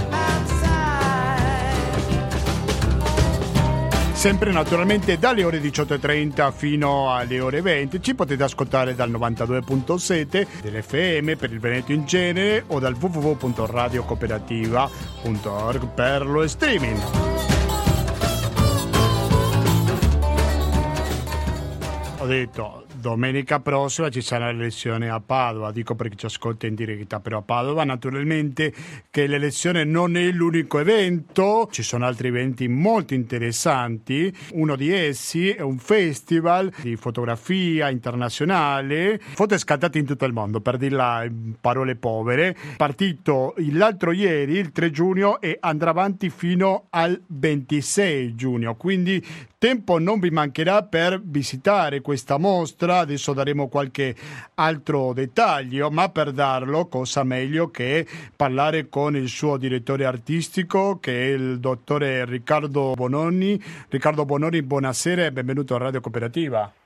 Sempre 4.20 4.51
naturalmente 4.51 5.17
dalle 5.17 5.45
ore 5.45 5.61
18.30 5.61 6.51
fino 6.51 7.15
alle 7.15 7.39
ore 7.39 7.61
20. 7.61 8.01
Ci 8.01 8.15
potete 8.15 8.43
ascoltare 8.43 8.93
dal 8.93 9.09
92.7 9.09 10.45
dell'FM 10.61 11.38
per 11.38 11.53
il 11.53 11.61
Veneto 11.61 11.93
in 11.93 12.05
genere 12.05 12.65
o 12.67 12.80
dal 12.80 12.97
www.radiocooperativa.org 12.99 15.88
per 15.88 16.26
lo 16.26 16.45
streaming. 16.45 17.01
Ho 22.17 22.26
detto 22.26 22.88
domenica 23.00 23.60
prossima 23.60 24.10
ci 24.10 24.22
sarà 24.22 24.52
l'elezione 24.52 25.10
a 25.10 25.20
Padova, 25.20 25.72
dico 25.72 25.95
perché 25.95 26.16
ci 26.16 26.26
ascolta 26.26 26.68
in 26.68 26.76
diretta, 26.76 27.20
però 27.20 27.39
a 27.39 27.41
Padova 27.41 27.84
naturalmente 27.84 28.74
che 29.10 29.26
l'elezione 29.26 29.84
non 29.84 30.18
è 30.18 30.30
l'unico 30.32 30.80
evento, 30.80 31.68
ci 31.72 31.82
sono 31.82 32.06
altri 32.06 32.28
eventi 32.28 32.68
molto 32.68 33.14
interessanti, 33.14 34.32
uno 34.52 34.76
di 34.76 34.91
essi 34.91 35.50
è 35.50 35.62
un 35.62 35.78
festival 35.78 36.72
di 36.82 36.95
fotografia 36.97 37.89
internazionale, 37.89 39.20
foto 39.20 39.58
scattate 39.58 39.97
in 39.97 40.06
tutto 40.06 40.26
il 40.26 40.34
mondo, 40.34 40.60
per 40.60 40.78
dirla 40.78 41.24
in 41.24 41.56
parole 41.60 41.95
povere, 41.95 42.56
partito 42.76 43.56
l'altro 43.72 44.12
ieri, 44.12 44.58
il 44.58 44.72
3 44.72 44.91
giugno 44.91 45.39
e 45.39 45.58
andrà 45.60 45.91
avanti 45.91 46.30
fino 46.30 46.88
al 46.89 47.20
26 47.26 48.36
giugno, 48.36 48.76
quindi 48.76 49.26
tempo 49.60 49.99
non 49.99 50.20
vi 50.20 50.30
mancherà 50.30 50.84
per 50.84 51.22
visitare 51.22 51.99
questa 51.99 52.38
mostra, 52.38 52.99
adesso 52.99 53.34
daremo 53.34 53.68
qualche 53.68 54.16
altro 54.55 55.12
dettaglio, 55.12 55.91
ma 55.91 56.07
per 56.10 56.32
darlo 56.32 56.88
cosa 56.88 57.24
meglio 57.24 57.70
che 57.70 58.07
parlare 58.34 58.88
con 58.88 59.18
il 59.18 59.28
suo 59.28 59.57
direttore 59.57 60.05
artistico 60.05 60.97
che 60.99 61.12
è 61.12 61.34
il 61.34 61.60
dottore 61.60 62.24
Riccardo 62.24 62.93
Bononi. 62.93 63.62
Riccardo 63.89 64.24
Bononi, 64.24 64.64
buonasera 64.64 65.26
e 65.26 65.32
benvenuto 65.34 65.76
a 65.76 65.80
Radio 65.80 65.99
Cooperativa. 65.99 66.78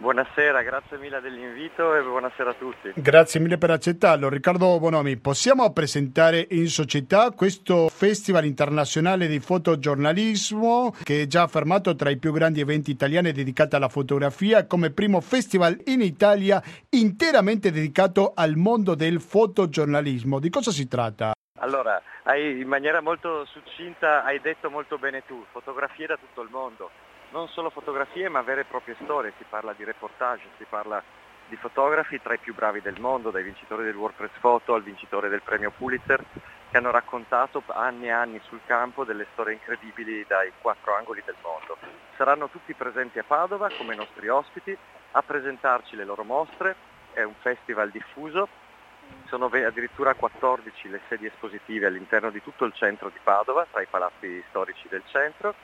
Buonasera, 0.00 0.62
grazie 0.62 0.96
mille 0.96 1.20
dell'invito 1.20 1.96
e 1.96 2.02
buonasera 2.02 2.50
a 2.50 2.54
tutti. 2.54 2.92
Grazie 2.94 3.40
mille 3.40 3.58
per 3.58 3.72
accettarlo. 3.72 4.28
Riccardo 4.28 4.78
Bonomi, 4.78 5.16
possiamo 5.16 5.72
presentare 5.72 6.46
in 6.50 6.68
società 6.68 7.32
questo 7.32 7.88
Festival 7.88 8.44
internazionale 8.44 9.26
di 9.26 9.40
fotogiornalismo 9.40 10.94
che 11.02 11.22
è 11.22 11.26
già 11.26 11.42
affermato 11.42 11.96
tra 11.96 12.10
i 12.10 12.16
più 12.16 12.30
grandi 12.30 12.60
eventi 12.60 12.92
italiani 12.92 13.32
dedicati 13.32 13.74
alla 13.74 13.88
fotografia 13.88 14.68
come 14.68 14.92
primo 14.92 15.20
festival 15.20 15.76
in 15.86 16.00
Italia 16.00 16.62
interamente 16.90 17.72
dedicato 17.72 18.34
al 18.36 18.54
mondo 18.54 18.94
del 18.94 19.20
fotogiornalismo. 19.20 20.38
Di 20.38 20.48
cosa 20.48 20.70
si 20.70 20.86
tratta? 20.86 21.32
Allora, 21.58 22.00
hai, 22.22 22.60
in 22.60 22.68
maniera 22.68 23.00
molto 23.00 23.44
succinta 23.46 24.22
hai 24.22 24.40
detto 24.40 24.70
molto 24.70 24.96
bene 24.96 25.24
tu, 25.26 25.44
fotografie 25.50 26.06
da 26.06 26.16
tutto 26.16 26.42
il 26.42 26.50
mondo 26.52 26.88
non 27.30 27.48
solo 27.48 27.70
fotografie 27.70 28.28
ma 28.28 28.42
vere 28.42 28.62
e 28.62 28.64
proprie 28.64 28.96
storie, 29.02 29.32
si 29.36 29.44
parla 29.48 29.72
di 29.72 29.84
reportage, 29.84 30.48
si 30.56 30.64
parla 30.68 31.02
di 31.48 31.56
fotografi 31.56 32.20
tra 32.20 32.34
i 32.34 32.38
più 32.38 32.54
bravi 32.54 32.80
del 32.80 33.00
mondo, 33.00 33.30
dai 33.30 33.42
vincitori 33.42 33.84
del 33.84 33.96
WordPress 33.96 34.38
Photo 34.40 34.74
al 34.74 34.82
vincitore 34.82 35.28
del 35.28 35.42
premio 35.42 35.70
Pulitzer, 35.70 36.22
che 36.70 36.76
hanno 36.76 36.90
raccontato 36.90 37.62
anni 37.66 38.06
e 38.06 38.10
anni 38.10 38.40
sul 38.44 38.60
campo 38.66 39.04
delle 39.04 39.26
storie 39.32 39.54
incredibili 39.54 40.24
dai 40.28 40.52
quattro 40.60 40.94
angoli 40.94 41.22
del 41.24 41.36
mondo. 41.42 41.78
Saranno 42.16 42.48
tutti 42.48 42.74
presenti 42.74 43.18
a 43.18 43.24
Padova 43.24 43.70
come 43.78 43.94
nostri 43.94 44.28
ospiti 44.28 44.76
a 45.12 45.22
presentarci 45.22 45.96
le 45.96 46.04
loro 46.04 46.22
mostre, 46.22 46.76
è 47.14 47.22
un 47.22 47.34
festival 47.40 47.90
diffuso, 47.90 48.48
sono 49.28 49.46
addirittura 49.46 50.12
14 50.12 50.90
le 50.90 51.00
sedi 51.08 51.24
espositive 51.24 51.86
all'interno 51.86 52.28
di 52.28 52.42
tutto 52.42 52.66
il 52.66 52.74
centro 52.74 53.08
di 53.08 53.18
Padova, 53.22 53.66
tra 53.70 53.80
i 53.80 53.86
palazzi 53.86 54.44
storici 54.50 54.86
del 54.88 55.02
centro 55.06 55.54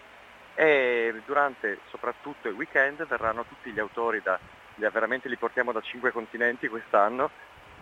e 0.55 1.23
durante 1.27 1.81
soprattutto 1.89 2.49
il 2.49 2.55
weekend 2.55 3.07
verranno 3.07 3.45
tutti 3.45 3.71
gli 3.71 3.81
autori, 3.81 4.21
da, 4.23 4.39
veramente 4.77 5.29
li 5.29 5.37
portiamo 5.37 5.73
da 5.73 5.81
cinque 5.81 6.13
continenti 6.13 6.69
quest'anno, 6.69 7.31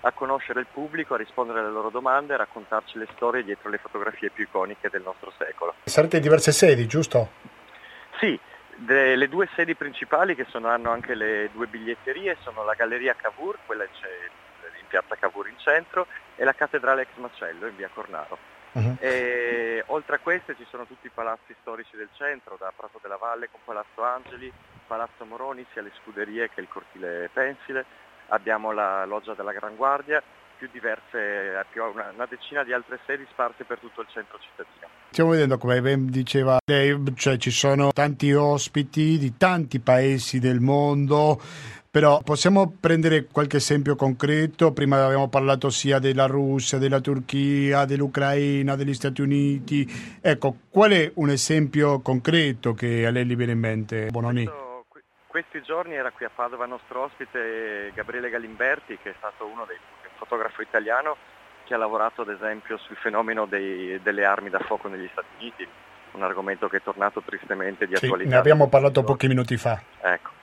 a 0.05 0.13
conoscere 0.13 0.61
il 0.61 0.67
pubblico, 0.73 1.15
a 1.15 1.17
rispondere 1.17 1.61
alle 1.61 1.71
loro 1.71 1.91
domande, 1.91 2.35
a 2.35 2.39
raccontarci 2.39 2.99
le 2.99 3.07
storie 3.15 3.45
dietro 3.45 3.71
le 3.71 3.79
fotografie 3.79 4.31
più 4.31 4.45
iconiche 4.45 4.89
del 4.91 5.03
nostro 5.03 5.33
secolo. 5.39 5.75
Sarete 5.85 6.17
in 6.17 6.23
diverse 6.23 6.51
sedi, 6.51 6.87
giusto? 6.87 7.31
Sì, 8.19 8.39
de, 8.75 9.15
le 9.15 9.29
due 9.29 9.49
sedi 9.55 9.75
principali 9.75 10.35
che 10.35 10.47
sono, 10.49 10.69
hanno 10.69 10.91
anche 10.91 11.15
le 11.15 11.51
due 11.53 11.67
biglietterie 11.67 12.37
sono 12.43 12.65
la 12.65 12.75
Galleria 12.75 13.15
Cavour, 13.15 13.59
quella 13.65 13.85
in, 13.85 13.91
in 14.81 14.87
piazza 14.89 15.15
Cavour 15.15 15.49
in 15.49 15.59
centro, 15.59 16.07
e 16.35 16.45
la 16.45 16.53
Cattedrale 16.53 17.03
Ex 17.03 17.11
Macello 17.17 17.67
in 17.67 17.77
via 17.77 17.91
Cornaro. 17.93 18.52
Uh-huh. 18.73 18.97
E, 19.01 19.85
oltre 19.87 20.17
a 20.17 20.19
queste 20.19 20.57
ci 20.57 20.67
sono 20.71 20.87
tutti 20.87 21.07
i 21.07 21.13
palazzi 21.13 21.55
storici 21.61 21.97
del 21.97 22.09
centro, 22.15 22.57
da 22.59 22.73
Prato 22.75 22.99
della 23.03 23.17
Valle 23.17 23.49
con 23.51 23.61
Palazzo 23.65 24.03
Angeli, 24.03 24.53
Palazzo 24.87 25.25
Moroni, 25.25 25.65
sia 25.73 25.83
le 25.83 25.93
scuderie 26.03 26.49
che 26.51 26.61
il 26.61 26.69
cortile 26.69 27.31
Pensile, 27.33 27.85
abbiamo 28.29 28.73
la 28.73 29.05
loggia 29.05 29.35
della 29.35 29.53
Gran 29.53 29.77
Guardia, 29.77 30.23
più 30.63 30.69
diverse, 30.71 31.67
più 31.71 31.83
una, 31.83 32.13
una, 32.15 32.27
decina 32.27 32.63
di 32.63 32.73
altre 32.73 33.01
sedi 33.05 33.27
sparse 33.31 33.65
per 33.65 33.79
tutto 33.81 34.01
il 34.01 34.07
centro 34.13 34.39
cittadino. 34.39 34.87
Stiamo 35.11 35.31
vedendo, 35.31 35.59
come 35.59 35.81
ben 35.81 36.07
diceva 36.07 36.59
lei, 36.65 36.97
cioè 37.17 37.37
ci 37.37 37.51
sono 37.51 37.91
tanti 37.93 38.33
ospiti 38.33 39.19
di 39.19 39.37
tanti 39.37 39.81
paesi 39.81 40.39
del 40.39 40.61
mondo, 40.61 41.41
però 41.93 42.23
possiamo 42.25 42.73
prendere 42.81 43.27
qualche 43.27 43.59
esempio 43.59 43.97
concreto? 43.97 44.73
Prima 44.73 45.05
abbiamo 45.05 45.29
parlato 45.29 45.69
sia 45.69 45.99
della 45.99 46.25
Russia, 46.25 46.79
della 46.79 47.01
Turchia, 47.01 47.85
dell'Ucraina, 47.85 48.77
degli 48.77 48.95
Stati 48.95 49.21
Uniti. 49.21 49.87
Ecco, 50.23 50.57
qual 50.71 50.93
è 50.93 51.13
un 51.17 51.29
esempio 51.29 52.01
concreto 52.01 52.73
che 52.73 53.05
a 53.05 53.11
lei 53.11 53.27
gli 53.27 53.37
viene 53.37 53.53
in 53.53 53.59
mente, 53.59 54.07
Bononi? 54.07 54.49
questi 55.27 55.63
giorni 55.63 55.95
era 55.95 56.11
qui 56.11 56.27
a 56.27 56.31
Padova 56.35 56.67
nostro 56.67 57.05
ospite 57.05 57.91
Gabriele 57.95 58.31
Galimberti, 58.31 58.99
che 59.03 59.11
è 59.11 59.15
stato 59.19 59.47
uno 59.47 59.65
dei 59.67 59.79
fotografo 60.17 60.63
italiano 60.63 61.17
che 61.65 61.75
ha 61.75 61.79
lavorato 61.79 62.23
ad 62.23 62.31
esempio 62.31 62.79
sul 62.79 62.97
fenomeno 62.97 63.45
dei, 63.47 64.01
delle 64.03 64.25
armi 64.25 64.49
da 64.49 64.59
fuoco 64.61 64.89
negli 64.89 65.09
Stati 65.13 65.29
Uniti, 65.39 65.69
un 66.13 66.23
argomento 66.23 66.69
che 66.69 66.79
è 66.79 66.83
tornato 66.83 67.21
tristemente 67.21 67.87
di 67.87 67.97
sì, 67.97 68.05
attualità. 68.07 68.31
Ne 68.31 68.37
abbiamo 68.37 68.69
parlato 68.69 69.03
pochi 69.05 69.27
minuti 69.27 69.59
fa. 69.59 69.81
Ecco. 70.01 70.41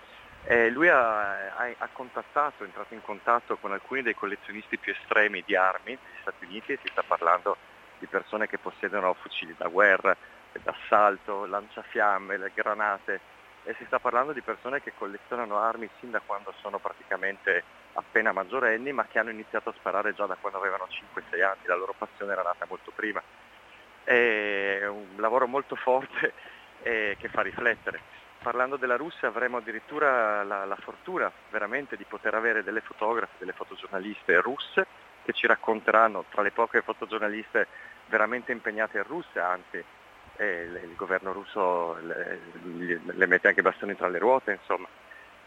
Eh, 0.50 0.72
lui 0.72 0.90
ha, 0.90 1.58
ha, 1.58 1.70
ha, 1.78 1.90
contattato, 1.94 2.64
è 2.64 2.66
entrato 2.66 2.96
in 2.96 3.04
contatto 3.04 3.58
con 3.58 3.72
alcuni 3.72 4.02
dei 4.02 4.16
collezionisti 4.16 4.80
più 4.80 4.92
estremi 4.94 5.44
di 5.46 5.56
armi 5.56 5.92
negli 5.92 6.22
Stati 6.22 6.46
Uniti 6.46 6.72
e 6.72 6.80
si 6.82 6.90
sta 6.90 7.04
parlando 7.04 7.56
di 8.00 8.08
persone 8.08 8.48
che 8.48 8.58
possiedono 8.58 9.14
fucili 9.14 9.54
da 9.56 9.68
guerra, 9.68 10.18
d'assalto, 10.54 11.46
lanciafiamme, 11.46 12.52
granate 12.52 13.20
e 13.64 13.76
si 13.78 13.86
sta 13.86 14.00
parlando 14.00 14.34
di 14.34 14.42
persone 14.42 14.82
che 14.82 14.94
collezionano 14.98 15.60
armi 15.60 15.88
sin 16.00 16.10
da 16.10 16.22
quando 16.26 16.52
sono 16.62 16.80
praticamente 16.80 17.64
appena 17.94 18.32
maggiorenni 18.32 18.92
ma 18.92 19.06
che 19.06 19.20
hanno 19.20 19.30
iniziato 19.30 19.70
a 19.70 19.74
sparare 19.78 20.16
già 20.16 20.26
da 20.26 20.38
quando 20.42 20.58
avevano 20.58 20.88
5-6 20.90 21.44
anni, 21.44 21.66
la 21.66 21.76
loro 21.76 21.94
passione 21.96 22.32
era 22.32 22.42
nata 22.42 22.66
molto 22.68 22.92
prima. 22.96 23.22
È 24.04 24.84
un 24.88 25.14
lavoro 25.18 25.46
molto 25.46 25.76
forte 25.76 26.34
e 26.82 27.18
che 27.20 27.28
fa 27.28 27.42
riflettere 27.42 28.18
parlando 28.42 28.78
della 28.78 28.96
Russia 28.96 29.28
avremo 29.28 29.58
addirittura 29.58 30.44
la, 30.44 30.66
la, 30.66 30.76
fortuna 30.78 31.32
veramente 31.52 31.98
di 31.98 32.06
poter 32.06 32.34
avere 32.34 32.64
delle 32.64 32.82
fotografe, 32.82 33.34
delle 33.38 33.52
fotogiornaliste 33.52 34.40
russe 34.42 34.88
che 35.24 35.34
ci 35.34 35.46
racconteranno 35.46 36.26
tra 36.30 36.42
le 36.42 36.52
poche 36.52 36.82
fotogiornaliste 36.82 37.68
veramente 38.08 38.52
impegnate 38.52 38.98
in 38.98 39.04
Russia, 39.04 39.48
anzi 39.48 39.84
eh, 40.38 40.64
il 40.64 40.96
governo 40.96 41.34
russo 41.34 41.98
le, 42.00 42.40
le, 43.04 43.28
mette 43.28 43.50
anche 43.50 43.62
bastoni 43.62 43.96
tra 43.96 44.08
le 44.08 44.18
ruote, 44.18 44.54
insomma, 44.54 44.88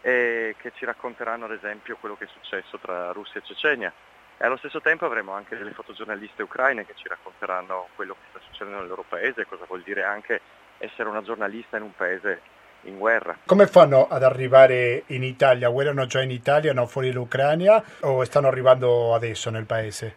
e 0.01 0.55
che 0.59 0.71
ci 0.75 0.85
racconteranno 0.85 1.45
ad 1.45 1.51
esempio 1.51 1.97
quello 1.97 2.15
che 2.15 2.25
è 2.25 2.27
successo 2.27 2.77
tra 2.77 3.11
Russia 3.11 3.39
e 3.39 3.43
Cecenia. 3.43 3.91
E 4.37 4.45
allo 4.45 4.57
stesso 4.57 4.81
tempo 4.81 5.05
avremo 5.05 5.33
anche 5.33 5.57
delle 5.57 5.71
fotogiornaliste 5.71 6.43
ucraine 6.43 6.85
che 6.85 6.95
ci 6.95 7.07
racconteranno 7.07 7.89
quello 7.95 8.13
che 8.13 8.27
sta 8.29 8.39
succedendo 8.39 8.79
nel 8.79 8.87
loro 8.87 9.05
paese, 9.07 9.45
cosa 9.47 9.65
vuol 9.65 9.81
dire 9.81 10.03
anche 10.03 10.41
essere 10.77 11.09
una 11.09 11.21
giornalista 11.21 11.77
in 11.77 11.83
un 11.83 11.95
paese 11.95 12.41
in 12.83 12.97
guerra. 12.97 13.37
Come 13.45 13.67
fanno 13.67 14.07
ad 14.07 14.23
arrivare 14.23 15.03
in 15.07 15.23
Italia? 15.23 15.69
Guerrano 15.69 16.05
già 16.05 16.21
in 16.21 16.31
Italia, 16.31 16.73
no 16.73 16.85
fuori 16.85 17.11
l'Ucraina 17.11 17.83
o 18.01 18.23
stanno 18.23 18.47
arrivando 18.47 19.13
adesso 19.13 19.49
nel 19.49 19.65
paese? 19.65 20.15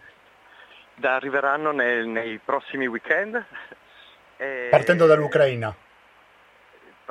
Da, 0.95 1.14
arriveranno 1.14 1.73
nel, 1.73 2.07
nei 2.07 2.39
prossimi 2.39 2.87
weekend. 2.87 3.45
E... 4.39 4.69
Partendo 4.71 5.07
dall'Ucraina? 5.07 5.75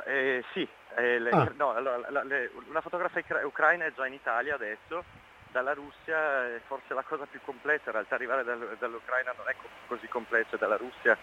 eh, 0.06 0.44
sì, 0.54 0.68
eh, 0.96 1.18
le, 1.18 1.30
ah. 1.32 1.52
no, 1.56 1.74
allora, 1.74 2.00
la, 2.10 2.24
le, 2.24 2.52
una 2.68 2.82
fotografa 2.82 3.20
ucraina 3.44 3.86
è 3.86 3.94
già 3.96 4.06
in 4.06 4.14
Italia 4.14 4.54
adesso, 4.54 5.04
dalla 5.52 5.74
Russia 5.74 6.46
è 6.46 6.62
forse 6.68 6.94
la 6.94 7.02
cosa 7.02 7.26
più 7.26 7.40
complessa, 7.44 7.86
in 7.88 7.94
realtà 7.94 8.14
arrivare 8.14 8.44
dal, 8.44 8.76
dall'Ucraina 8.78 9.34
non 9.36 9.48
è 9.48 9.56
così 9.88 10.08
complesso, 10.08 10.54
è 10.54 10.58
dalla 10.60 10.78
Russia 10.78 11.18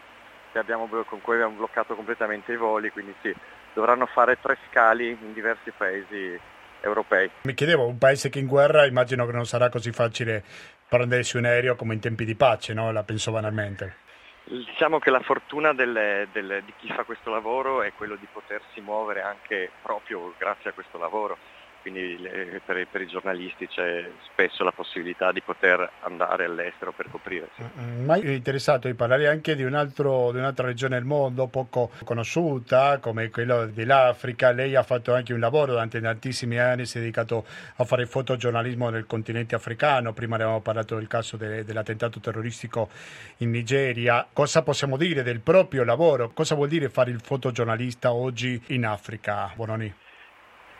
abbiamo, 0.58 0.86
con 0.86 1.20
cui 1.20 1.34
abbiamo 1.34 1.56
bloccato 1.56 1.94
completamente 1.94 2.52
i 2.52 2.56
voli, 2.56 2.90
quindi 2.90 3.14
sì, 3.22 3.34
dovranno 3.74 4.06
fare 4.06 4.38
tre 4.40 4.58
scali 4.68 5.08
in 5.08 5.32
diversi 5.32 5.70
paesi 5.76 6.38
europei. 6.80 7.30
Mi 7.42 7.54
chiedevo, 7.54 7.86
un 7.86 7.98
paese 7.98 8.28
che 8.28 8.38
è 8.38 8.42
in 8.42 8.48
guerra 8.48 8.86
immagino 8.86 9.26
che 9.26 9.32
non 9.32 9.46
sarà 9.46 9.68
così 9.68 9.92
facile 9.92 10.42
prendersi 10.88 11.36
un 11.36 11.44
aereo 11.44 11.76
come 11.76 11.94
in 11.94 12.00
tempi 12.00 12.24
di 12.24 12.34
pace, 12.34 12.74
no? 12.74 12.92
La 12.92 13.02
penso 13.02 13.30
banalmente. 13.32 13.96
Diciamo 14.44 14.98
che 14.98 15.10
la 15.10 15.20
fortuna 15.20 15.72
del, 15.72 16.28
del, 16.32 16.62
di 16.66 16.72
chi 16.78 16.92
fa 16.92 17.04
questo 17.04 17.30
lavoro 17.30 17.82
è 17.82 17.92
quello 17.96 18.16
di 18.16 18.26
potersi 18.30 18.80
muovere 18.80 19.22
anche 19.22 19.70
proprio 19.80 20.34
grazie 20.36 20.70
a 20.70 20.72
questo 20.72 20.98
lavoro 20.98 21.38
quindi 21.82 22.16
per, 22.64 22.86
per, 22.90 23.00
i 23.02 23.06
giornalisti 23.06 23.66
c'è 23.66 24.08
spesso 24.30 24.62
la 24.62 24.70
possibilità 24.70 25.32
di 25.32 25.42
poter 25.42 25.90
andare 26.00 26.44
all'estero 26.44 26.92
per 26.92 27.10
coprire. 27.10 27.48
Mm, 27.60 28.00
mm, 28.00 28.04
ma 28.04 28.14
è 28.14 28.30
interessato 28.30 28.86
di 28.86 28.94
parlare 28.94 29.28
anche 29.28 29.56
di, 29.56 29.64
un 29.64 29.74
altro, 29.74 30.30
di, 30.30 30.38
un'altra 30.38 30.66
regione 30.66 30.94
del 30.94 31.04
mondo 31.04 31.48
poco 31.48 31.90
conosciuta 32.04 32.98
come 32.98 33.30
quella 33.30 33.66
dell'Africa. 33.66 34.52
Lei 34.52 34.76
ha 34.76 34.84
fatto 34.84 35.12
anche 35.12 35.32
un 35.32 35.40
lavoro 35.40 35.72
durante 35.72 36.00
tantissimi 36.00 36.58
anni, 36.58 36.86
si 36.86 36.98
è 36.98 37.00
dedicato 37.00 37.44
a 37.76 37.84
fare 37.84 38.06
fotogiornalismo 38.06 38.88
nel 38.88 39.06
continente 39.06 39.56
africano. 39.56 40.12
Prima 40.12 40.36
avevamo 40.36 40.60
parlato 40.60 40.94
del 40.94 41.08
caso 41.08 41.36
de, 41.36 41.64
dell'attentato 41.64 42.20
terroristico 42.20 42.90
in 43.38 43.50
Nigeria. 43.50 44.24
Cosa 44.32 44.62
possiamo 44.62 44.96
dire 44.96 45.24
del 45.24 45.40
proprio 45.40 45.82
lavoro? 45.82 46.30
Cosa 46.30 46.54
vuol 46.54 46.68
dire 46.68 46.88
fare 46.88 47.10
il 47.10 47.20
fotogiornalista 47.20 48.12
oggi 48.12 48.62
in 48.68 48.86
Africa, 48.86 49.50
Bononi? 49.56 49.92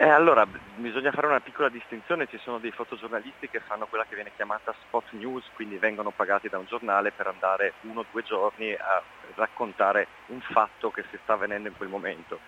Eh, 0.02 0.08
allora, 0.08 0.44
bisogna 0.74 1.12
fare 1.12 1.28
una 1.28 1.38
piccola 1.38 1.68
distinzione, 1.68 2.26
ci 2.26 2.36
sono 2.38 2.58
dei 2.58 2.72
fotogiornalisti 2.72 3.48
che 3.48 3.60
fanno 3.60 3.86
quella 3.86 4.04
che 4.04 4.16
viene 4.16 4.32
chiamata 4.34 4.74
spot 4.88 5.12
news, 5.12 5.48
quindi 5.54 5.78
vengono 5.78 6.10
pagati 6.10 6.48
da 6.48 6.58
un 6.58 6.64
giornale 6.64 7.12
per 7.12 7.28
andare 7.28 7.74
uno 7.82 8.00
o 8.00 8.06
due 8.10 8.24
giorni 8.24 8.72
a 8.72 9.00
raccontare 9.36 10.08
un 10.26 10.40
fatto 10.40 10.90
che 10.90 11.04
si 11.08 11.16
sta 11.22 11.34
avvenendo 11.34 11.68
in 11.68 11.76
quel 11.76 11.88
momento. 11.88 12.40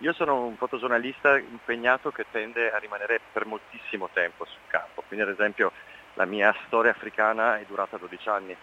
Io 0.00 0.12
sono 0.12 0.44
un 0.44 0.56
fotogiornalista 0.56 1.38
impegnato 1.38 2.10
che 2.10 2.26
tende 2.30 2.70
a 2.70 2.76
rimanere 2.76 3.22
per 3.32 3.46
moltissimo 3.46 4.10
tempo 4.12 4.44
sul 4.44 4.66
campo, 4.66 5.02
quindi 5.08 5.24
ad 5.24 5.32
esempio 5.32 5.72
la 6.12 6.26
mia 6.26 6.54
storia 6.66 6.90
africana 6.90 7.58
è 7.58 7.64
durata 7.66 7.96
12 7.96 8.28
anni 8.28 8.54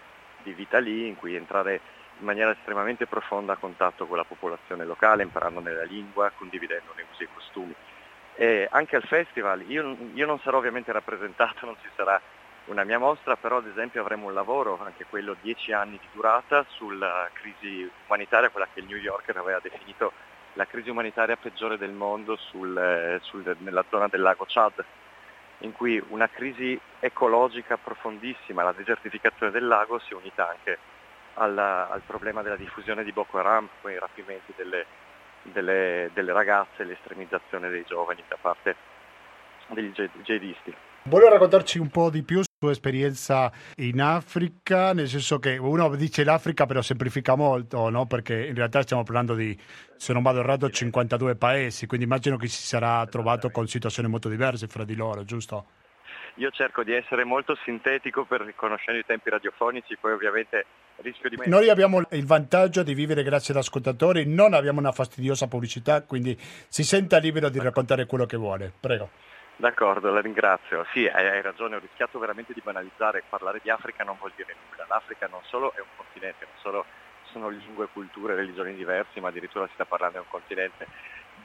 di 0.44 0.54
vita 0.54 0.78
lì, 0.78 1.08
in 1.08 1.16
cui 1.16 1.34
entrare 1.34 1.82
in 2.20 2.26
maniera 2.26 2.52
estremamente 2.52 3.08
profonda 3.08 3.54
a 3.54 3.58
contatto 3.58 4.06
con 4.06 4.18
la 4.18 4.24
popolazione 4.24 4.86
locale, 4.86 5.24
imparandone 5.24 5.74
la 5.74 5.84
lingua, 5.84 6.32
condividendone 6.38 7.06
usi 7.12 7.24
e 7.24 7.30
costumi. 7.34 7.76
E 8.38 8.68
anche 8.70 8.98
al 8.98 9.04
festival, 9.04 9.64
io, 9.70 9.96
io, 10.14 10.26
non 10.26 10.40
sarò 10.40 10.58
ovviamente 10.58 10.92
rappresentato, 10.92 11.66
non 11.66 11.76
ci 11.82 11.90
sarà 11.96 12.20
una 12.66 12.84
mia 12.84 13.00
mostra, 13.00 13.38
però 13.38 13.58
ad 13.58 13.68
esempio 13.68 14.02
avremo 14.02 14.28
un 14.28 14.34
lavoro, 14.34 14.80
anche 14.84 15.06
quello 15.10 15.38
10 15.40 15.72
anni 15.72 15.98
di 16.00 16.08
durata, 16.12 16.66
sulla 16.70 17.30
crisi 17.32 17.90
umanitaria, 18.08 18.50
quella 18.50 18.68
che 18.74 18.82
il 18.82 18.88
New 18.88 18.98
Yorker 18.98 19.38
aveva 19.38 19.60
definito 19.62 20.12
la 20.54 20.66
crisi 20.66 20.90
umanitaria 20.90 21.38
peggiore 21.38 21.78
del 21.78 21.92
mondo 21.92 22.36
sul, 22.36 23.20
sul, 23.22 23.56
nella 23.60 23.86
zona 23.90 24.08
del 24.08 24.22
lago 24.22 24.46
Chad, 24.48 24.84
in 25.60 25.72
cui 25.72 26.04
una 26.10 26.28
crisi 26.28 26.78
ecologica 27.00 27.78
profondissima, 27.78 28.64
la 28.64 28.74
desertificazione 28.74 29.52
del 29.52 29.68
lago, 29.68 30.00
si 30.00 30.12
è 30.12 30.16
unita 30.16 30.50
anche 30.50 30.78
alla, 31.36 31.90
al 31.90 32.02
problema 32.06 32.42
della 32.42 32.58
diffusione 32.58 33.04
di 33.04 33.12
Boko 33.12 33.38
Haram, 33.38 33.70
con 33.82 33.92
i 33.92 34.00
rapimenti 34.00 34.54
delle 34.56 34.86
delle, 35.52 36.10
delle 36.14 36.34
ragazze 36.34 36.84
e 36.84 36.86
l'estremizzazione 36.86 37.70
dei 37.70 37.84
giovani 37.88 38.24
da 38.28 38.38
parte 38.40 38.76
degli 39.70 39.92
jihadisti. 40.24 40.74
Volevo 41.04 41.30
raccontarci 41.30 41.78
un 41.78 41.90
po' 41.90 42.10
di 42.10 42.24
più 42.24 42.42
sua 42.42 42.72
esperienza 42.72 43.52
in 43.76 44.02
Africa, 44.02 44.94
nel 44.94 45.08
senso 45.08 45.38
che 45.38 45.58
uno 45.58 45.96
dice 45.96 46.24
l'Africa 46.24 46.66
però 46.66 46.82
semplifica 46.82 47.36
molto, 47.36 47.90
no? 47.90 48.08
perché 48.08 48.46
in 48.48 48.56
realtà 48.56 48.82
stiamo 48.82 49.04
parlando 49.04 49.36
di, 49.36 49.56
se 49.98 50.14
non 50.14 50.24
vado 50.24 50.40
errato, 50.40 50.70
52 50.70 51.36
paesi, 51.36 51.86
quindi 51.86 52.06
immagino 52.06 52.38
che 52.38 52.48
si 52.48 52.64
sarà 52.64 53.06
trovato 53.06 53.52
con 53.52 53.68
situazioni 53.68 54.10
molto 54.10 54.30
diverse 54.30 54.68
fra 54.68 54.84
di 54.84 54.96
loro, 54.96 55.24
giusto? 55.26 55.66
Io 56.36 56.52
cerco 56.52 56.84
di 56.84 56.94
essere 56.94 57.24
molto 57.24 57.56
sintetico 57.64 58.26
per 58.26 58.54
conoscere 58.56 59.00
i 59.00 59.06
tempi 59.06 59.30
radiofonici, 59.30 59.96
poi 59.96 60.12
ovviamente 60.12 60.66
rischio 60.98 61.30
di... 61.30 61.38
Noi 61.46 61.70
abbiamo 61.70 62.02
il 62.12 62.26
vantaggio 62.26 62.84
di 62.84 62.94
vivere 62.94 63.24
grazie 63.24 63.54
ad 63.54 63.62
ascoltatori, 63.62 64.26
non 64.26 64.54
abbiamo 64.54 64.80
una 64.80 64.92
fastidiosa 64.92 65.48
pubblicità, 65.48 66.04
quindi 66.04 66.38
si 66.40 66.84
senta 66.84 67.20
libero 67.20 67.48
di 67.48 67.60
raccontare 67.60 68.06
quello 68.06 68.26
che 68.26 68.36
vuole. 68.36 68.72
Prego. 68.78 69.10
D'accordo, 69.56 70.12
la 70.12 70.20
ringrazio. 70.20 70.86
Sì, 70.92 71.08
hai, 71.08 71.28
hai, 71.28 71.42
ragione, 71.42 71.78
ho 71.78 71.80
rischiato 71.80 72.20
veramente 72.20 72.52
di 72.52 72.62
banalizzare. 72.62 73.24
Parlare 73.30 73.62
di 73.64 73.70
Africa 73.70 74.04
non 74.04 74.18
vuol 74.20 74.34
dire 74.36 74.54
nulla. 74.70 74.86
L'Africa 74.90 75.28
non 75.28 75.40
solo 75.44 75.74
è 75.74 75.80
un 75.80 75.88
continente, 75.96 76.46
non 76.46 76.60
solo 76.62 76.86
sono 77.32 77.48
lingue, 77.48 77.88
culture, 77.94 78.36
religioni 78.36 78.76
diverse, 78.76 79.22
ma 79.22 79.30
addirittura 79.30 79.68
si 79.68 79.74
sta 79.76 79.86
parlando 79.86 80.18
di 80.18 80.24
un 80.26 80.30
continente 80.30 80.88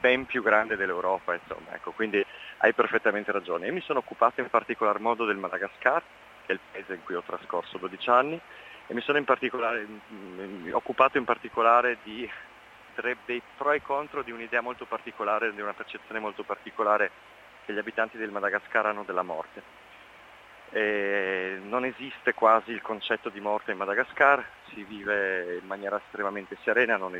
ben 0.01 0.25
più 0.25 0.43
grande 0.43 0.75
dell'Europa, 0.75 1.33
insomma. 1.33 1.73
Ecco, 1.73 1.91
quindi 1.91 2.25
hai 2.61 2.73
perfettamente 2.73 3.31
ragione. 3.31 3.67
Io 3.67 3.73
mi 3.73 3.81
sono 3.81 3.99
occupato 3.99 4.39
in 4.39 4.49
particolar 4.49 4.99
modo 4.99 5.25
del 5.25 5.37
Madagascar, 5.37 6.01
che 6.45 6.51
è 6.51 6.53
il 6.53 6.59
paese 6.71 6.93
in 6.93 7.03
cui 7.03 7.15
ho 7.15 7.23
trascorso 7.25 7.77
12 7.77 8.09
anni, 8.09 8.39
e 8.87 8.93
mi 8.93 9.01
sono 9.01 9.17
in 9.17 9.25
in, 9.27 10.69
occupato 10.73 11.17
in 11.17 11.23
particolare 11.23 11.97
di, 12.03 12.29
dei 13.25 13.41
pro 13.57 13.71
e 13.71 13.81
contro 13.81 14.21
di 14.21 14.31
un'idea 14.31 14.61
molto 14.61 14.85
particolare, 14.85 15.53
di 15.53 15.61
una 15.61 15.73
percezione 15.73 16.19
molto 16.19 16.43
particolare 16.43 17.09
che 17.65 17.73
gli 17.73 17.79
abitanti 17.79 18.17
del 18.17 18.31
Madagascar 18.31 18.85
hanno 18.85 19.03
della 19.03 19.23
morte. 19.23 19.89
E 20.73 21.59
non 21.63 21.83
esiste 21.83 22.33
quasi 22.33 22.71
il 22.71 22.81
concetto 22.81 23.29
di 23.29 23.39
morte 23.39 23.71
in 23.71 23.77
Madagascar, 23.77 24.45
si 24.71 24.83
vive 24.83 25.57
in 25.59 25.65
maniera 25.65 25.97
estremamente 25.97 26.57
serena, 26.63 26.95
non, 26.95 27.19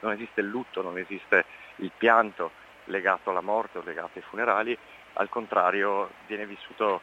non 0.00 0.12
esiste 0.12 0.40
il 0.40 0.46
lutto, 0.46 0.80
non 0.80 0.96
esiste 0.96 1.44
il 1.76 1.92
pianto 1.96 2.62
legato 2.84 3.30
alla 3.30 3.40
morte 3.40 3.78
o 3.78 3.82
legato 3.84 4.12
ai 4.14 4.22
funerali, 4.22 4.76
al 5.14 5.28
contrario 5.28 6.10
viene 6.26 6.46
vissuto 6.46 7.00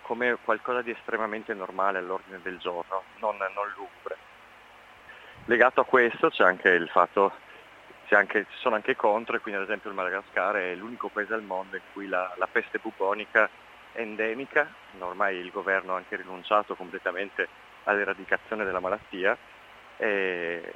come 0.00 0.38
qualcosa 0.42 0.80
di 0.80 0.90
estremamente 0.90 1.52
normale 1.52 1.98
all'ordine 1.98 2.40
del 2.42 2.58
giorno, 2.58 3.02
non, 3.18 3.36
non 3.36 3.68
lugubre. 3.76 4.16
Legato 5.46 5.80
a 5.80 5.84
questo 5.84 6.30
c'è 6.30 6.44
anche 6.44 6.70
il 6.70 6.88
fatto, 6.88 7.32
anche, 8.08 8.46
ci 8.50 8.58
sono 8.58 8.76
anche 8.76 8.96
contro, 8.96 9.36
e 9.36 9.40
quindi 9.40 9.60
ad 9.60 9.66
esempio 9.66 9.90
il 9.90 9.96
Madagascar 9.96 10.54
è 10.54 10.74
l'unico 10.74 11.08
paese 11.08 11.34
al 11.34 11.42
mondo 11.42 11.76
in 11.76 11.82
cui 11.92 12.06
la, 12.06 12.32
la 12.38 12.46
peste 12.46 12.78
bubonica 12.78 13.48
è 13.92 14.00
endemica, 14.00 14.66
ormai 14.98 15.36
il 15.36 15.50
governo 15.50 15.94
ha 15.94 15.96
anche 15.96 16.16
rinunciato 16.16 16.74
completamente 16.74 17.48
all'eradicazione 17.84 18.64
della 18.64 18.80
malattia, 18.80 19.36
e 19.96 20.72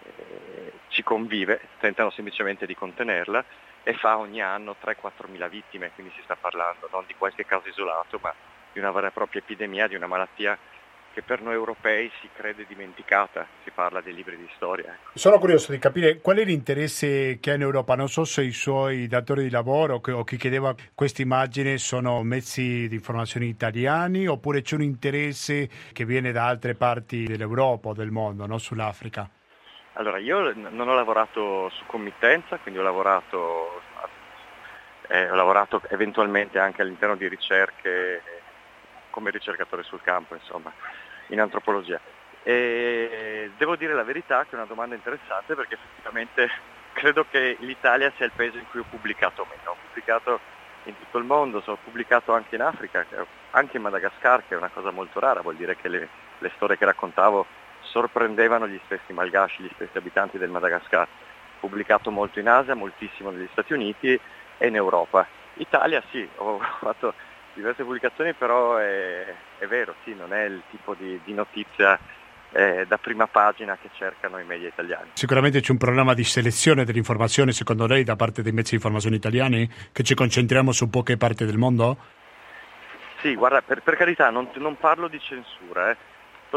ci 0.89 1.03
convive, 1.03 1.61
tentano 1.79 2.11
semplicemente 2.11 2.67
di 2.67 2.75
contenerla 2.75 3.45
e 3.83 3.95
fa 3.95 4.19
ogni 4.19 4.43
anno 4.43 4.77
3-4 4.83 5.29
mila 5.29 5.49
vittime, 5.49 5.93
quindi 5.95 6.13
si 6.15 6.23
sta 6.23 6.37
parlando 6.37 6.89
non 6.91 7.05
di 7.07 7.15
qualche 7.15 7.45
caso 7.45 7.69
isolato, 7.69 8.19
ma 8.21 8.35
di 8.73 8.79
una 8.79 8.91
vera 8.91 9.09
e 9.09 9.13
propria 9.13 9.41
epidemia, 9.41 9.87
di 9.87 9.95
una 9.95 10.07
malattia 10.07 10.59
che 11.17 11.23
per 11.23 11.41
noi 11.41 11.55
europei 11.55 12.13
si 12.21 12.29
crede 12.37 12.67
dimenticata, 12.69 13.47
si 13.65 13.71
parla 13.71 14.03
dei 14.03 14.13
libri 14.13 14.37
di 14.37 14.47
storia. 14.55 14.93
Ecco. 14.93 15.13
Sono 15.19 15.39
curioso 15.39 15.73
di 15.73 15.79
capire 15.79 16.21
qual 16.21 16.37
è 16.37 16.45
l'interesse 16.45 17.39
che 17.41 17.53
ha 17.53 17.55
in 17.55 17.63
Europa, 17.63 17.95
non 17.95 18.11
so 18.11 18.25
se 18.25 18.43
i 18.43 18.53
suoi 18.53 19.07
datori 19.07 19.45
di 19.45 19.49
lavoro 19.49 20.03
o 20.07 20.25
chi 20.25 20.37
chiedeva 20.37 20.75
questa 20.95 21.23
immagine 21.23 21.79
sono 21.79 22.23
mezzi 22.23 22.87
di 22.87 22.97
informazione 22.97 23.47
italiani 23.47 24.27
oppure 24.27 24.61
c'è 24.61 24.75
un 24.75 24.83
interesse 24.83 25.71
che 25.95 26.05
viene 26.05 26.33
da 26.33 26.49
altre 26.49 26.75
parti 26.75 27.25
dell'Europa 27.25 27.89
o 27.89 27.95
del 27.95 28.11
mondo, 28.11 28.45
no? 28.45 28.59
sull'Africa. 28.59 29.27
Allora, 29.95 30.19
io 30.19 30.53
non 30.53 30.87
ho 30.87 30.95
lavorato 30.95 31.71
su 31.71 31.87
committenza, 31.87 32.59
quindi 32.59 32.79
ho 32.79 32.83
lavorato, 32.83 33.81
eh, 35.09 35.31
ho 35.31 35.35
lavorato 35.35 35.81
eventualmente 35.89 36.59
anche 36.59 36.83
all'interno 36.83 37.17
di 37.17 37.27
ricerche 37.27 38.21
come 39.09 39.31
ricercatore 39.31 39.83
sul 39.83 40.03
campo, 40.03 40.35
insomma, 40.35 40.71
in 41.29 41.41
antropologia. 41.41 42.01
E 42.43 43.51
devo 43.57 43.77
dire 43.77 43.93
la 43.95 44.05
verità 44.05 44.45
che 44.45 44.51
è 44.53 44.55
una 44.55 44.67
domanda 44.67 44.95
interessante 44.95 45.55
perché 45.55 45.75
effettivamente 45.75 46.49
credo 46.93 47.27
che 47.29 47.57
l'Italia 47.61 48.13
sia 48.17 48.25
il 48.25 48.33
paese 48.35 48.59
in 48.59 48.65
cui 48.71 48.81
ho 48.81 48.87
pubblicato 48.89 49.47
meno. 49.51 49.71
Ho 49.71 49.77
pubblicato 49.87 50.41
in 50.85 50.97
tutto 50.99 51.19
il 51.19 51.25
mondo, 51.25 51.61
sono 51.61 51.79
pubblicato 51.83 52.33
anche 52.33 52.55
in 52.55 52.63
Africa, 52.63 53.05
anche 53.51 53.77
in 53.77 53.83
Madagascar, 53.83 54.45
che 54.47 54.55
è 54.55 54.59
una 54.59 54.71
cosa 54.73 54.91
molto 54.91 55.21
rara, 55.21 55.41
vuol 55.41 55.57
dire 55.57 55.77
che 55.77 55.89
le, 55.89 56.09
le 56.39 56.53
storie 56.55 56.79
che 56.79 56.85
raccontavo 56.85 57.47
sorprendevano 57.81 58.67
gli 58.69 58.81
stessi 58.85 59.13
malgaci, 59.13 59.63
gli 59.63 59.71
stessi 59.75 59.97
abitanti 59.97 60.39
del 60.39 60.51
Madagascar. 60.51 61.07
Pubblicato 61.61 62.11
molto 62.11 62.39
in 62.39 62.49
Asia, 62.49 62.75
moltissimo 62.75 63.31
negli 63.31 63.49
Stati 63.53 63.73
Uniti 63.73 64.19
e 64.59 64.67
in 64.67 64.77
Europa. 64.77 65.27
Italia 65.55 66.03
sì, 66.11 66.29
ho 66.37 66.59
fatto 66.81 67.15
diverse 67.57 67.83
pubblicazioni, 67.83 68.35
però 68.35 68.77
è, 68.77 69.35
è 69.59 69.67
vero, 69.67 69.95
sì, 70.05 70.15
non 70.15 70.33
è 70.33 70.45
il 70.45 70.63
tipo 70.71 70.95
di, 70.95 71.19
di 71.25 71.33
notizia 71.33 71.99
eh, 72.53 72.85
da 72.87 72.99
prima 72.99 73.27
pagina 73.27 73.77
che 73.81 73.91
cercano 73.97 74.39
i 74.39 74.45
media 74.45 74.69
italiani. 74.69 75.11
Sicuramente 75.15 75.61
c'è 75.61 75.73
un 75.73 75.79
problema 75.79 76.15
di 76.15 76.25
selezione 76.25 76.85
dell'informazione, 76.85 77.53
secondo 77.53 77.87
lei, 77.87 78.05
da 78.05 78.17
parte 78.17 78.43
dei 78.43 78.53
mezzi 78.53 78.71
di 78.71 78.77
informazione 78.77 79.17
italiani, 79.17 79.69
che 79.93 80.03
ci 80.03 80.15
concentriamo 80.15 80.71
su 80.73 80.89
poche 80.89 81.17
parti 81.17 81.45
del 81.45 81.57
mondo? 81.57 81.97
Sì, 83.21 83.35
guarda, 83.35 83.63
per, 83.63 83.83
per 83.83 83.97
carità, 83.97 84.31
non, 84.31 84.49
non, 84.55 84.77
parlo 84.77 85.09
di 85.09 85.19
censura. 85.19 85.91
Eh. 85.91 85.97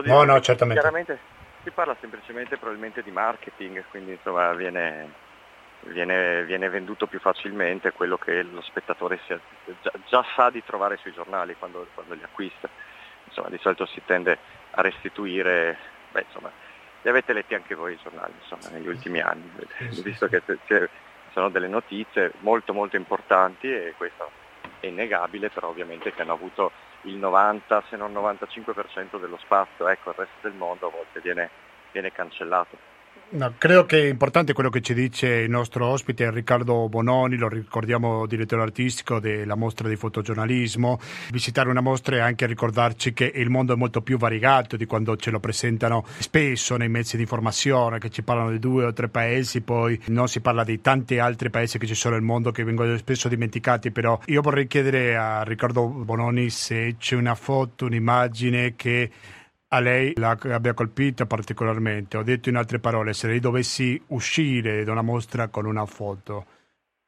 No, 0.03 0.23
no, 0.23 0.39
certamente. 0.39 0.81
Chiaramente 0.81 1.19
si 1.63 1.71
parla 1.71 1.95
semplicemente 1.99 2.57
probabilmente 2.57 3.01
di 3.01 3.11
marketing, 3.11 3.83
quindi 3.89 4.11
insomma 4.11 4.53
viene, 4.53 5.11
viene, 5.83 6.43
viene 6.45 6.69
venduto 6.69 7.07
più 7.07 7.19
facilmente 7.19 7.91
quello 7.91 8.17
che 8.17 8.43
lo 8.43 8.61
spettatore 8.61 9.19
sia, 9.25 9.39
già, 9.81 9.91
già, 10.07 10.25
sa 10.35 10.49
di 10.49 10.63
trovare 10.63 10.97
sui 10.97 11.13
giornali 11.13 11.55
quando, 11.57 11.87
quando 11.93 12.13
li 12.13 12.23
acquista. 12.23 12.69
Insomma, 13.25 13.49
di 13.49 13.59
solito 13.59 13.85
si 13.85 14.01
tende 14.05 14.37
a 14.71 14.81
restituire, 14.81 15.77
beh, 16.11 16.25
insomma, 16.27 16.51
li 17.01 17.09
avete 17.09 17.33
letti 17.33 17.53
anche 17.53 17.75
voi 17.75 17.93
i 17.93 17.99
giornali 18.01 18.33
insomma, 18.41 18.75
negli 18.75 18.87
ultimi 18.87 19.21
anni, 19.21 19.49
visto 20.03 20.27
che 20.27 20.41
sono 21.31 21.49
delle 21.49 21.67
notizie 21.67 22.33
molto 22.39 22.73
molto 22.73 22.95
importanti 22.95 23.71
e 23.71 23.93
questo 23.95 24.29
è 24.79 24.87
innegabile, 24.87 25.49
però 25.49 25.69
ovviamente 25.69 26.13
che 26.13 26.21
hanno 26.21 26.33
avuto 26.33 26.71
il 27.03 27.15
90 27.15 27.83
se 27.89 27.95
non 27.95 28.11
95% 28.13 29.19
dello 29.19 29.37
spazio, 29.37 29.87
ecco 29.87 30.09
il 30.09 30.15
resto 30.17 30.35
del 30.41 30.53
mondo 30.53 30.87
a 30.87 30.91
volte 30.91 31.21
viene, 31.21 31.49
viene 31.91 32.11
cancellato. 32.11 32.88
No, 33.31 33.53
credo 33.59 33.85
che 33.85 34.05
è 34.05 34.09
importante 34.09 34.53
quello 34.53 34.71
che 34.71 34.81
ci 34.81 34.95
dice 34.95 35.27
il 35.27 35.51
nostro 35.51 35.85
ospite 35.85 36.31
Riccardo 36.31 36.89
Bononi, 36.89 37.37
lo 37.37 37.47
ricordiamo 37.47 38.25
direttore 38.25 38.63
artistico 38.63 39.19
della 39.19 39.53
mostra 39.53 39.87
di 39.87 39.95
fotogiornalismo. 39.95 40.99
Visitare 41.29 41.69
una 41.69 41.81
mostra 41.81 42.15
è 42.15 42.19
anche 42.21 42.47
ricordarci 42.47 43.13
che 43.13 43.31
il 43.35 43.51
mondo 43.51 43.73
è 43.73 43.75
molto 43.75 44.01
più 44.01 44.17
variegato 44.17 44.77
di 44.77 44.87
quando 44.87 45.15
ce 45.15 45.29
lo 45.29 45.39
presentano 45.39 46.05
spesso 46.17 46.75
nei 46.75 46.89
mezzi 46.89 47.17
di 47.17 47.21
informazione, 47.21 47.99
che 47.99 48.09
ci 48.09 48.23
parlano 48.23 48.49
di 48.49 48.57
due 48.57 48.85
o 48.85 48.93
tre 48.93 49.09
paesi, 49.09 49.61
poi 49.61 50.01
non 50.07 50.27
si 50.27 50.41
parla 50.41 50.63
di 50.63 50.81
tanti 50.81 51.19
altri 51.19 51.51
paesi 51.51 51.77
che 51.77 51.85
ci 51.85 51.93
sono 51.93 52.15
nel 52.15 52.23
mondo 52.23 52.49
che 52.49 52.63
vengono 52.63 52.97
spesso 52.97 53.27
dimenticati. 53.27 53.91
Però 53.91 54.19
io 54.25 54.41
vorrei 54.41 54.65
chiedere 54.65 55.15
a 55.15 55.43
Riccardo 55.43 55.85
Bononi 55.87 56.49
se 56.49 56.95
c'è 56.97 57.15
una 57.15 57.35
foto, 57.35 57.85
un'immagine 57.85 58.73
che 58.75 59.11
a 59.71 59.79
lei 59.79 60.13
la 60.15 60.37
abbia 60.41 60.73
colpito 60.73 61.25
particolarmente. 61.25 62.17
Ho 62.17 62.23
detto 62.23 62.49
in 62.49 62.55
altre 62.55 62.79
parole, 62.79 63.13
se 63.13 63.27
lei 63.27 63.39
dovessi 63.39 64.01
uscire 64.07 64.83
da 64.83 64.91
una 64.91 65.01
mostra 65.01 65.47
con 65.49 65.65
una 65.65 65.85
foto, 65.85 66.45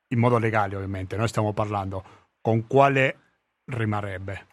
in 0.09 0.19
modo 0.19 0.37
legale 0.37 0.75
ovviamente, 0.75 1.15
noi 1.15 1.27
stiamo 1.27 1.53
parlando, 1.53 2.03
con 2.41 2.67
quale 2.67 3.17
rimarrebbe? 3.65 4.47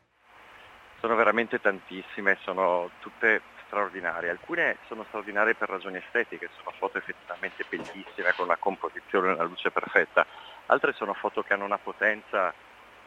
Sono 1.00 1.14
veramente 1.14 1.60
tantissime, 1.60 2.38
sono 2.42 2.90
tutte 3.00 3.42
straordinarie. 3.66 4.30
Alcune 4.30 4.78
sono 4.88 5.04
straordinarie 5.08 5.54
per 5.54 5.68
ragioni 5.68 5.98
estetiche, 5.98 6.48
sono 6.56 6.74
foto 6.78 6.98
effettivamente 6.98 7.64
bellissime, 7.68 8.32
con 8.34 8.46
una 8.46 8.56
composizione 8.56 9.28
e 9.28 9.32
una 9.34 9.44
luce 9.44 9.70
perfetta. 9.70 10.26
Altre 10.66 10.92
sono 10.94 11.14
foto 11.14 11.42
che 11.42 11.52
hanno 11.52 11.64
una 11.64 11.78
potenza 11.78 12.52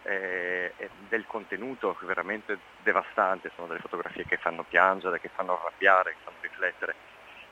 eh, 0.04 0.74
del 1.10 1.26
contenuto 1.28 1.98
veramente 2.02 2.58
devastante, 2.84 3.52
sono 3.56 3.68
delle 3.68 3.80
fotografie 3.80 4.26
che 4.26 4.38
fanno 4.38 4.64
piangere, 4.64 5.20
che 5.20 5.30
fanno 5.34 5.60
arrabbiare, 5.60 6.12
che 6.12 6.18
fanno 6.24 6.38
riflettere. 6.42 6.96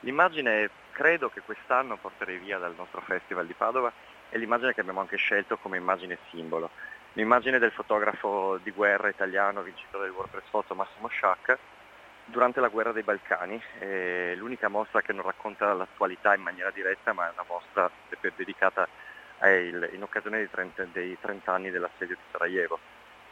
L'immagine 0.00 0.70
credo 0.90 1.28
che 1.30 1.42
quest'anno 1.42 1.96
porterei 1.96 2.38
via 2.38 2.58
dal 2.58 2.74
nostro 2.76 3.00
festival 3.02 3.46
di 3.46 3.54
Padova 3.54 3.92
è 4.28 4.36
l'immagine 4.38 4.72
che 4.72 4.80
abbiamo 4.80 5.00
anche 5.00 5.16
scelto 5.16 5.56
come 5.58 5.76
immagine 5.76 6.18
simbolo. 6.30 6.70
L'immagine 7.14 7.58
del 7.58 7.72
fotografo 7.72 8.58
di 8.62 8.70
guerra 8.70 9.08
italiano, 9.08 9.62
vincitore 9.62 10.04
del 10.04 10.14
World 10.14 10.30
Press 10.30 10.48
Photo 10.48 10.74
Massimo 10.74 11.08
Sciacca, 11.08 11.58
durante 12.24 12.60
la 12.60 12.68
guerra 12.68 12.92
dei 12.92 13.02
Balcani. 13.02 13.60
È 13.78 14.34
l'unica 14.36 14.68
mostra 14.68 15.02
che 15.02 15.12
non 15.12 15.24
racconta 15.24 15.72
l'attualità 15.72 16.34
in 16.34 16.42
maniera 16.42 16.70
diretta, 16.70 17.12
ma 17.12 17.28
è 17.28 17.32
una 17.32 17.44
mostra 17.48 17.90
dedicata 18.36 18.88
il, 19.48 19.90
in 19.92 20.02
occasione 20.02 20.38
dei 20.38 20.50
30, 20.50 20.86
dei 20.92 21.16
30 21.20 21.52
anni 21.52 21.70
dell'assedio 21.70 22.16
di 22.16 22.22
Sarajevo. 22.30 22.78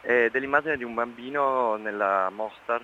È 0.01 0.29
dell'immagine 0.29 0.77
di 0.77 0.83
un 0.83 0.93
bambino 0.93 1.75
nella 1.75 2.29
Mostar 2.29 2.83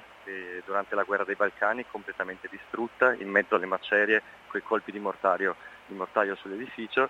durante 0.66 0.96
la 0.96 1.04
guerra 1.04 1.24
dei 1.24 1.36
Balcani 1.36 1.86
completamente 1.90 2.48
distrutta, 2.50 3.14
in 3.14 3.30
mezzo 3.30 3.56
alle 3.56 3.68
macerie, 3.68 4.22
con 4.48 4.60
i 4.60 4.64
colpi 4.64 4.92
di 4.92 5.00
mortaio, 5.00 5.56
di 5.86 5.96
mortaio 5.96 6.36
sull'edificio, 6.36 7.10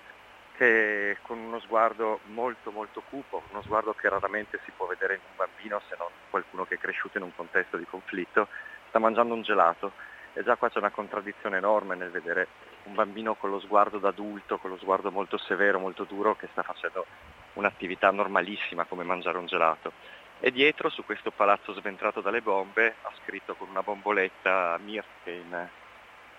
che 0.57 1.18
con 1.22 1.38
uno 1.38 1.59
sguardo 1.59 2.20
molto 2.26 2.72
molto 2.72 3.01
cupo, 3.09 3.43
uno 3.51 3.61
sguardo 3.61 3.93
che 3.93 4.09
raramente 4.09 4.59
si 4.63 4.72
può 4.76 4.86
vedere 4.86 5.16
in 5.16 5.20
un 5.30 5.36
bambino 5.36 5.82
se 5.88 5.95
non 5.97 6.07
qualcuno 6.30 6.66
che 6.66 6.76
è 6.76 6.78
cresciuto 6.78 7.18
in 7.18 7.24
un 7.24 7.36
contesto 7.36 7.78
di 7.78 7.86
conflitto, 7.86 8.47
sta 8.89 8.99
mangiando 8.99 9.34
un 9.34 9.41
gelato 9.41 9.91
e 10.34 10.43
già 10.43 10.55
qua 10.55 10.70
c'è 10.70 10.80
una 10.80 10.91
contraddizione 10.91 11.57
enorme 11.57 11.95
nel 11.95 12.11
vedere 12.11 12.47
un 12.86 12.93
bambino 12.93 13.36
con 13.36 13.49
lo 13.49 13.59
sguardo 13.59 13.97
d'adulto, 13.97 14.57
con 14.57 14.71
lo 14.71 14.77
sguardo 14.77 15.11
molto 15.11 15.38
severo, 15.38 15.79
molto 15.79 16.03
duro, 16.03 16.36
che 16.36 16.47
sta 16.51 16.63
facendo 16.63 17.05
un'attività 17.53 18.11
normalissima 18.11 18.86
come 18.86 19.03
mangiare 19.03 19.38
un 19.38 19.45
gelato. 19.45 19.91
E 20.39 20.51
dietro, 20.51 20.89
su 20.89 21.03
questo 21.05 21.31
palazzo 21.31 21.73
sventrato 21.73 22.21
dalle 22.21 22.41
bombe, 22.41 22.95
ha 23.01 23.11
scritto 23.23 23.55
con 23.55 23.69
una 23.69 23.81
bomboletta 23.81 24.77
Mir, 24.83 25.03
che 25.23 25.31
in, 25.31 25.67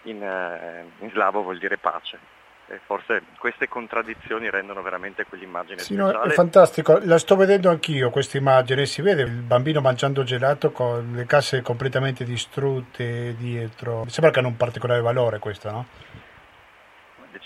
in, 0.03 0.23
eh, 0.23 0.85
in 0.99 1.11
slavo 1.11 1.43
vuol 1.43 1.59
dire 1.59 1.79
pace. 1.79 2.19
E 2.69 2.81
forse 2.85 3.23
queste 3.39 3.69
contraddizioni 3.69 4.51
rendono 4.51 4.83
veramente 4.83 5.25
quell'immagine 5.25 5.79
sì, 5.79 5.95
no, 5.95 6.21
è 6.23 6.31
fantastico, 6.31 6.99
la 7.05 7.17
sto 7.17 7.37
vedendo 7.37 7.71
anch'io 7.71 8.11
questa 8.11 8.39
immagine, 8.39 8.87
si 8.87 9.03
vede 9.03 9.23
il 9.23 9.31
bambino 9.31 9.81
mangiando 9.81 10.25
gelato 10.25 10.73
con 10.73 11.13
le 11.15 11.27
casse 11.27 11.63
completamente 11.63 12.25
distrutte 12.25 13.37
dietro, 13.37 14.03
mi 14.03 14.11
sembra 14.11 14.33
che 14.33 14.41
hanno 14.41 14.49
un 14.49 14.57
particolare 14.57 15.01
valore 15.01 15.39
questo, 15.39 15.71
no? 15.71 15.87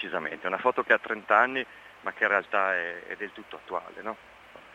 Decisamente, 0.00 0.44
è 0.44 0.46
una 0.46 0.56
foto 0.56 0.82
che 0.82 0.94
ha 0.94 0.98
30 0.98 1.36
anni 1.36 1.66
ma 2.00 2.12
che 2.12 2.22
in 2.22 2.30
realtà 2.30 2.74
è, 2.74 3.02
è 3.08 3.16
del 3.16 3.32
tutto 3.34 3.56
attuale, 3.56 4.00
no? 4.00 4.16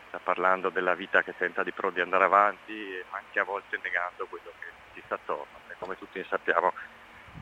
sta 0.10 0.20
parlando 0.20 0.70
della 0.70 0.94
vita 0.94 1.24
che 1.24 1.34
tenta 1.36 1.64
di, 1.64 1.72
pro, 1.72 1.90
di 1.90 2.00
andare 2.00 2.26
avanti 2.26 3.04
anche 3.10 3.40
a 3.40 3.44
volte 3.44 3.80
negando 3.82 4.28
quello 4.28 4.52
che 4.60 4.68
ci 4.94 5.02
sta 5.04 5.16
attorno 5.16 5.58
e 5.68 5.74
come 5.80 5.98
tutti 5.98 6.24
sappiamo 6.30 6.74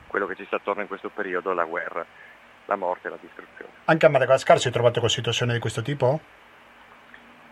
quello 0.07 0.27
che 0.27 0.36
ci 0.36 0.45
sta 0.45 0.55
attorno 0.55 0.81
in 0.81 0.88
questo 0.88 1.09
periodo 1.09 1.51
è 1.51 1.53
la 1.53 1.65
guerra 1.65 2.05
la 2.67 2.77
morte 2.77 3.07
e 3.07 3.11
la 3.11 3.17
distruzione. 3.19 3.71
Anche 3.84 4.05
a 4.05 4.09
Madagascar 4.09 4.57
si 4.57 4.69
è 4.69 4.71
trovato 4.71 5.01
con 5.01 5.09
situazioni 5.09 5.51
di 5.51 5.59
questo 5.59 5.81
tipo? 5.81 6.21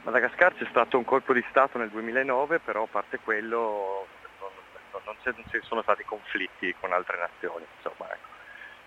Madagascar 0.03 0.55
c'è 0.55 0.65
stato 0.69 0.97
un 0.97 1.03
colpo 1.03 1.33
di 1.33 1.45
Stato 1.49 1.77
nel 1.77 1.89
2009, 1.89 2.59
però 2.59 2.83
a 2.83 2.87
parte 2.89 3.19
quello 3.19 4.07
non, 4.39 4.51
non, 4.91 5.03
non, 5.03 5.15
non 5.21 5.43
ci 5.51 5.59
sono 5.63 5.81
stati 5.81 6.05
conflitti 6.05 6.73
con 6.79 6.93
altre 6.93 7.17
nazioni. 7.17 7.65
Insomma, 7.75 8.09
ecco. 8.09 8.30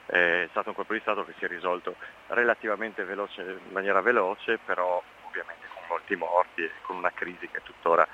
È 0.06 0.46
stato 0.50 0.68
un 0.70 0.74
colpo 0.74 0.92
di 0.92 1.00
Stato 1.00 1.24
che 1.24 1.34
si 1.38 1.44
è 1.44 1.48
risolto 1.48 1.96
relativamente 2.28 3.04
veloce, 3.04 3.42
in 3.42 3.72
maniera 3.72 4.00
veloce, 4.00 4.58
però 4.58 5.02
ovviamente 5.26 5.66
con 5.72 5.82
molti 5.88 6.16
morti 6.16 6.62
e 6.62 6.70
con 6.82 6.96
una 6.96 7.10
crisi 7.12 7.48
che 7.48 7.62
tuttora 7.62 8.06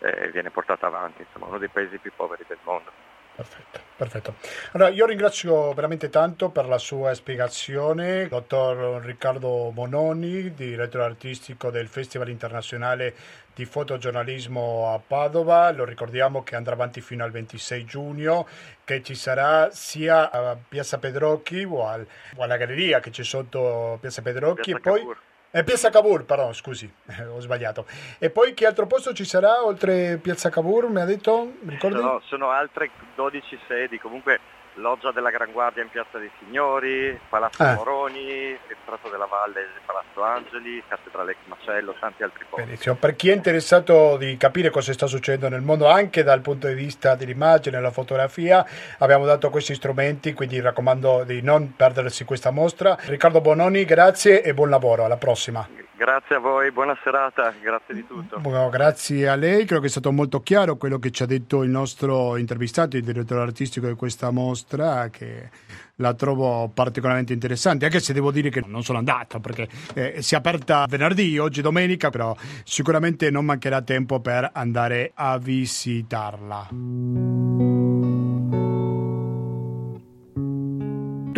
eh, 0.00 0.30
viene 0.30 0.50
portata 0.50 0.86
avanti, 0.86 1.22
insomma 1.22 1.46
uno 1.46 1.58
dei 1.58 1.68
paesi 1.68 1.98
più 1.98 2.12
poveri 2.14 2.44
del 2.46 2.58
mondo. 2.62 2.92
Perfetto, 3.38 3.80
perfetto. 3.96 4.34
Allora, 4.72 4.90
io 4.90 5.06
ringrazio 5.06 5.72
veramente 5.72 6.10
tanto 6.10 6.48
per 6.48 6.66
la 6.66 6.76
sua 6.76 7.14
spiegazione, 7.14 8.26
dottor 8.26 9.00
Riccardo 9.04 9.70
Bononi, 9.72 10.52
direttore 10.54 11.04
artistico 11.04 11.70
del 11.70 11.86
Festival 11.86 12.30
internazionale 12.30 13.14
di 13.54 13.64
fotogiornalismo 13.64 14.92
a 14.92 14.98
Padova. 14.98 15.70
Lo 15.70 15.84
ricordiamo 15.84 16.42
che 16.42 16.56
andrà 16.56 16.72
avanti 16.72 17.00
fino 17.00 17.22
al 17.22 17.30
26 17.30 17.84
giugno, 17.84 18.48
che 18.82 19.04
ci 19.04 19.14
sarà 19.14 19.70
sia 19.70 20.32
a 20.32 20.56
Piazza 20.56 20.98
Pedrocchi 20.98 21.62
o, 21.62 21.86
al, 21.86 22.04
o 22.34 22.42
alla 22.42 22.56
galleria 22.56 22.98
che 22.98 23.10
c'è 23.10 23.22
sotto 23.22 23.98
Piazza 24.00 24.20
Pedrocchi 24.20 24.72
Piazza 24.72 24.78
e 24.78 24.80
poi... 24.80 24.98
Cavour. 24.98 25.26
Eh, 25.50 25.64
Piazza 25.64 25.88
Cavour, 25.88 26.24
pardon, 26.26 26.52
scusi, 26.52 26.92
ho 27.32 27.40
sbagliato. 27.40 27.86
E 28.18 28.28
poi 28.30 28.52
che 28.52 28.66
altro 28.66 28.86
posto 28.86 29.14
ci 29.14 29.24
sarà 29.24 29.64
oltre 29.64 30.18
Piazza 30.18 30.50
Cavour, 30.50 30.90
mi 30.90 31.00
ha 31.00 31.06
detto? 31.06 31.54
Ricordi? 31.66 31.96
Sono, 31.96 32.20
sono 32.24 32.50
altre 32.50 32.90
12 33.14 33.58
sedi, 33.66 33.98
comunque 33.98 34.38
Loggia 34.78 35.10
della 35.12 35.30
Gran 35.30 35.50
Guardia 35.52 35.82
in 35.82 35.90
Piazza 35.90 36.18
dei 36.18 36.30
Signori, 36.38 37.18
Palazzo 37.28 37.62
Eh. 37.62 37.74
Moroni, 37.74 38.56
Entrato 38.68 39.08
della 39.10 39.26
Valle, 39.26 39.66
Palazzo 39.84 40.22
Angeli, 40.22 40.82
Cattedrale 40.86 41.32
Ex 41.32 41.38
Macello, 41.46 41.94
tanti 41.98 42.22
altri 42.22 42.44
posti. 42.48 42.64
Benissimo. 42.64 42.94
Per 42.94 43.16
chi 43.16 43.30
è 43.30 43.34
interessato 43.34 44.16
di 44.16 44.36
capire 44.36 44.70
cosa 44.70 44.92
sta 44.92 45.06
succedendo 45.06 45.48
nel 45.48 45.62
mondo 45.62 45.88
anche 45.88 46.22
dal 46.22 46.40
punto 46.40 46.68
di 46.68 46.74
vista 46.74 47.14
dell'immagine 47.14 47.76
e 47.76 47.80
della 47.80 47.92
fotografia, 47.92 48.64
abbiamo 48.98 49.26
dato 49.26 49.50
questi 49.50 49.74
strumenti, 49.74 50.32
quindi 50.32 50.60
raccomando 50.60 51.24
di 51.24 51.42
non 51.42 51.74
perdersi 51.74 52.24
questa 52.24 52.50
mostra. 52.50 52.96
Riccardo 53.00 53.40
Bononi, 53.40 53.84
grazie 53.84 54.42
e 54.42 54.54
buon 54.54 54.70
lavoro, 54.70 55.04
alla 55.04 55.16
prossima. 55.16 55.66
Grazie 55.98 56.36
a 56.36 56.38
voi, 56.38 56.70
buona 56.70 56.96
serata, 57.02 57.52
grazie 57.60 57.92
di 57.92 58.06
tutto. 58.06 58.38
Buono, 58.38 58.68
grazie 58.68 59.28
a 59.28 59.34
lei, 59.34 59.64
credo 59.64 59.80
che 59.80 59.88
è 59.88 59.90
stato 59.90 60.12
molto 60.12 60.42
chiaro 60.42 60.76
quello 60.76 61.00
che 61.00 61.10
ci 61.10 61.24
ha 61.24 61.26
detto 61.26 61.64
il 61.64 61.70
nostro 61.70 62.36
intervistato, 62.36 62.96
il 62.96 63.02
direttore 63.02 63.40
artistico 63.40 63.88
di 63.88 63.94
questa 63.94 64.30
mostra, 64.30 65.08
che 65.08 65.50
la 65.96 66.14
trovo 66.14 66.70
particolarmente 66.72 67.32
interessante, 67.32 67.86
anche 67.86 67.98
se 67.98 68.12
devo 68.12 68.30
dire 68.30 68.48
che 68.48 68.62
non 68.64 68.84
sono 68.84 68.98
andato 68.98 69.40
perché 69.40 69.66
eh, 69.94 70.22
si 70.22 70.34
è 70.34 70.38
aperta 70.38 70.86
venerdì, 70.88 71.36
oggi 71.36 71.62
domenica, 71.62 72.10
però 72.10 72.32
sicuramente 72.62 73.28
non 73.32 73.44
mancherà 73.44 73.82
tempo 73.82 74.20
per 74.20 74.48
andare 74.52 75.10
a 75.14 75.36
visitarla. 75.36 77.67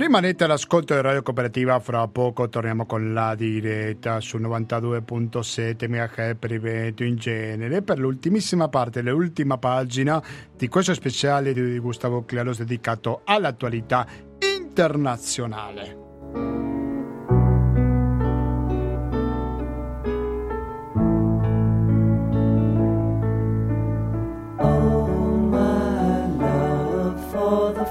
Rimanete 0.00 0.44
all'ascolto 0.44 0.94
di 0.94 1.02
Radio 1.02 1.20
Cooperativa, 1.20 1.78
fra 1.78 2.08
poco 2.08 2.48
torniamo 2.48 2.86
con 2.86 3.12
la 3.12 3.34
diretta 3.34 4.18
su 4.20 4.38
92.7 4.38 5.90
MHz 5.90 6.36
per 6.38 6.52
il 6.52 6.60
Veneto 6.60 7.04
in 7.04 7.16
genere 7.16 7.82
per 7.82 7.98
l'ultimissima 7.98 8.68
parte, 8.68 9.02
l'ultima 9.02 9.58
pagina 9.58 10.22
di 10.56 10.68
questo 10.68 10.94
speciale 10.94 11.52
di 11.52 11.78
Gustavo 11.78 12.24
Claros 12.24 12.56
dedicato 12.60 13.20
all'attualità 13.24 14.06
internazionale. 14.38 16.08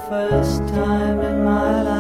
first 0.09 0.65
time 0.69 1.21
in 1.21 1.43
my 1.43 1.83
life. 1.83 1.98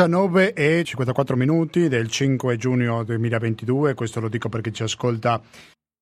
19 0.00 0.54
e 0.54 0.82
54 0.82 1.36
minuti 1.36 1.88
del 1.88 2.08
5 2.08 2.56
giugno 2.56 3.04
2022, 3.04 3.92
questo 3.92 4.18
lo 4.18 4.30
dico 4.30 4.48
perché 4.48 4.72
ci 4.72 4.82
ascolta 4.82 5.42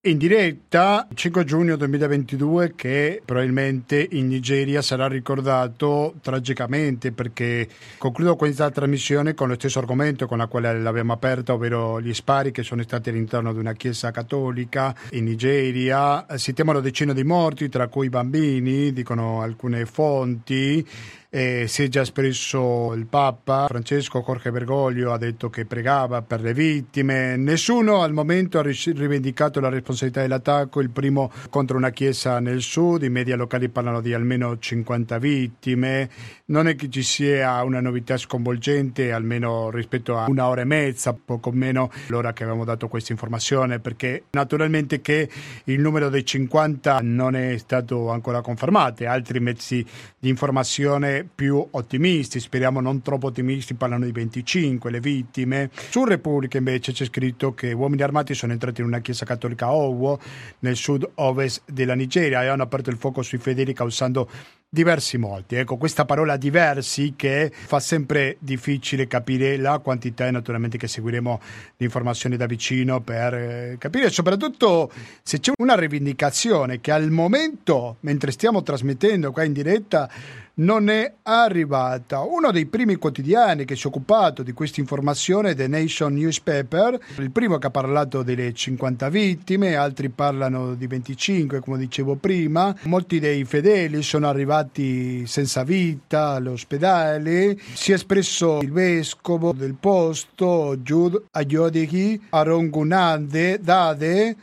in 0.02 0.16
diretta 0.16 1.08
5 1.12 1.42
giugno 1.42 1.74
2022 1.74 2.74
che 2.76 3.20
probabilmente 3.24 4.06
in 4.12 4.28
Nigeria 4.28 4.80
sarà 4.82 5.08
ricordato 5.08 6.14
tragicamente 6.22 7.10
perché 7.10 7.68
concludo 7.98 8.36
questa 8.36 8.70
trasmissione 8.70 9.34
con 9.34 9.48
lo 9.48 9.54
stesso 9.54 9.80
argomento 9.80 10.28
con 10.28 10.38
la 10.38 10.46
quale 10.46 10.80
l'abbiamo 10.80 11.14
aperta, 11.14 11.54
ovvero 11.54 12.00
gli 12.00 12.14
spari 12.14 12.52
che 12.52 12.62
sono 12.62 12.84
stati 12.84 13.08
all'interno 13.08 13.52
di 13.52 13.58
una 13.58 13.72
chiesa 13.72 14.12
cattolica 14.12 14.94
in 15.10 15.24
Nigeria. 15.24 16.24
Si 16.36 16.52
temono 16.52 16.78
decine 16.78 17.12
di 17.12 17.24
morti, 17.24 17.68
tra 17.68 17.88
cui 17.88 18.08
bambini, 18.08 18.92
dicono 18.92 19.42
alcune 19.42 19.84
fonti. 19.84 20.86
Eh, 21.30 21.66
si 21.68 21.82
è 21.82 21.88
già 21.88 22.00
espresso 22.00 22.94
il 22.94 23.04
Papa 23.04 23.66
Francesco 23.68 24.24
Jorge 24.26 24.50
Bergoglio, 24.50 25.12
ha 25.12 25.18
detto 25.18 25.50
che 25.50 25.66
pregava 25.66 26.22
per 26.22 26.40
le 26.40 26.54
vittime. 26.54 27.36
Nessuno 27.36 28.00
al 28.00 28.14
momento 28.14 28.58
ha 28.58 28.62
ri- 28.62 28.94
rivendicato 28.96 29.60
la 29.60 29.68
responsabilità 29.68 30.22
dell'attacco, 30.22 30.80
il 30.80 30.88
primo 30.88 31.30
contro 31.50 31.76
una 31.76 31.90
chiesa 31.90 32.40
nel 32.40 32.62
sud, 32.62 33.02
i 33.02 33.10
media 33.10 33.36
locali 33.36 33.68
parlano 33.68 34.00
di 34.00 34.14
almeno 34.14 34.58
50 34.58 35.18
vittime. 35.18 36.08
Non 36.46 36.66
è 36.66 36.74
che 36.74 36.88
ci 36.88 37.02
sia 37.02 37.62
una 37.62 37.82
novità 37.82 38.16
sconvolgente, 38.16 39.12
almeno 39.12 39.68
rispetto 39.68 40.16
a 40.16 40.30
una 40.30 40.48
ora 40.48 40.62
e 40.62 40.64
mezza, 40.64 41.12
poco 41.12 41.50
meno 41.52 41.90
l'ora 42.06 42.32
che 42.32 42.44
avevamo 42.44 42.64
dato 42.64 42.88
questa 42.88 43.12
informazione, 43.12 43.80
perché 43.80 44.24
naturalmente 44.30 45.02
che 45.02 45.28
il 45.64 45.78
numero 45.78 46.08
dei 46.08 46.24
50 46.24 47.00
non 47.02 47.36
è 47.36 47.58
stato 47.58 48.08
ancora 48.08 48.40
confermato, 48.40 49.06
altri 49.06 49.40
mezzi 49.40 49.84
di 50.18 50.30
informazione 50.30 51.17
più 51.24 51.66
ottimisti, 51.70 52.40
speriamo 52.40 52.80
non 52.80 53.02
troppo 53.02 53.28
ottimisti, 53.28 53.74
parlano 53.74 54.04
di 54.04 54.12
25 54.12 54.90
le 54.90 55.00
vittime. 55.00 55.70
Su 55.90 56.04
Repubblica 56.04 56.58
invece 56.58 56.92
c'è 56.92 57.04
scritto 57.04 57.54
che 57.54 57.72
uomini 57.72 58.02
armati 58.02 58.34
sono 58.34 58.52
entrati 58.52 58.80
in 58.80 58.86
una 58.86 59.00
chiesa 59.00 59.24
cattolica 59.24 59.66
a 59.66 59.74
Owo, 59.74 60.18
nel 60.60 60.76
sud-ovest 60.76 61.62
della 61.70 61.94
Nigeria, 61.94 62.42
e 62.42 62.46
hanno 62.46 62.62
aperto 62.62 62.90
il 62.90 62.96
fuoco 62.96 63.22
sui 63.22 63.38
fedeli 63.38 63.72
causando 63.72 64.28
diversi 64.70 65.16
morti. 65.16 65.54
Ecco, 65.54 65.76
questa 65.76 66.04
parola 66.04 66.36
diversi 66.36 67.14
che 67.16 67.50
fa 67.50 67.80
sempre 67.80 68.36
difficile 68.38 69.06
capire 69.06 69.56
la 69.56 69.78
quantità 69.78 70.26
e 70.26 70.30
naturalmente 70.30 70.76
che 70.76 70.88
seguiremo 70.88 71.40
le 71.76 71.84
informazioni 71.84 72.36
da 72.36 72.44
vicino 72.44 73.00
per 73.00 73.34
eh, 73.34 73.76
capire 73.78 74.10
soprattutto 74.10 74.90
se 75.22 75.40
c'è 75.40 75.52
una 75.58 75.74
rivendicazione 75.74 76.80
che 76.80 76.92
al 76.92 77.10
momento, 77.10 77.96
mentre 78.00 78.30
stiamo 78.30 78.62
trasmettendo 78.62 79.32
qua 79.32 79.44
in 79.44 79.52
diretta, 79.54 80.10
non 80.58 80.88
è 80.88 81.12
arrivata. 81.22 82.20
Uno 82.20 82.50
dei 82.50 82.66
primi 82.66 82.96
quotidiani 82.96 83.64
che 83.64 83.76
si 83.76 83.84
è 83.84 83.86
occupato 83.86 84.42
di 84.42 84.52
questa 84.52 84.80
informazione 84.80 85.50
è 85.50 85.54
The 85.54 85.68
Nation 85.68 86.14
Newspaper, 86.14 86.98
il 87.18 87.30
primo 87.30 87.58
che 87.58 87.66
ha 87.66 87.70
parlato 87.70 88.22
delle 88.22 88.52
50 88.52 89.08
vittime, 89.08 89.76
altri 89.76 90.08
parlano 90.08 90.74
di 90.74 90.86
25 90.86 91.60
come 91.60 91.78
dicevo 91.78 92.14
prima. 92.16 92.74
Molti 92.84 93.18
dei 93.18 93.44
fedeli 93.44 94.02
sono 94.02 94.28
arrivati 94.28 95.26
senza 95.26 95.62
vita 95.62 96.30
all'ospedale. 96.30 97.56
Si 97.74 97.92
è 97.92 97.94
espresso 97.94 98.60
il 98.60 98.72
vescovo 98.72 99.52
del 99.52 99.74
posto, 99.74 100.76
Jude 100.78 101.24
Ayodeghi 101.32 102.26
Arongunande 102.30 103.60
Dade, 103.60 104.36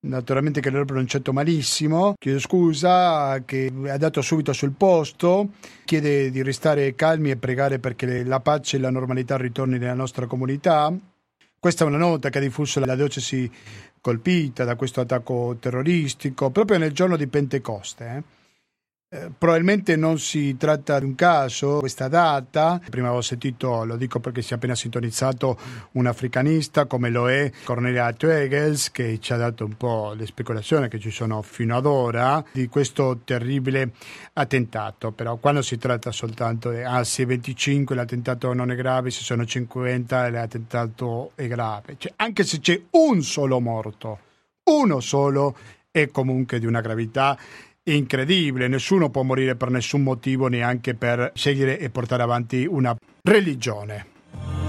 naturalmente 0.00 0.60
che 0.60 0.70
l'ho 0.70 0.84
pronunciato 0.84 1.32
malissimo, 1.32 2.14
chiedo 2.18 2.38
scusa, 2.38 3.42
che 3.44 3.72
ha 3.88 3.96
dato 3.96 4.22
subito 4.22 4.52
sul 4.52 4.72
posto, 4.72 5.50
chiede 5.84 6.30
di 6.30 6.42
restare 6.42 6.94
calmi 6.94 7.30
e 7.30 7.36
pregare 7.36 7.78
perché 7.78 8.24
la 8.24 8.40
pace 8.40 8.76
e 8.76 8.80
la 8.80 8.90
normalità 8.90 9.36
ritorni 9.36 9.78
nella 9.78 9.94
nostra 9.94 10.26
comunità. 10.26 10.94
Questa 11.58 11.84
è 11.84 11.86
una 11.88 11.98
nota 11.98 12.30
che 12.30 12.38
ha 12.38 12.42
diffuso 12.42 12.78
la 12.84 12.94
diocesi 12.94 13.50
colpita 14.00 14.64
da 14.64 14.76
questo 14.76 15.00
attacco 15.00 15.56
terroristico 15.58 16.50
proprio 16.50 16.78
nel 16.78 16.92
giorno 16.92 17.16
di 17.16 17.26
Pentecoste. 17.26 18.04
eh. 18.06 18.37
Eh, 19.10 19.30
probabilmente 19.38 19.96
non 19.96 20.18
si 20.18 20.58
tratta 20.58 20.98
di 20.98 21.06
un 21.06 21.14
caso 21.14 21.78
questa 21.78 22.08
data. 22.08 22.78
Prima 22.90 23.06
avevo 23.06 23.22
sentito, 23.22 23.82
lo 23.84 23.96
dico 23.96 24.20
perché 24.20 24.42
si 24.42 24.52
è 24.52 24.56
appena 24.56 24.74
sintonizzato, 24.74 25.58
un 25.92 26.04
africanista 26.04 26.84
come 26.84 27.08
lo 27.08 27.30
è 27.30 27.50
Cornelia 27.64 28.12
Tuegels 28.12 28.90
che 28.90 29.18
ci 29.18 29.32
ha 29.32 29.38
dato 29.38 29.64
un 29.64 29.78
po' 29.78 30.12
le 30.12 30.26
speculazioni 30.26 30.88
che 30.88 30.98
ci 30.98 31.10
sono 31.10 31.40
fino 31.40 31.74
ad 31.74 31.86
ora 31.86 32.44
di 32.52 32.68
questo 32.68 33.20
terribile 33.24 33.92
attentato. 34.34 35.10
Però 35.12 35.36
quando 35.36 35.62
si 35.62 35.78
tratta 35.78 36.12
soltanto 36.12 36.68
di 36.70 36.82
ah, 36.82 37.02
se 37.02 37.24
25 37.24 37.94
l'attentato 37.94 38.52
non 38.52 38.70
è 38.70 38.74
grave, 38.74 39.10
se 39.10 39.22
sono 39.22 39.46
50 39.46 40.28
l'attentato 40.28 41.32
è 41.34 41.46
grave. 41.46 41.94
Cioè, 41.96 42.12
anche 42.16 42.44
se 42.44 42.60
c'è 42.60 42.78
un 42.90 43.22
solo 43.22 43.58
morto, 43.58 44.18
uno 44.64 45.00
solo 45.00 45.56
è 45.90 46.10
comunque 46.10 46.58
di 46.58 46.66
una 46.66 46.82
gravità 46.82 47.38
incredibile, 47.94 48.68
nessuno 48.68 49.10
può 49.10 49.22
morire 49.22 49.56
per 49.56 49.70
nessun 49.70 50.02
motivo, 50.02 50.48
neanche 50.48 50.94
per 50.94 51.32
scegliere 51.34 51.78
e 51.78 51.90
portare 51.90 52.22
avanti 52.22 52.66
una 52.66 52.96
religione. 53.22 54.67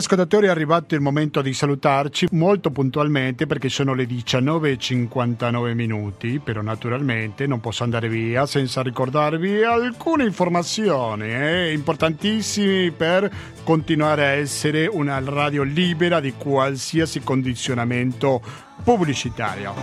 Ascoltatori, 0.00 0.46
è 0.46 0.50
arrivato 0.50 0.94
il 0.94 1.00
momento 1.00 1.40
di 1.42 1.54
salutarci 1.54 2.28
molto 2.32 2.70
puntualmente 2.70 3.46
perché 3.46 3.68
sono 3.68 3.94
le 3.94 4.04
19.59 4.04 5.74
minuti, 5.74 6.40
però 6.42 6.62
naturalmente 6.62 7.46
non 7.46 7.60
posso 7.60 7.84
andare 7.84 8.08
via 8.08 8.46
senza 8.46 8.82
ricordarvi 8.82 9.62
alcune 9.62 10.24
informazioni 10.24 11.32
eh, 11.32 11.72
importantissime 11.72 12.90
per 12.90 13.30
continuare 13.62 14.24
a 14.24 14.30
essere 14.30 14.86
una 14.86 15.20
radio 15.22 15.62
libera 15.62 16.20
di 16.20 16.32
qualsiasi 16.32 17.20
condizionamento 17.20 18.42
pubblicitario. 18.82 19.74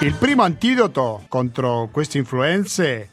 Il 0.00 0.14
primo 0.14 0.42
antidoto 0.42 1.24
contro 1.28 1.88
queste 1.92 2.18
influenze 2.18 3.11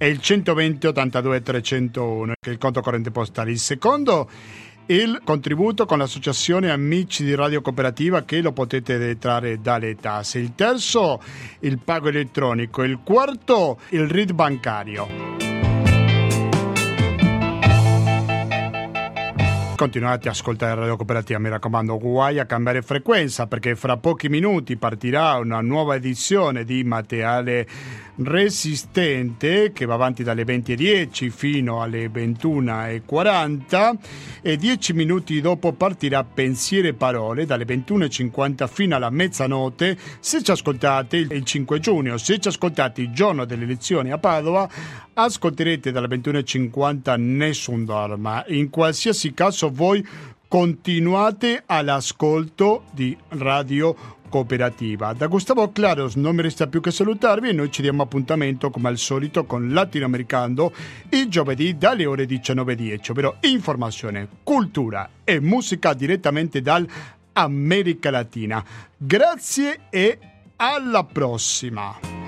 è 0.00 0.06
il 0.06 0.18
120 0.18 0.86
82 0.86 1.42
301, 1.42 2.32
che 2.40 2.48
è 2.48 2.52
il 2.54 2.58
conto 2.58 2.80
corrente 2.80 3.10
postale. 3.10 3.50
Il 3.50 3.58
secondo 3.58 4.30
il 4.86 5.20
contributo 5.22 5.84
con 5.84 5.98
l'associazione 5.98 6.70
Amici 6.70 7.22
di 7.22 7.34
Radio 7.34 7.60
Cooperativa 7.60 8.22
che 8.22 8.40
lo 8.40 8.52
potete 8.52 8.96
detrarre 8.96 9.60
dalle 9.60 9.96
tasse. 9.96 10.38
Il 10.38 10.54
terzo 10.54 11.20
il 11.60 11.78
pago 11.80 12.08
elettronico. 12.08 12.82
Il 12.82 13.00
quarto 13.04 13.78
il 13.90 14.08
RID 14.08 14.32
bancario. 14.32 15.40
continuate 19.80 20.28
a 20.28 20.32
ascoltare 20.32 20.74
Radio 20.74 20.96
Cooperativa, 20.96 21.38
mi 21.38 21.48
raccomando, 21.48 21.96
guai 21.96 22.38
a 22.38 22.44
cambiare 22.44 22.82
frequenza 22.82 23.46
perché 23.46 23.74
fra 23.74 23.96
pochi 23.96 24.28
minuti 24.28 24.76
partirà 24.76 25.36
una 25.36 25.62
nuova 25.62 25.94
edizione 25.94 26.64
di 26.64 26.84
materiale 26.84 27.66
resistente 28.22 29.72
che 29.72 29.84
va 29.84 29.94
avanti 29.94 30.22
dalle 30.22 30.44
20.10 30.44 31.30
fino 31.30 31.82
alle 31.82 32.08
21.40 32.08 33.94
e 34.42 34.56
10 34.56 34.92
minuti 34.92 35.40
dopo 35.40 35.72
partirà 35.72 36.24
Pensiere 36.24 36.88
e 36.88 36.94
Parole 36.94 37.46
dalle 37.46 37.64
21.50 37.64 38.68
fino 38.68 38.96
alla 38.96 39.10
mezzanotte 39.10 39.96
se 40.20 40.42
ci 40.42 40.50
ascoltate 40.50 41.16
il 41.16 41.44
5 41.44 41.80
giugno, 41.80 42.18
se 42.18 42.38
ci 42.38 42.48
ascoltate 42.48 43.02
il 43.02 43.12
giorno 43.12 43.44
delle 43.44 43.64
elezioni 43.64 44.10
a 44.10 44.18
Padova 44.18 44.68
ascolterete 45.12 45.90
dalle 45.90 46.08
21.50 46.08 47.20
Nessun 47.20 47.84
Dorma. 47.84 48.44
In 48.48 48.70
qualsiasi 48.70 49.34
caso 49.34 49.70
voi 49.70 50.06
continuate 50.48 51.62
all'ascolto 51.64 52.84
di 52.90 53.16
Radio 53.28 54.18
Cooperativa. 54.30 55.12
Da 55.12 55.26
Gustavo 55.26 55.70
Claros 55.70 56.14
non 56.14 56.34
mi 56.34 56.40
resta 56.40 56.66
più 56.68 56.80
che 56.80 56.90
salutarvi 56.90 57.50
e 57.50 57.52
noi 57.52 57.70
ci 57.70 57.82
diamo 57.82 58.02
appuntamento 58.02 58.70
come 58.70 58.88
al 58.88 58.96
solito 58.96 59.44
con 59.44 59.70
Latinoamericano 59.74 60.72
il 61.10 61.28
giovedì 61.28 61.76
dalle 61.76 62.06
ore 62.06 62.24
19.10, 62.24 63.10
ovvero 63.10 63.36
informazione, 63.40 64.26
cultura 64.42 65.10
e 65.22 65.40
musica 65.40 65.92
direttamente 65.92 66.62
dall'America 66.62 68.10
Latina. 68.10 68.64
Grazie 68.96 69.80
e 69.90 70.18
alla 70.56 71.04
prossima! 71.04 72.19